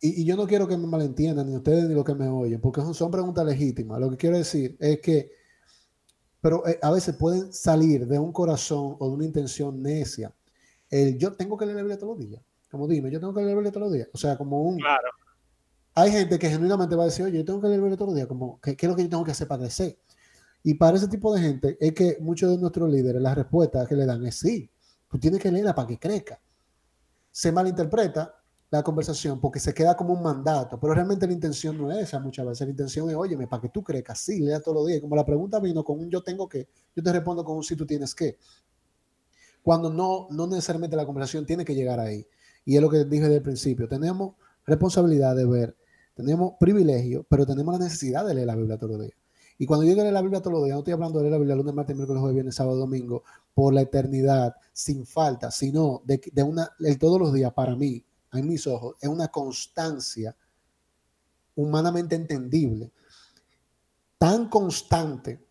y, 0.00 0.24
yo 0.24 0.34
no 0.34 0.48
quiero 0.48 0.66
que 0.66 0.76
me 0.76 0.88
malentiendan, 0.88 1.46
ni 1.46 1.54
ustedes 1.54 1.88
ni 1.88 1.94
los 1.94 2.04
que 2.04 2.16
me 2.16 2.28
oyen, 2.28 2.60
porque 2.60 2.80
son, 2.80 2.92
son 2.92 3.12
preguntas 3.12 3.46
legítimas. 3.46 4.00
Lo 4.00 4.10
que 4.10 4.16
quiero 4.16 4.36
decir 4.36 4.76
es 4.80 5.00
que, 5.00 5.30
pero 6.40 6.66
eh, 6.66 6.80
a 6.82 6.90
veces 6.90 7.14
pueden 7.14 7.52
salir 7.52 8.08
de 8.08 8.18
un 8.18 8.32
corazón 8.32 8.96
o 8.98 9.08
de 9.10 9.14
una 9.14 9.24
intención 9.24 9.80
necia. 9.80 10.34
El 10.90 11.16
yo 11.18 11.34
tengo 11.34 11.56
que 11.56 11.66
leer 11.66 11.76
la 11.76 11.82
Biblia 11.82 11.98
todos 11.98 12.18
los 12.18 12.26
días. 12.26 12.42
Como 12.68 12.88
dime, 12.88 13.12
yo 13.12 13.20
tengo 13.20 13.32
que 13.32 13.42
leer 13.42 13.50
la 13.50 13.54
Biblia 13.54 13.70
todos 13.70 13.84
los 13.84 13.92
días. 13.92 14.08
O 14.12 14.18
sea, 14.18 14.36
como 14.36 14.62
un... 14.62 14.78
Claro. 14.78 15.08
Hay 15.94 16.10
gente 16.10 16.38
que 16.38 16.48
genuinamente 16.48 16.96
va 16.96 17.02
a 17.02 17.06
decir, 17.06 17.24
oye, 17.24 17.38
yo 17.38 17.44
tengo 17.44 17.60
que 17.60 17.68
leer 17.68 17.80
los 17.80 18.14
días. 18.14 18.26
Como, 18.26 18.58
¿qué, 18.60 18.76
¿qué, 18.76 18.86
es 18.86 18.90
lo 18.90 18.96
que 18.96 19.02
yo 19.02 19.08
tengo 19.10 19.24
que 19.24 19.32
hacer 19.32 19.46
para 19.46 19.62
crecer? 19.62 19.98
Y 20.62 20.74
para 20.74 20.96
ese 20.96 21.08
tipo 21.08 21.34
de 21.34 21.40
gente 21.40 21.76
es 21.80 21.92
que 21.92 22.18
muchos 22.20 22.50
de 22.50 22.58
nuestros 22.58 22.90
líderes, 22.90 23.20
la 23.20 23.34
respuesta 23.34 23.86
que 23.86 23.96
le 23.96 24.06
dan 24.06 24.24
es 24.26 24.36
sí, 24.36 24.70
tú 25.08 25.18
tienes 25.18 25.40
que 25.40 25.50
leerla 25.50 25.74
para 25.74 25.88
que 25.88 25.98
crezca. 25.98 26.40
Se 27.30 27.50
malinterpreta 27.50 28.42
la 28.70 28.82
conversación 28.82 29.38
porque 29.38 29.60
se 29.60 29.74
queda 29.74 29.94
como 29.94 30.14
un 30.14 30.22
mandato, 30.22 30.80
pero 30.80 30.94
realmente 30.94 31.26
la 31.26 31.34
intención 31.34 31.76
no 31.76 31.92
es 31.92 32.08
esa 32.08 32.18
muchas 32.20 32.46
veces. 32.46 32.66
La 32.66 32.70
intención 32.70 33.10
es, 33.10 33.16
óyeme, 33.16 33.46
para 33.46 33.60
que 33.60 33.68
tú 33.68 33.82
crezcas, 33.82 34.18
sí, 34.20 34.40
lea 34.40 34.60
todos 34.60 34.76
los 34.76 34.86
días. 34.86 35.00
como 35.00 35.14
la 35.14 35.26
pregunta 35.26 35.60
vino 35.60 35.84
con 35.84 35.98
un 35.98 36.08
yo 36.08 36.22
tengo 36.22 36.48
que, 36.48 36.68
yo 36.96 37.02
te 37.02 37.12
respondo 37.12 37.44
con 37.44 37.56
un 37.56 37.62
si 37.62 37.76
tú 37.76 37.84
tienes 37.84 38.14
que. 38.14 38.38
Cuando 39.62 39.90
no, 39.90 40.26
no 40.30 40.46
necesariamente 40.46 40.96
la 40.96 41.04
conversación 41.04 41.44
tiene 41.44 41.64
que 41.64 41.74
llegar 41.74 42.00
ahí. 42.00 42.26
Y 42.64 42.76
es 42.76 42.82
lo 42.82 42.88
que 42.88 43.04
dije 43.04 43.24
desde 43.24 43.36
el 43.36 43.42
principio. 43.42 43.86
Tenemos 43.86 44.36
responsabilidad 44.64 45.36
de 45.36 45.44
ver, 45.44 45.76
tenemos 46.14 46.54
privilegio, 46.58 47.26
pero 47.28 47.46
tenemos 47.46 47.78
la 47.78 47.84
necesidad 47.84 48.26
de 48.26 48.34
leer 48.34 48.46
la 48.46 48.56
Biblia 48.56 48.76
todos 48.76 48.92
los 48.92 49.02
días. 49.02 49.16
Y 49.58 49.66
cuando 49.66 49.86
yo 49.86 49.94
leo 49.94 50.10
la 50.10 50.22
Biblia 50.22 50.40
todos 50.40 50.54
los 50.54 50.64
días, 50.64 50.74
no 50.74 50.80
estoy 50.80 50.94
hablando 50.94 51.18
de 51.18 51.24
leer 51.24 51.32
la 51.32 51.38
Biblia 51.38 51.56
lunes, 51.56 51.74
martes, 51.74 51.94
miércoles, 51.94 52.20
jueves, 52.20 52.34
viernes, 52.34 52.54
sábado, 52.54 52.78
domingo, 52.78 53.22
por 53.54 53.72
la 53.72 53.82
eternidad, 53.82 54.54
sin 54.72 55.06
falta, 55.06 55.50
sino 55.50 56.02
de, 56.04 56.20
de 56.32 56.42
una, 56.42 56.70
el 56.80 56.98
todos 56.98 57.20
los 57.20 57.32
días 57.32 57.52
para 57.52 57.76
mí, 57.76 58.04
en 58.32 58.48
mis 58.48 58.66
ojos, 58.66 58.96
es 59.00 59.08
una 59.08 59.28
constancia 59.28 60.34
humanamente 61.54 62.14
entendible. 62.14 62.92
Tan 64.18 64.48
constante 64.48 65.46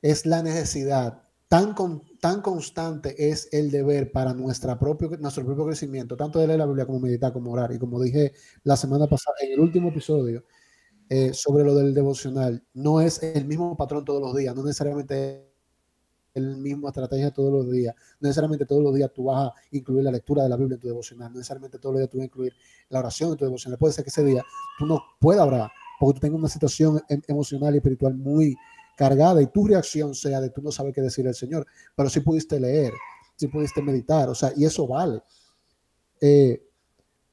es 0.00 0.26
la 0.26 0.42
necesidad, 0.42 1.23
tan, 1.54 2.02
tan 2.20 2.42
constante 2.42 3.30
es 3.30 3.48
el 3.52 3.70
deber 3.70 4.10
para 4.10 4.34
nuestra 4.34 4.76
propio, 4.76 5.10
nuestro 5.18 5.44
propio 5.44 5.66
crecimiento, 5.66 6.16
tanto 6.16 6.40
de 6.40 6.48
leer 6.48 6.58
la 6.58 6.66
Biblia 6.66 6.84
como 6.84 6.98
meditar, 6.98 7.32
como 7.32 7.52
orar. 7.52 7.72
Y 7.72 7.78
como 7.78 8.02
dije 8.02 8.32
la 8.64 8.76
semana 8.76 9.06
pasada, 9.06 9.36
en 9.40 9.52
el 9.52 9.60
último 9.60 9.90
episodio, 9.90 10.44
eh, 11.08 11.32
sobre 11.32 11.62
lo 11.62 11.76
del 11.76 11.94
devocional. 11.94 12.64
No 12.72 13.00
es 13.00 13.22
el 13.22 13.44
mismo 13.44 13.76
patrón 13.76 14.04
todos 14.04 14.20
los 14.20 14.34
días, 14.34 14.54
no 14.56 14.64
necesariamente 14.64 15.48
el 16.32 16.56
mismo 16.56 16.88
estrategia 16.88 17.30
todos 17.30 17.52
los 17.52 17.70
días. 17.70 17.94
No 18.18 18.26
necesariamente 18.26 18.66
todos 18.66 18.82
los 18.82 18.92
días 18.92 19.12
tú 19.14 19.24
vas 19.24 19.46
a 19.46 19.52
incluir 19.70 20.02
la 20.02 20.10
lectura 20.10 20.42
de 20.42 20.48
la 20.48 20.56
Biblia 20.56 20.74
en 20.74 20.80
tu 20.80 20.88
devocional. 20.88 21.30
No 21.30 21.38
necesariamente 21.38 21.78
todos 21.78 21.92
los 21.92 22.00
días 22.00 22.10
tú 22.10 22.16
vas 22.18 22.24
a 22.24 22.26
incluir 22.26 22.52
la 22.88 22.98
oración 22.98 23.30
en 23.30 23.36
tu 23.36 23.44
devocional. 23.44 23.78
Puede 23.78 23.92
ser 23.92 24.02
que 24.02 24.10
ese 24.10 24.24
día 24.24 24.42
tú 24.76 24.86
no 24.86 25.00
puedas 25.20 25.46
orar 25.46 25.70
porque 26.00 26.14
tú 26.14 26.20
tengas 26.20 26.40
una 26.40 26.48
situación 26.48 27.00
em, 27.08 27.22
emocional 27.28 27.74
y 27.74 27.76
espiritual 27.76 28.14
muy 28.14 28.56
cargada 28.96 29.42
y 29.42 29.46
tu 29.46 29.66
reacción 29.66 30.14
sea 30.14 30.40
de 30.40 30.50
tú 30.50 30.62
no 30.62 30.70
sabes 30.70 30.94
qué 30.94 31.00
decir 31.00 31.26
al 31.26 31.34
Señor, 31.34 31.66
pero 31.94 32.08
sí 32.08 32.20
pudiste 32.20 32.60
leer, 32.60 32.92
sí 33.36 33.48
pudiste 33.48 33.82
meditar, 33.82 34.28
o 34.28 34.34
sea, 34.34 34.52
y 34.56 34.64
eso 34.64 34.86
vale. 34.86 35.22
Eh, 36.20 36.62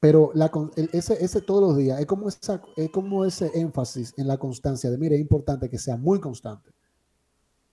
pero 0.00 0.32
la, 0.34 0.50
ese, 0.92 1.24
ese 1.24 1.40
todos 1.42 1.62
los 1.62 1.76
días 1.76 2.00
es 2.00 2.06
como, 2.06 2.28
esa, 2.28 2.60
es 2.76 2.90
como 2.90 3.24
ese 3.24 3.52
énfasis 3.54 4.12
en 4.16 4.26
la 4.26 4.36
constancia 4.36 4.90
de, 4.90 4.98
mire, 4.98 5.14
es 5.14 5.20
importante 5.20 5.70
que 5.70 5.78
sea 5.78 5.96
muy 5.96 6.18
constante. 6.18 6.70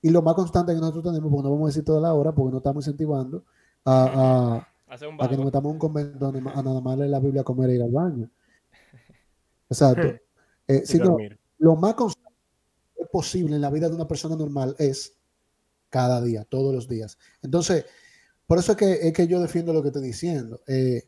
Y 0.02 0.12
lo 0.12 0.22
más 0.22 0.36
constante 0.36 0.74
que 0.74 0.80
nosotros 0.80 1.04
tenemos, 1.06 1.32
porque 1.32 1.44
no 1.44 1.52
vamos 1.52 1.66
a 1.66 1.70
decir 1.70 1.84
toda 1.84 2.00
la 2.00 2.14
hora, 2.14 2.32
porque 2.32 2.52
no 2.52 2.58
estamos 2.58 2.86
incentivando 2.86 3.44
a, 3.84 4.64
a, 4.88 5.28
que 5.28 5.36
nos 5.36 5.46
metamos 5.46 5.70
en 5.70 5.74
un 5.74 5.80
convento 5.80 6.28
a 6.28 6.62
nada 6.62 6.82
más 6.82 6.98
leer 6.98 7.10
la 7.10 7.20
Biblia, 7.20 7.44
comer 7.44 7.72
e 7.72 7.76
ir 7.76 7.82
al 7.82 7.92
baño. 7.92 8.30
Exacto. 9.70 10.08
Eh, 10.72 10.84
sino, 10.86 11.18
lo 11.58 11.76
más 11.76 11.96
constante 11.96 12.29
posible 13.12 13.56
en 13.56 13.62
la 13.62 13.70
vida 13.70 13.90
de 13.90 13.96
una 13.96 14.08
persona 14.08 14.36
normal 14.36 14.76
es 14.80 15.14
cada 15.90 16.22
día, 16.22 16.46
todos 16.46 16.74
los 16.74 16.88
días. 16.88 17.18
Entonces, 17.42 17.86
por 18.46 18.60
eso 18.60 18.72
es 18.74 18.78
que, 18.78 19.08
es 19.08 19.14
que 19.14 19.28
yo 19.28 19.42
defiendo 19.42 19.74
lo 19.74 19.82
que 19.82 19.90
estoy 19.90 20.04
diciendo. 20.04 20.62
Eh, 20.68 21.04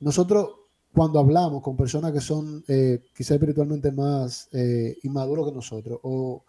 nosotros 0.00 0.50
cuando 0.92 1.18
hablamos 1.18 1.62
con 1.62 1.76
personas 1.76 2.12
que 2.12 2.20
son 2.20 2.64
eh, 2.68 3.02
quizá 3.14 3.34
espiritualmente 3.34 3.92
más 3.92 4.48
eh, 4.52 4.96
inmaduros 5.02 5.48
que 5.48 5.54
nosotros, 5.54 6.00
o 6.02 6.44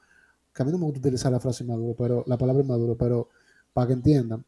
que 0.54 0.64
a 0.64 0.66
mí 0.66 0.72
no 0.72 0.78
me 0.78 0.86
gusta 0.86 1.00
utilizar 1.00 1.32
la 1.32 1.40
frase 1.40 1.64
inmaduro, 1.64 1.96
pero 1.98 2.24
la 2.28 2.38
palabra 2.38 2.64
inmaduro, 2.64 2.96
pero 2.96 3.30
para 3.74 3.88
que 3.88 3.94
entiendan, 3.94 4.46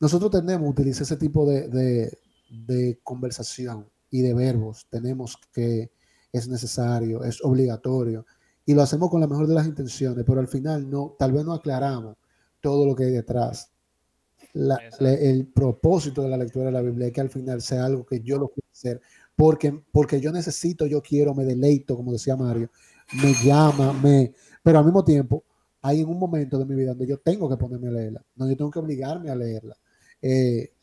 nosotros 0.00 0.30
tenemos 0.30 0.62
que 0.62 0.80
utilizar 0.80 1.02
ese 1.02 1.16
tipo 1.16 1.44
de, 1.44 2.16
de 2.48 3.00
conversación 3.02 3.88
y 4.10 4.22
de 4.22 4.32
verbos. 4.32 4.86
Tenemos 4.88 5.36
que 5.52 5.90
es 6.32 6.48
necesario, 6.48 7.24
es 7.24 7.42
obligatorio, 7.42 8.26
y 8.68 8.74
lo 8.74 8.82
hacemos 8.82 9.08
con 9.08 9.18
la 9.18 9.26
mejor 9.26 9.46
de 9.46 9.54
las 9.54 9.66
intenciones, 9.66 10.22
pero 10.26 10.40
al 10.40 10.46
final 10.46 10.90
no, 10.90 11.16
tal 11.18 11.32
vez 11.32 11.42
no 11.42 11.54
aclaramos 11.54 12.18
todo 12.60 12.84
lo 12.84 12.94
que 12.94 13.04
hay 13.04 13.12
detrás. 13.12 13.72
El 14.52 15.46
propósito 15.46 16.20
de 16.20 16.28
la 16.28 16.36
lectura 16.36 16.66
de 16.66 16.72
la 16.72 16.82
Biblia 16.82 17.06
es 17.06 17.14
que 17.14 17.22
al 17.22 17.30
final 17.30 17.62
sea 17.62 17.86
algo 17.86 18.04
que 18.04 18.20
yo 18.20 18.36
lo 18.36 18.48
quiero 18.48 18.68
hacer, 18.70 19.00
porque, 19.34 19.72
porque 19.90 20.20
yo 20.20 20.32
necesito, 20.32 20.84
yo 20.84 21.00
quiero, 21.00 21.34
me 21.34 21.46
deleito, 21.46 21.96
como 21.96 22.12
decía 22.12 22.36
Mario, 22.36 22.68
me 23.22 23.32
llama, 23.42 23.94
me, 23.94 24.34
pero 24.62 24.80
al 24.80 24.84
mismo 24.84 25.02
tiempo 25.02 25.44
hay 25.80 26.02
un 26.02 26.18
momento 26.18 26.58
de 26.58 26.66
mi 26.66 26.74
vida 26.74 26.90
donde 26.90 27.06
yo 27.06 27.16
tengo 27.20 27.48
que 27.48 27.56
ponerme 27.56 27.88
a 27.88 27.92
leerla, 27.92 28.22
donde 28.34 28.52
yo 28.52 28.58
tengo 28.58 28.70
que 28.70 28.80
obligarme 28.80 29.30
a 29.30 29.34
leerla. 29.34 29.78
Eh, 30.20 30.74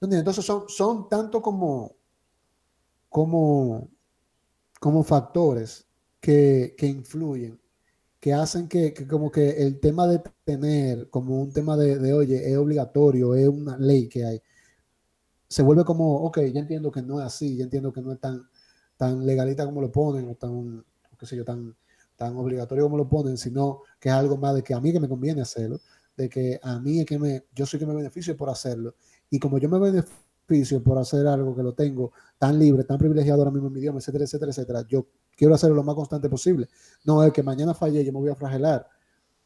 entonces 0.00 0.46
son, 0.46 0.64
son 0.68 1.10
tanto 1.10 1.42
como, 1.42 1.92
como, 3.10 3.86
como 4.80 5.02
factores 5.04 5.85
que, 6.26 6.74
que 6.76 6.86
influyen 6.86 7.58
que 8.26 8.34
hacen 8.34 8.66
que, 8.68 8.92
como 9.08 9.30
que 9.30 9.62
el 9.62 9.78
tema 9.78 10.08
de 10.08 10.20
tener 10.44 11.08
como 11.10 11.40
un 11.40 11.52
tema 11.52 11.76
de, 11.76 12.12
oye, 12.12 12.50
es 12.50 12.56
obligatorio, 12.56 13.36
es 13.36 13.46
una 13.46 13.76
ley 13.78 14.08
que 14.08 14.24
hay, 14.24 14.42
se 15.48 15.62
vuelve 15.62 15.84
como, 15.84 16.24
ok, 16.24 16.40
ya 16.52 16.58
entiendo 16.60 16.90
que 16.90 17.02
no 17.02 17.20
es 17.20 17.26
así, 17.26 17.56
ya 17.56 17.62
entiendo 17.62 17.92
que 17.92 18.02
no 18.02 18.12
es 18.12 18.18
tan, 18.18 18.48
tan 18.96 19.24
legalita 19.24 19.64
como 19.64 19.80
lo 19.80 19.92
ponen, 19.92 20.28
o 20.28 20.34
tan, 20.34 20.84
qué 21.16 21.26
sé 21.26 21.36
yo, 21.36 21.44
tan, 21.44 21.76
tan 22.16 22.36
obligatorio 22.36 22.82
como 22.84 22.96
lo 22.96 23.08
ponen, 23.08 23.36
sino 23.36 23.82
que 24.00 24.08
es 24.08 24.14
algo 24.16 24.36
más 24.36 24.56
de 24.56 24.64
que 24.64 24.74
a 24.74 24.80
mí 24.80 24.92
que 24.92 24.98
me 24.98 25.08
conviene 25.08 25.42
hacerlo, 25.42 25.80
de 26.16 26.28
que 26.28 26.58
a 26.62 26.80
mí 26.80 26.98
es 26.98 27.06
que 27.06 27.20
me, 27.20 27.44
yo 27.54 27.64
soy 27.64 27.78
que 27.78 27.86
me 27.86 27.94
beneficio 27.94 28.36
por 28.36 28.50
hacerlo, 28.50 28.96
y 29.30 29.38
como 29.38 29.58
yo 29.58 29.68
me 29.68 29.78
beneficio 29.78 30.82
por 30.82 30.98
hacer 30.98 31.28
algo 31.28 31.54
que 31.54 31.62
lo 31.62 31.74
tengo 31.74 32.12
tan 32.38 32.58
libre, 32.58 32.82
tan 32.82 32.98
privilegiado 32.98 33.42
ahora 33.42 33.52
mismo 33.52 33.68
en 33.68 33.74
mi 33.74 33.78
idioma, 33.78 34.00
etcétera, 34.00 34.24
etcétera, 34.24 34.50
etcétera, 34.50 34.84
yo 34.88 35.06
quiero 35.36 35.54
hacerlo 35.54 35.76
lo 35.76 35.84
más 35.84 35.94
constante 35.94 36.28
posible. 36.28 36.68
No 37.04 37.22
es 37.22 37.32
que 37.32 37.42
mañana 37.42 37.74
falle, 37.74 38.04
yo 38.04 38.12
me 38.12 38.18
voy 38.18 38.30
a 38.30 38.34
fragelar, 38.34 38.88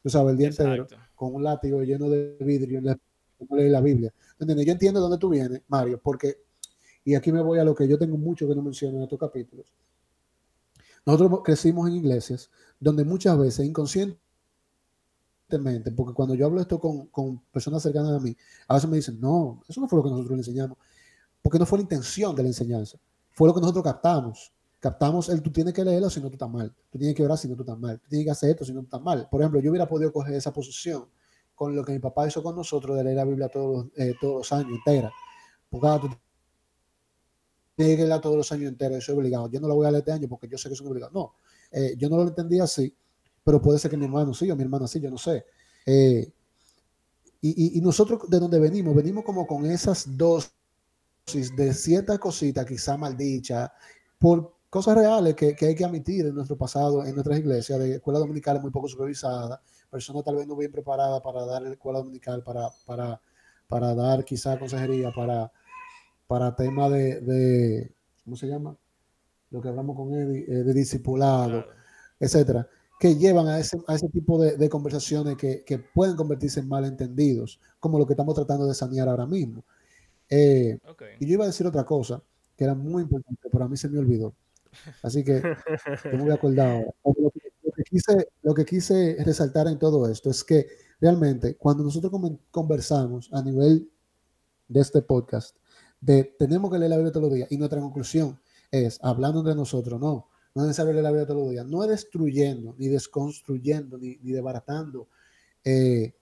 tú 0.03 0.09
sabes, 0.09 0.32
el 0.32 0.38
día 0.38 0.49
entero, 0.49 0.86
con 1.14 1.34
un 1.34 1.45
látigo 1.45 1.82
lleno 1.82 2.09
de 2.09 2.36
vidrio 2.41 2.78
en 2.78 2.86
la, 2.86 3.80
Biblia. 3.80 4.14
¿Entiendes? 4.38 4.66
Yo 4.66 4.72
entiendo 4.72 5.01
dónde 5.01 5.18
tú 5.18 5.28
vienes, 5.28 5.62
Mario, 5.68 6.01
porque, 6.03 6.45
y 7.05 7.14
aquí 7.14 7.32
me 7.32 7.43
voy 7.43 7.59
a 7.59 7.64
lo 7.64 7.74
que 7.74 7.88
yo 7.88 7.99
tengo 7.99 8.16
mucho 8.16 8.47
que 8.49 8.55
no 8.55 8.62
menciono 8.62 8.99
en 8.99 9.03
estos 9.03 9.18
capítulos. 9.18 9.72
Nosotros 11.05 11.41
crecimos 11.43 11.88
en 11.88 11.97
iglesias 11.97 12.51
donde 12.78 13.05
muchas 13.05 13.38
veces 13.38 13.66
inconscientemente, 13.66 14.20
porque 15.97 16.12
cuando 16.14 16.34
yo 16.34 16.47
hablo 16.47 16.61
esto 16.61 16.78
con, 16.78 17.07
con, 17.07 17.41
personas 17.51 17.82
cercanas 17.82 18.12
a 18.12 18.20
mí, 18.20 18.36
a 18.68 18.74
veces 18.74 18.88
me 18.88 18.97
dicen, 18.97 19.18
no, 19.18 19.62
eso 19.66 19.80
no 19.80 19.88
fue 19.88 19.97
lo 19.97 20.03
que 20.05 20.11
nosotros 20.11 20.32
le 20.32 20.38
enseñamos, 20.38 20.76
porque 21.43 21.59
no 21.59 21.64
fue 21.64 21.78
la 21.78 21.82
intención 21.82 22.36
de 22.36 22.43
la 22.43 22.49
enseñanza, 22.51 22.99
fue 23.30 23.49
lo 23.49 23.55
que 23.55 23.61
nosotros 23.61 23.82
captamos 23.82 24.53
captamos 24.81 25.28
el 25.28 25.43
tú 25.43 25.53
tienes 25.53 25.74
que 25.74 25.85
leerlo 25.85 26.09
si 26.09 26.20
no 26.20 26.28
tú 26.28 26.35
estás 26.35 26.51
mal, 26.51 26.74
tú 26.91 26.99
tienes 26.99 27.14
que 27.14 27.22
orar 27.22 27.37
si 27.37 27.47
no 27.47 27.55
tú 27.55 27.62
estás 27.62 27.78
mal, 27.78 28.01
tú 28.01 28.09
tienes 28.09 28.24
que 28.24 28.31
hacer 28.31 28.51
eto 28.51 28.64
si 28.64 28.72
no 28.72 28.81
tú 28.81 28.87
estás 28.87 29.03
mal. 29.03 29.28
Por 29.31 29.41
ejemplo, 29.41 29.61
yo 29.61 29.70
hubiera 29.70 29.87
podido 29.87 30.11
coger 30.11 30.35
esa 30.35 30.53
posición 30.53 31.07
con 31.55 31.76
lo 31.76 31.85
que 31.85 31.93
mi 31.93 31.99
papá 31.99 32.26
hizo 32.26 32.43
con 32.43 32.57
nosotros 32.57 32.97
de 32.97 33.05
leer 33.05 33.16
la 33.16 33.24
Biblia 33.26 33.49
todos, 33.49 33.89
eh, 33.95 34.14
todos 34.18 34.37
los 34.37 34.53
años 34.53 34.72
entera. 34.72 35.12
Porque 35.68 35.87
ah, 35.87 36.01
tienes 37.76 37.97
que 37.97 38.03
leerla 38.03 38.20
todos 38.20 38.37
los 38.37 38.51
años 38.51 38.70
enteros, 38.70 38.99
eso 38.99 39.12
es 39.12 39.18
obligado. 39.18 39.51
Yo 39.51 39.61
no 39.61 39.68
la 39.68 39.74
voy 39.74 39.87
a 39.87 39.91
leer 39.91 40.01
este 40.01 40.12
año 40.12 40.26
porque 40.26 40.49
yo 40.49 40.57
sé 40.57 40.70
que 40.70 40.74
es 40.74 40.81
obligado. 40.81 41.12
No, 41.12 41.35
eh, 41.70 41.95
yo 41.99 42.09
no 42.09 42.16
lo 42.16 42.22
entendía 42.22 42.64
así, 42.64 42.95
pero 43.45 43.61
puede 43.61 43.78
ser 43.78 43.91
que 43.91 43.99
mi 43.99 44.07
hermano 44.07 44.33
sí 44.33 44.51
o 44.51 44.57
mi 44.57 44.62
hermana 44.62 44.89
sí, 44.89 45.01
yo 45.01 45.11
no 45.11 45.18
sé. 45.18 45.45
Eh, 45.85 46.33
y, 47.43 47.78
y, 47.78 47.81
nosotros 47.81 48.28
de 48.28 48.39
donde 48.39 48.59
venimos, 48.59 48.95
venimos 48.95 49.24
como 49.24 49.47
con 49.47 49.64
esas 49.64 50.05
dosis 50.14 50.53
de 51.57 51.72
ciertas 51.72 52.18
cositas, 52.18 52.66
quizá 52.66 52.99
maldichas, 52.99 53.70
por 54.18 54.59
cosas 54.70 54.94
reales 54.94 55.34
que, 55.34 55.56
hay 55.60 55.74
que 55.74 55.84
admitir 55.84 56.26
en 56.26 56.34
nuestro 56.34 56.56
pasado, 56.56 57.04
en 57.04 57.14
nuestras 57.14 57.38
iglesias, 57.40 57.78
de 57.78 57.96
escuela 57.96 58.20
dominical 58.20 58.62
muy 58.62 58.70
poco 58.70 58.86
supervisada, 58.86 59.60
personas 59.90 60.24
tal 60.24 60.36
vez 60.36 60.46
no 60.46 60.56
bien 60.56 60.70
preparadas 60.70 61.20
para 61.20 61.44
dar 61.44 61.62
la 61.62 61.70
escuela 61.70 61.98
dominical, 61.98 62.44
para, 62.44 62.68
para, 62.86 63.20
para 63.66 63.94
dar 63.94 64.24
quizá 64.24 64.58
consejería, 64.58 65.10
para, 65.12 65.50
para 66.28 66.54
tema 66.54 66.88
de, 66.88 67.92
¿cómo 68.24 68.36
se 68.36 68.46
llama? 68.46 68.76
Lo 69.50 69.60
que 69.60 69.68
hablamos 69.68 69.96
con 69.96 70.14
Eddie, 70.14 70.44
eh, 70.46 70.62
de 70.62 70.72
discipulado, 70.72 71.64
etcétera. 72.20 72.68
que 73.00 73.16
llevan 73.16 73.48
a 73.48 73.58
ese, 73.58 73.76
a 73.88 73.96
ese 73.96 74.08
tipo 74.08 74.40
de, 74.40 74.56
de 74.56 74.68
conversaciones 74.68 75.36
que, 75.36 75.64
que, 75.64 75.80
pueden 75.80 76.14
convertirse 76.14 76.60
en 76.60 76.68
malentendidos, 76.68 77.58
como 77.80 77.98
lo 77.98 78.06
que 78.06 78.12
estamos 78.12 78.36
tratando 78.36 78.66
de 78.68 78.74
sanear 78.74 79.08
ahora 79.08 79.26
mismo. 79.26 79.64
Eh, 80.28 80.78
okay. 80.88 81.16
Y 81.18 81.26
yo 81.26 81.32
iba 81.32 81.44
a 81.44 81.48
decir 81.48 81.66
otra 81.66 81.84
cosa 81.84 82.22
que 82.56 82.62
era 82.62 82.76
muy 82.76 83.02
importante, 83.02 83.48
pero 83.50 83.64
a 83.64 83.68
mí 83.68 83.76
se 83.76 83.88
me 83.88 83.98
olvidó. 83.98 84.32
Así 85.02 85.24
que 85.24 85.42
me 86.04 86.18
voy 86.18 86.30
a 86.30 86.34
acordar 86.34 86.68
ahora. 86.68 86.92
Lo 87.04 87.30
que, 87.30 87.40
lo, 87.62 87.72
que 87.72 87.82
quise, 87.84 88.28
lo 88.42 88.54
que 88.54 88.64
quise 88.64 89.16
resaltar 89.24 89.68
en 89.68 89.78
todo 89.78 90.08
esto 90.08 90.30
es 90.30 90.44
que 90.44 90.66
realmente 91.00 91.56
cuando 91.56 91.82
nosotros 91.82 92.12
conversamos 92.50 93.30
a 93.32 93.42
nivel 93.42 93.90
de 94.68 94.80
este 94.80 95.02
podcast, 95.02 95.56
de 96.00 96.24
tenemos 96.38 96.70
que 96.70 96.78
leer 96.78 96.90
la 96.90 96.96
Biblia 96.96 97.12
todos 97.12 97.28
los 97.28 97.34
días, 97.34 97.50
y 97.50 97.56
nuestra 97.56 97.80
conclusión 97.80 98.40
es, 98.70 98.98
hablando 99.02 99.42
de 99.42 99.54
nosotros, 99.54 100.00
no, 100.00 100.28
no 100.54 100.62
es 100.62 100.68
necesario 100.68 100.92
leer 100.92 101.04
la 101.04 101.10
Biblia 101.10 101.26
todos 101.26 101.42
los 101.42 101.50
días, 101.50 101.66
no 101.66 101.82
es 101.82 101.90
destruyendo, 101.90 102.74
ni 102.78 102.88
desconstruyendo, 102.88 103.98
ni, 103.98 104.16
ni 104.22 104.32
desbaratando 104.32 105.08
eh, 105.64 106.14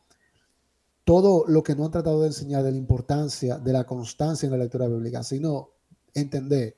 todo 1.05 1.45
lo 1.49 1.63
que 1.63 1.75
no 1.75 1.85
han 1.87 1.91
tratado 1.91 2.21
de 2.21 2.29
enseñar 2.29 2.63
de 2.63 2.71
la 2.71 2.77
importancia 2.77 3.59
de 3.59 3.73
la 3.73 3.85
constancia 3.85 4.47
en 4.47 4.53
la 4.53 4.59
lectura 4.59 4.89
bíblica, 4.89 5.23
sino 5.23 5.71
entender 6.13 6.77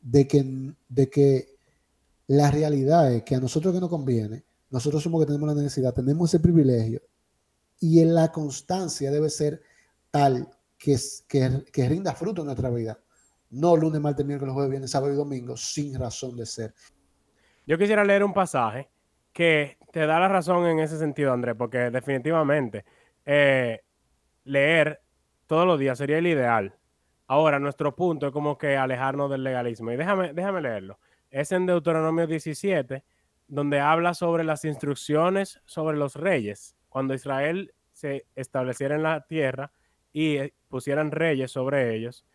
de 0.00 0.26
que, 0.26 0.74
de 0.88 1.10
que 1.10 1.56
la 2.26 2.50
realidad 2.50 3.12
es 3.12 3.22
que 3.22 3.34
a 3.34 3.40
nosotros 3.40 3.74
que 3.74 3.80
nos 3.80 3.90
conviene, 3.90 4.44
nosotros 4.70 5.02
somos 5.02 5.20
que 5.20 5.26
tenemos 5.26 5.48
la 5.48 5.60
necesidad, 5.60 5.92
tenemos 5.92 6.30
ese 6.30 6.40
privilegio 6.40 7.02
y 7.80 8.00
en 8.00 8.14
la 8.14 8.30
constancia 8.30 9.10
debe 9.10 9.30
ser 9.30 9.62
tal 10.10 10.48
que, 10.78 10.96
que, 11.26 11.64
que 11.72 11.88
rinda 11.88 12.14
fruto 12.14 12.42
en 12.42 12.46
nuestra 12.46 12.70
vida. 12.70 12.98
No 13.50 13.76
lunes, 13.76 14.00
martes, 14.00 14.24
miércoles, 14.24 14.54
jueves, 14.54 14.70
viernes, 14.70 14.90
sábado 14.90 15.12
y 15.12 15.16
domingo, 15.16 15.56
sin 15.56 15.98
razón 15.98 16.36
de 16.36 16.46
ser. 16.46 16.74
Yo 17.66 17.76
quisiera 17.76 18.04
leer 18.04 18.22
un 18.22 18.32
pasaje 18.32 18.88
que 19.32 19.76
te 19.92 20.06
da 20.06 20.20
la 20.20 20.28
razón 20.28 20.66
en 20.66 20.78
ese 20.78 20.98
sentido, 20.98 21.32
Andrés, 21.32 21.56
porque 21.58 21.90
definitivamente 21.90 22.84
eh, 23.24 23.80
leer 24.44 25.00
todos 25.46 25.66
los 25.66 25.78
días 25.78 25.98
sería 25.98 26.18
el 26.18 26.26
ideal. 26.26 26.74
Ahora, 27.30 27.60
nuestro 27.60 27.94
punto 27.94 28.26
es 28.26 28.32
como 28.32 28.58
que 28.58 28.76
alejarnos 28.76 29.30
del 29.30 29.44
legalismo. 29.44 29.92
Y 29.92 29.96
déjame, 29.96 30.32
déjame 30.32 30.60
leerlo. 30.62 30.98
Es 31.30 31.52
en 31.52 31.64
Deuteronomio 31.64 32.26
17, 32.26 33.04
donde 33.46 33.78
habla 33.78 34.14
sobre 34.14 34.42
las 34.42 34.64
instrucciones 34.64 35.60
sobre 35.64 35.96
los 35.96 36.16
reyes. 36.16 36.76
Cuando 36.88 37.14
Israel 37.14 37.72
se 37.92 38.26
estableciera 38.34 38.96
en 38.96 39.04
la 39.04 39.28
tierra 39.28 39.70
y 40.12 40.38
eh, 40.38 40.54
pusieran 40.66 41.12
reyes 41.12 41.52
sobre 41.52 41.94
ellos, 41.94 42.26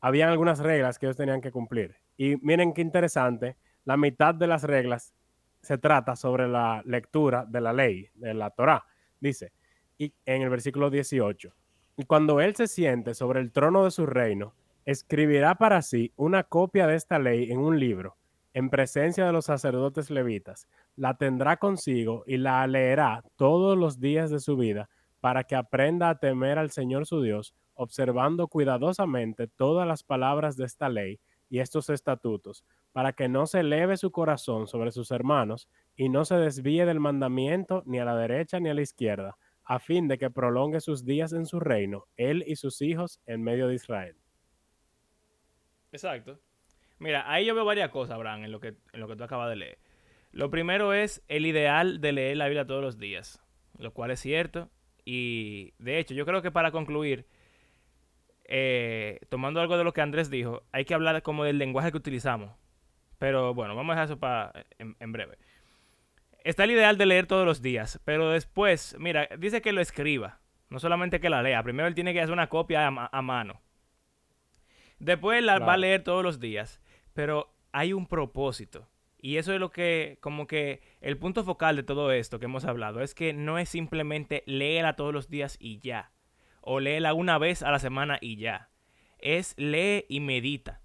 habían 0.00 0.30
algunas 0.30 0.60
reglas 0.60 0.98
que 0.98 1.04
ellos 1.04 1.18
tenían 1.18 1.42
que 1.42 1.52
cumplir. 1.52 1.96
Y 2.16 2.36
miren 2.36 2.72
qué 2.72 2.80
interesante, 2.80 3.58
la 3.84 3.98
mitad 3.98 4.34
de 4.34 4.46
las 4.46 4.62
reglas 4.62 5.14
se 5.60 5.76
trata 5.76 6.16
sobre 6.16 6.48
la 6.48 6.80
lectura 6.86 7.44
de 7.46 7.60
la 7.60 7.74
ley, 7.74 8.08
de 8.14 8.32
la 8.32 8.48
Torá. 8.48 8.86
Dice, 9.20 9.52
y 9.98 10.14
en 10.24 10.40
el 10.40 10.48
versículo 10.48 10.88
18, 10.88 11.54
cuando 12.04 12.40
él 12.40 12.54
se 12.54 12.66
siente 12.66 13.14
sobre 13.14 13.40
el 13.40 13.52
trono 13.52 13.84
de 13.84 13.90
su 13.90 14.06
reino, 14.06 14.54
escribirá 14.84 15.56
para 15.56 15.82
sí 15.82 16.12
una 16.16 16.44
copia 16.44 16.86
de 16.86 16.94
esta 16.94 17.18
ley 17.18 17.50
en 17.50 17.58
un 17.58 17.78
libro, 17.78 18.16
en 18.54 18.70
presencia 18.70 19.26
de 19.26 19.32
los 19.32 19.46
sacerdotes 19.46 20.10
levitas, 20.10 20.68
la 20.96 21.14
tendrá 21.16 21.58
consigo 21.58 22.24
y 22.26 22.38
la 22.38 22.66
leerá 22.66 23.22
todos 23.36 23.76
los 23.76 24.00
días 24.00 24.30
de 24.30 24.40
su 24.40 24.56
vida, 24.56 24.88
para 25.20 25.44
que 25.44 25.56
aprenda 25.56 26.08
a 26.08 26.18
temer 26.18 26.58
al 26.58 26.70
Señor 26.70 27.06
su 27.06 27.20
Dios, 27.22 27.54
observando 27.74 28.48
cuidadosamente 28.48 29.46
todas 29.46 29.86
las 29.86 30.02
palabras 30.02 30.56
de 30.56 30.64
esta 30.64 30.88
ley 30.88 31.20
y 31.50 31.60
estos 31.60 31.90
estatutos, 31.90 32.64
para 32.92 33.12
que 33.12 33.28
no 33.28 33.46
se 33.46 33.60
eleve 33.60 33.96
su 33.96 34.10
corazón 34.10 34.66
sobre 34.66 34.90
sus 34.90 35.10
hermanos 35.10 35.68
y 35.96 36.08
no 36.08 36.24
se 36.24 36.36
desvíe 36.36 36.84
del 36.86 37.00
mandamiento 37.00 37.82
ni 37.86 37.98
a 37.98 38.04
la 38.04 38.16
derecha 38.16 38.60
ni 38.60 38.68
a 38.68 38.74
la 38.74 38.82
izquierda, 38.82 39.36
a 39.68 39.78
fin 39.78 40.08
de 40.08 40.16
que 40.16 40.30
prolongue 40.30 40.80
sus 40.80 41.04
días 41.04 41.34
en 41.34 41.44
su 41.44 41.60
reino, 41.60 42.06
él 42.16 42.42
y 42.46 42.56
sus 42.56 42.80
hijos 42.80 43.20
en 43.26 43.44
medio 43.44 43.68
de 43.68 43.74
Israel. 43.74 44.16
Exacto. 45.92 46.40
Mira, 46.98 47.30
ahí 47.30 47.44
yo 47.44 47.54
veo 47.54 47.66
varias 47.66 47.90
cosas, 47.90 48.14
Abraham, 48.14 48.44
en 48.44 48.52
lo 48.52 48.60
que, 48.60 48.68
en 48.68 49.00
lo 49.00 49.06
que 49.06 49.14
tú 49.14 49.24
acabas 49.24 49.50
de 49.50 49.56
leer. 49.56 49.78
Lo 50.32 50.48
primero 50.50 50.94
es 50.94 51.22
el 51.28 51.44
ideal 51.44 52.00
de 52.00 52.12
leer 52.12 52.38
la 52.38 52.46
Biblia 52.46 52.66
todos 52.66 52.82
los 52.82 52.98
días, 52.98 53.42
lo 53.78 53.92
cual 53.92 54.10
es 54.10 54.20
cierto. 54.20 54.70
Y 55.04 55.74
de 55.78 55.98
hecho, 55.98 56.14
yo 56.14 56.24
creo 56.24 56.40
que 56.40 56.50
para 56.50 56.70
concluir, 56.70 57.26
eh, 58.44 59.20
tomando 59.28 59.60
algo 59.60 59.76
de 59.76 59.84
lo 59.84 59.92
que 59.92 60.00
Andrés 60.00 60.30
dijo, 60.30 60.62
hay 60.72 60.86
que 60.86 60.94
hablar 60.94 61.22
como 61.22 61.44
del 61.44 61.58
lenguaje 61.58 61.90
que 61.90 61.98
utilizamos. 61.98 62.56
Pero 63.18 63.52
bueno, 63.52 63.76
vamos 63.76 63.92
a 63.92 63.94
dejar 63.96 64.04
eso 64.06 64.18
para 64.18 64.64
en, 64.78 65.12
breve. 65.12 65.36
Está 66.48 66.64
el 66.64 66.70
ideal 66.70 66.96
de 66.96 67.04
leer 67.04 67.26
todos 67.26 67.44
los 67.44 67.60
días, 67.60 68.00
pero 68.06 68.30
después, 68.30 68.96
mira, 68.98 69.28
dice 69.38 69.60
que 69.60 69.72
lo 69.72 69.82
escriba, 69.82 70.40
no 70.70 70.78
solamente 70.78 71.20
que 71.20 71.28
la 71.28 71.42
lea. 71.42 71.62
Primero 71.62 71.86
él 71.86 71.94
tiene 71.94 72.14
que 72.14 72.22
hacer 72.22 72.32
una 72.32 72.48
copia 72.48 72.86
a, 72.86 73.20
mano. 73.20 73.60
Después 74.98 75.42
la 75.42 75.58
va 75.58 75.74
a 75.74 75.76
leer 75.76 76.02
todos 76.04 76.24
los 76.24 76.40
días, 76.40 76.80
pero 77.12 77.54
hay 77.70 77.92
un 77.92 78.06
propósito. 78.06 78.88
Y 79.20 79.36
eso 79.36 79.52
es 79.52 79.60
lo 79.60 79.68
que, 79.68 80.16
como 80.22 80.46
que 80.46 80.80
el 81.02 81.18
punto 81.18 81.44
focal 81.44 81.76
de 81.76 81.82
todo 81.82 82.12
esto 82.12 82.38
que 82.38 82.46
hemos 82.46 82.64
hablado, 82.64 83.02
es 83.02 83.14
que 83.14 83.34
no 83.34 83.58
es 83.58 83.68
simplemente 83.68 84.42
leerla 84.46 84.96
todos 84.96 85.12
los 85.12 85.28
días 85.28 85.58
y 85.60 85.80
ya 85.80 86.12
o 86.62 86.80
léela 86.80 87.12
una 87.12 87.36
vez 87.36 87.62
a 87.62 87.70
la 87.70 87.78
semana 87.78 88.16
y 88.22 88.36
ya. 88.36 88.70
Es 89.18 89.52
lee 89.58 90.06
y 90.08 90.20
medita. 90.20 90.80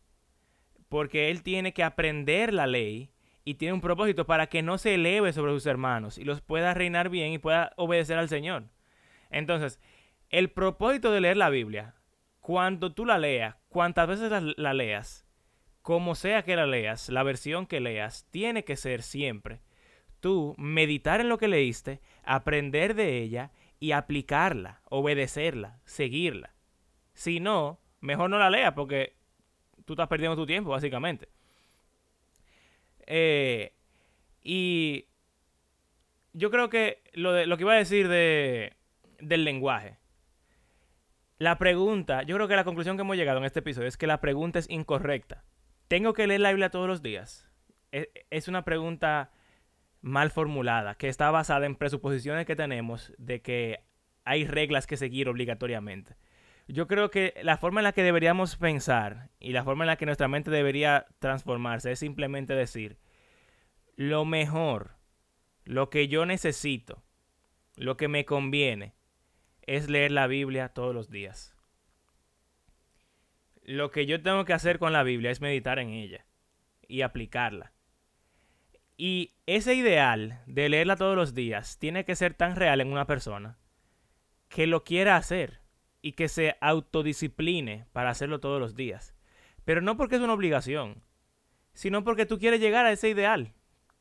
Porque 0.89 1.31
él 1.31 1.41
tiene 1.41 1.73
que 1.73 1.83
aprender 1.83 2.53
la 2.53 2.67
ley 2.67 3.12
y 3.43 3.55
tiene 3.55 3.73
un 3.73 3.81
propósito 3.81 4.25
para 4.25 4.47
que 4.47 4.61
no 4.61 4.77
se 4.77 4.95
eleve 4.95 5.33
sobre 5.33 5.51
sus 5.53 5.65
hermanos 5.65 6.17
y 6.17 6.23
los 6.23 6.41
pueda 6.41 6.73
reinar 6.73 7.09
bien 7.09 7.33
y 7.33 7.37
pueda 7.37 7.73
obedecer 7.75 8.17
al 8.17 8.29
Señor. 8.29 8.65
Entonces, 9.29 9.79
el 10.29 10.49
propósito 10.49 11.11
de 11.11 11.21
leer 11.21 11.37
la 11.37 11.49
Biblia, 11.49 11.95
cuando 12.39 12.93
tú 12.93 13.05
la 13.05 13.17
leas, 13.17 13.55
cuantas 13.69 14.07
veces 14.07 14.31
la, 14.31 14.41
la 14.57 14.73
leas, 14.73 15.25
como 15.81 16.15
sea 16.15 16.43
que 16.43 16.55
la 16.55 16.65
leas, 16.65 17.09
la 17.09 17.23
versión 17.23 17.67
que 17.67 17.79
leas, 17.79 18.27
tiene 18.31 18.63
que 18.63 18.75
ser 18.75 19.01
siempre 19.01 19.61
tú 20.23 20.55
meditar 20.57 21.19
en 21.19 21.27
lo 21.27 21.37
que 21.37 21.49
leíste, 21.49 21.99
aprender 22.23 22.95
de 22.95 23.21
ella 23.21 23.51
y 23.81 23.91
aplicarla, 23.91 24.81
obedecerla, 24.85 25.81
seguirla. 25.83 26.55
Si 27.13 27.41
no, 27.41 27.81
mejor 27.99 28.29
no 28.29 28.39
la 28.39 28.49
leas 28.49 28.71
porque 28.71 29.17
tú 29.83 29.93
estás 29.93 30.07
perdiendo 30.07 30.37
tu 30.37 30.45
tiempo, 30.45 30.69
básicamente. 30.69 31.27
Eh, 33.07 33.73
y 34.41 35.07
yo 36.33 36.51
creo 36.51 36.69
que 36.69 37.01
lo, 37.13 37.31
de, 37.33 37.45
lo 37.45 37.57
que 37.57 37.63
iba 37.63 37.73
a 37.73 37.77
decir 37.77 38.07
de, 38.07 38.73
del 39.19 39.43
lenguaje. 39.43 39.97
La 41.37 41.57
pregunta, 41.57 42.23
yo 42.23 42.35
creo 42.35 42.47
que 42.47 42.55
la 42.55 42.63
conclusión 42.63 42.95
que 42.95 43.01
hemos 43.01 43.17
llegado 43.17 43.39
en 43.39 43.45
este 43.45 43.59
episodio 43.59 43.87
es 43.87 43.97
que 43.97 44.07
la 44.07 44.21
pregunta 44.21 44.59
es 44.59 44.69
incorrecta. 44.69 45.43
¿Tengo 45.87 46.13
que 46.13 46.27
leer 46.27 46.41
la 46.41 46.49
Biblia 46.49 46.69
todos 46.69 46.87
los 46.87 47.01
días? 47.01 47.49
Es, 47.91 48.09
es 48.29 48.47
una 48.47 48.63
pregunta 48.63 49.31
mal 50.01 50.31
formulada, 50.31 50.95
que 50.95 51.07
está 51.07 51.31
basada 51.31 51.65
en 51.65 51.75
presuposiciones 51.75 52.45
que 52.45 52.55
tenemos 52.55 53.13
de 53.17 53.41
que 53.41 53.79
hay 54.25 54.45
reglas 54.45 54.87
que 54.87 54.97
seguir 54.97 55.29
obligatoriamente. 55.29 56.15
Yo 56.67 56.87
creo 56.87 57.11
que 57.11 57.33
la 57.43 57.57
forma 57.57 57.81
en 57.81 57.83
la 57.83 57.91
que 57.91 58.03
deberíamos 58.03 58.55
pensar 58.55 59.29
y 59.39 59.51
la 59.51 59.63
forma 59.63 59.83
en 59.83 59.87
la 59.87 59.97
que 59.97 60.05
nuestra 60.05 60.29
mente 60.29 60.49
debería 60.49 61.05
transformarse 61.19 61.91
es 61.91 61.99
simplemente 61.99 62.53
decir, 62.53 62.97
lo 63.95 64.23
mejor, 64.23 64.95
lo 65.65 65.89
que 65.89 66.07
yo 66.07 66.25
necesito, 66.25 67.03
lo 67.75 67.97
que 67.97 68.07
me 68.07 68.25
conviene, 68.25 68.95
es 69.63 69.89
leer 69.89 70.11
la 70.11 70.27
Biblia 70.27 70.69
todos 70.69 70.95
los 70.95 71.09
días. 71.09 71.55
Lo 73.61 73.91
que 73.91 74.05
yo 74.05 74.21
tengo 74.21 74.45
que 74.45 74.53
hacer 74.53 74.79
con 74.79 74.93
la 74.93 75.03
Biblia 75.03 75.31
es 75.31 75.41
meditar 75.41 75.79
en 75.79 75.89
ella 75.89 76.25
y 76.87 77.01
aplicarla. 77.01 77.73
Y 78.95 79.33
ese 79.47 79.73
ideal 79.73 80.41
de 80.45 80.69
leerla 80.69 80.95
todos 80.95 81.15
los 81.15 81.33
días 81.33 81.77
tiene 81.79 82.05
que 82.05 82.15
ser 82.15 82.35
tan 82.35 82.55
real 82.55 82.79
en 82.79 82.91
una 82.91 83.07
persona 83.07 83.57
que 84.49 84.67
lo 84.67 84.83
quiera 84.83 85.17
hacer 85.17 85.62
y 86.03 86.11
que 86.11 86.27
se 86.27 86.57
autodiscipline 86.59 87.85
para 87.93 88.11
hacerlo 88.11 88.39
todos 88.39 88.59
los 88.59 88.75
días. 88.75 89.15
Pero 89.65 89.81
no 89.81 89.97
porque 89.97 90.17
es 90.17 90.21
una 90.21 90.33
obligación, 90.33 91.01
sino 91.73 92.03
porque 92.03 92.27
tú 92.27 92.37
quieres 92.37 92.59
llegar 92.59 92.85
a 92.85 92.91
ese 92.91 93.09
ideal 93.09 93.53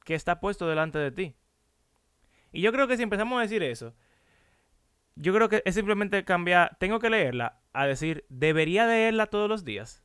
que 0.05 0.17
está 0.17 0.41
puesto 0.41 0.69
delante 0.69 0.99
de 0.99 1.13
ti. 1.13 1.37
Y 2.51 2.61
yo 2.61 2.73
creo 2.73 2.89
que 2.89 2.97
si 2.97 3.05
empezamos 3.05 3.39
a 3.39 3.43
decir 3.43 3.63
eso, 3.63 3.95
yo 5.15 5.33
creo 5.33 5.49
que 5.49 5.63
es 5.65 5.77
simplemente 5.77 6.25
cambiar, 6.25 6.77
tengo 6.81 6.99
que 6.99 7.09
leerla, 7.09 7.61
a 7.73 7.87
decir, 7.87 8.27
debería 8.29 8.85
leerla 8.87 9.27
todos 9.27 9.49
los 9.49 9.65
días. 9.65 10.03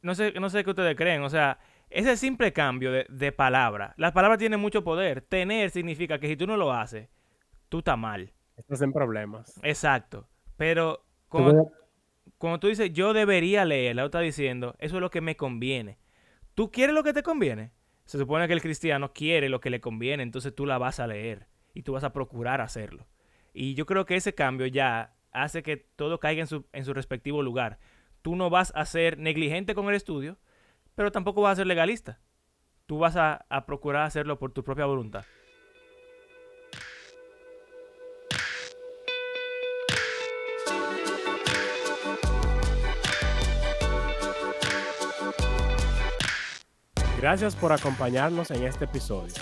No 0.00 0.14
sé, 0.14 0.32
no 0.32 0.48
sé 0.48 0.64
qué 0.64 0.70
ustedes 0.70 0.96
creen, 0.96 1.22
o 1.22 1.28
sea, 1.28 1.58
ese 1.90 2.16
simple 2.16 2.54
cambio 2.54 2.90
de, 2.90 3.04
de 3.10 3.32
palabra. 3.32 3.92
Las 3.98 4.12
palabras 4.12 4.38
tienen 4.38 4.60
mucho 4.60 4.82
poder. 4.82 5.20
Tener 5.20 5.70
significa 5.70 6.18
que 6.18 6.28
si 6.28 6.36
tú 6.36 6.46
no 6.46 6.56
lo 6.56 6.72
haces, 6.72 7.10
tú 7.68 7.80
estás 7.80 7.98
mal. 7.98 8.32
Estás 8.56 8.82
en 8.82 8.92
problemas. 8.92 9.60
Exacto. 9.62 10.28
Pero 10.56 11.04
cuando, 11.28 12.60
tú 12.60 12.68
dices, 12.68 12.92
yo 12.92 13.12
debería 13.12 13.64
leer, 13.64 13.96
la 13.96 14.04
otra 14.04 14.20
está 14.20 14.24
diciendo, 14.24 14.74
eso 14.78 14.96
es 14.96 15.00
lo 15.00 15.10
que 15.10 15.20
me 15.20 15.36
conviene. 15.36 15.98
¿Tú 16.54 16.70
quieres 16.70 16.94
lo 16.94 17.02
que 17.02 17.12
te 17.12 17.22
conviene? 17.22 17.72
Se 18.04 18.18
supone 18.18 18.46
que 18.46 18.52
el 18.52 18.60
cristiano 18.60 19.12
quiere 19.12 19.48
lo 19.48 19.60
que 19.60 19.70
le 19.70 19.80
conviene, 19.80 20.22
entonces 20.22 20.54
tú 20.54 20.66
la 20.66 20.78
vas 20.78 21.00
a 21.00 21.06
leer 21.06 21.46
y 21.72 21.82
tú 21.82 21.92
vas 21.92 22.04
a 22.04 22.12
procurar 22.12 22.60
hacerlo. 22.60 23.06
Y 23.54 23.74
yo 23.74 23.86
creo 23.86 24.04
que 24.04 24.16
ese 24.16 24.34
cambio 24.34 24.66
ya 24.66 25.14
hace 25.30 25.62
que 25.62 25.76
todo 25.76 26.20
caiga 26.20 26.42
en 26.42 26.46
su, 26.46 26.66
en 26.72 26.84
su 26.84 26.92
respectivo 26.92 27.42
lugar. 27.42 27.78
Tú 28.20 28.36
no 28.36 28.50
vas 28.50 28.72
a 28.74 28.84
ser 28.84 29.18
negligente 29.18 29.74
con 29.74 29.88
el 29.88 29.94
estudio, 29.94 30.38
pero 30.94 31.10
tampoco 31.10 31.42
vas 31.42 31.52
a 31.52 31.56
ser 31.56 31.66
legalista. 31.66 32.20
Tú 32.86 32.98
vas 32.98 33.16
a, 33.16 33.46
a 33.48 33.64
procurar 33.66 34.04
hacerlo 34.04 34.38
por 34.38 34.52
tu 34.52 34.62
propia 34.62 34.84
voluntad. 34.84 35.24
Gracias 47.22 47.54
por 47.54 47.72
acompañarnos 47.72 48.50
en 48.50 48.64
este 48.64 48.86
episodio. 48.86 49.32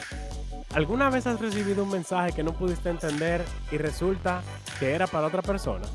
¿Alguna 0.75 1.09
vez 1.09 1.27
has 1.27 1.41
recibido 1.41 1.85
un 1.85 1.91
mensaje 1.91 2.31
que 2.35 2.43
no 2.43 2.53
pudiste 2.53 2.91
entender 2.91 3.43
y 3.73 3.79
resulta 3.79 4.43
que 4.79 4.93
era 4.93 5.07
para 5.07 5.29
otra 5.29 5.41
persona? 5.41 5.87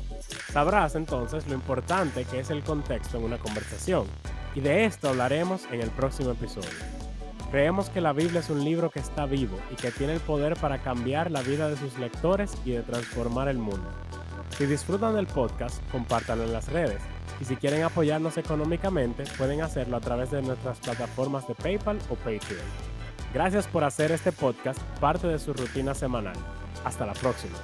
Sabrás 0.52 0.96
entonces 0.96 1.46
lo 1.46 1.54
importante 1.54 2.24
que 2.24 2.40
es 2.40 2.50
el 2.50 2.64
contexto 2.64 3.18
en 3.18 3.22
una 3.22 3.38
conversación, 3.38 4.04
y 4.56 4.60
de 4.62 4.84
esto 4.84 5.10
hablaremos 5.10 5.62
en 5.70 5.80
el 5.80 5.90
próximo 5.90 6.32
episodio. 6.32 6.68
Creemos 7.52 7.88
que 7.88 8.00
la 8.00 8.12
Biblia 8.12 8.40
es 8.40 8.50
un 8.50 8.64
libro 8.64 8.90
que 8.90 8.98
está 8.98 9.24
vivo 9.26 9.56
y 9.70 9.76
que 9.76 9.92
tiene 9.92 10.14
el 10.14 10.20
poder 10.20 10.56
para 10.56 10.78
cambiar 10.78 11.30
la 11.30 11.42
vida 11.42 11.68
de 11.68 11.76
sus 11.76 11.96
lectores 12.00 12.52
y 12.64 12.72
de 12.72 12.82
transformar 12.82 13.46
el 13.46 13.58
mundo. 13.58 13.88
Si 14.58 14.66
disfrutan 14.66 15.14
del 15.14 15.28
podcast, 15.28 15.80
compártanlo 15.92 16.42
en 16.46 16.52
las 16.52 16.68
redes 16.68 17.00
y 17.40 17.44
si 17.44 17.56
quieren 17.56 17.82
apoyarnos 17.82 18.36
económicamente, 18.38 19.24
pueden 19.36 19.62
hacerlo 19.62 19.96
a 19.96 20.00
través 20.00 20.30
de 20.30 20.42
nuestras 20.42 20.78
plataformas 20.78 21.46
de 21.48 21.54
PayPal 21.54 21.98
o 22.08 22.14
Patreon. 22.14 22.66
Gracias 23.34 23.66
por 23.66 23.84
hacer 23.84 24.12
este 24.12 24.32
podcast 24.32 24.80
parte 25.00 25.26
de 25.26 25.38
su 25.38 25.52
rutina 25.52 25.94
semanal. 25.94 26.36
Hasta 26.84 27.04
la 27.04 27.12
próxima. 27.12 27.56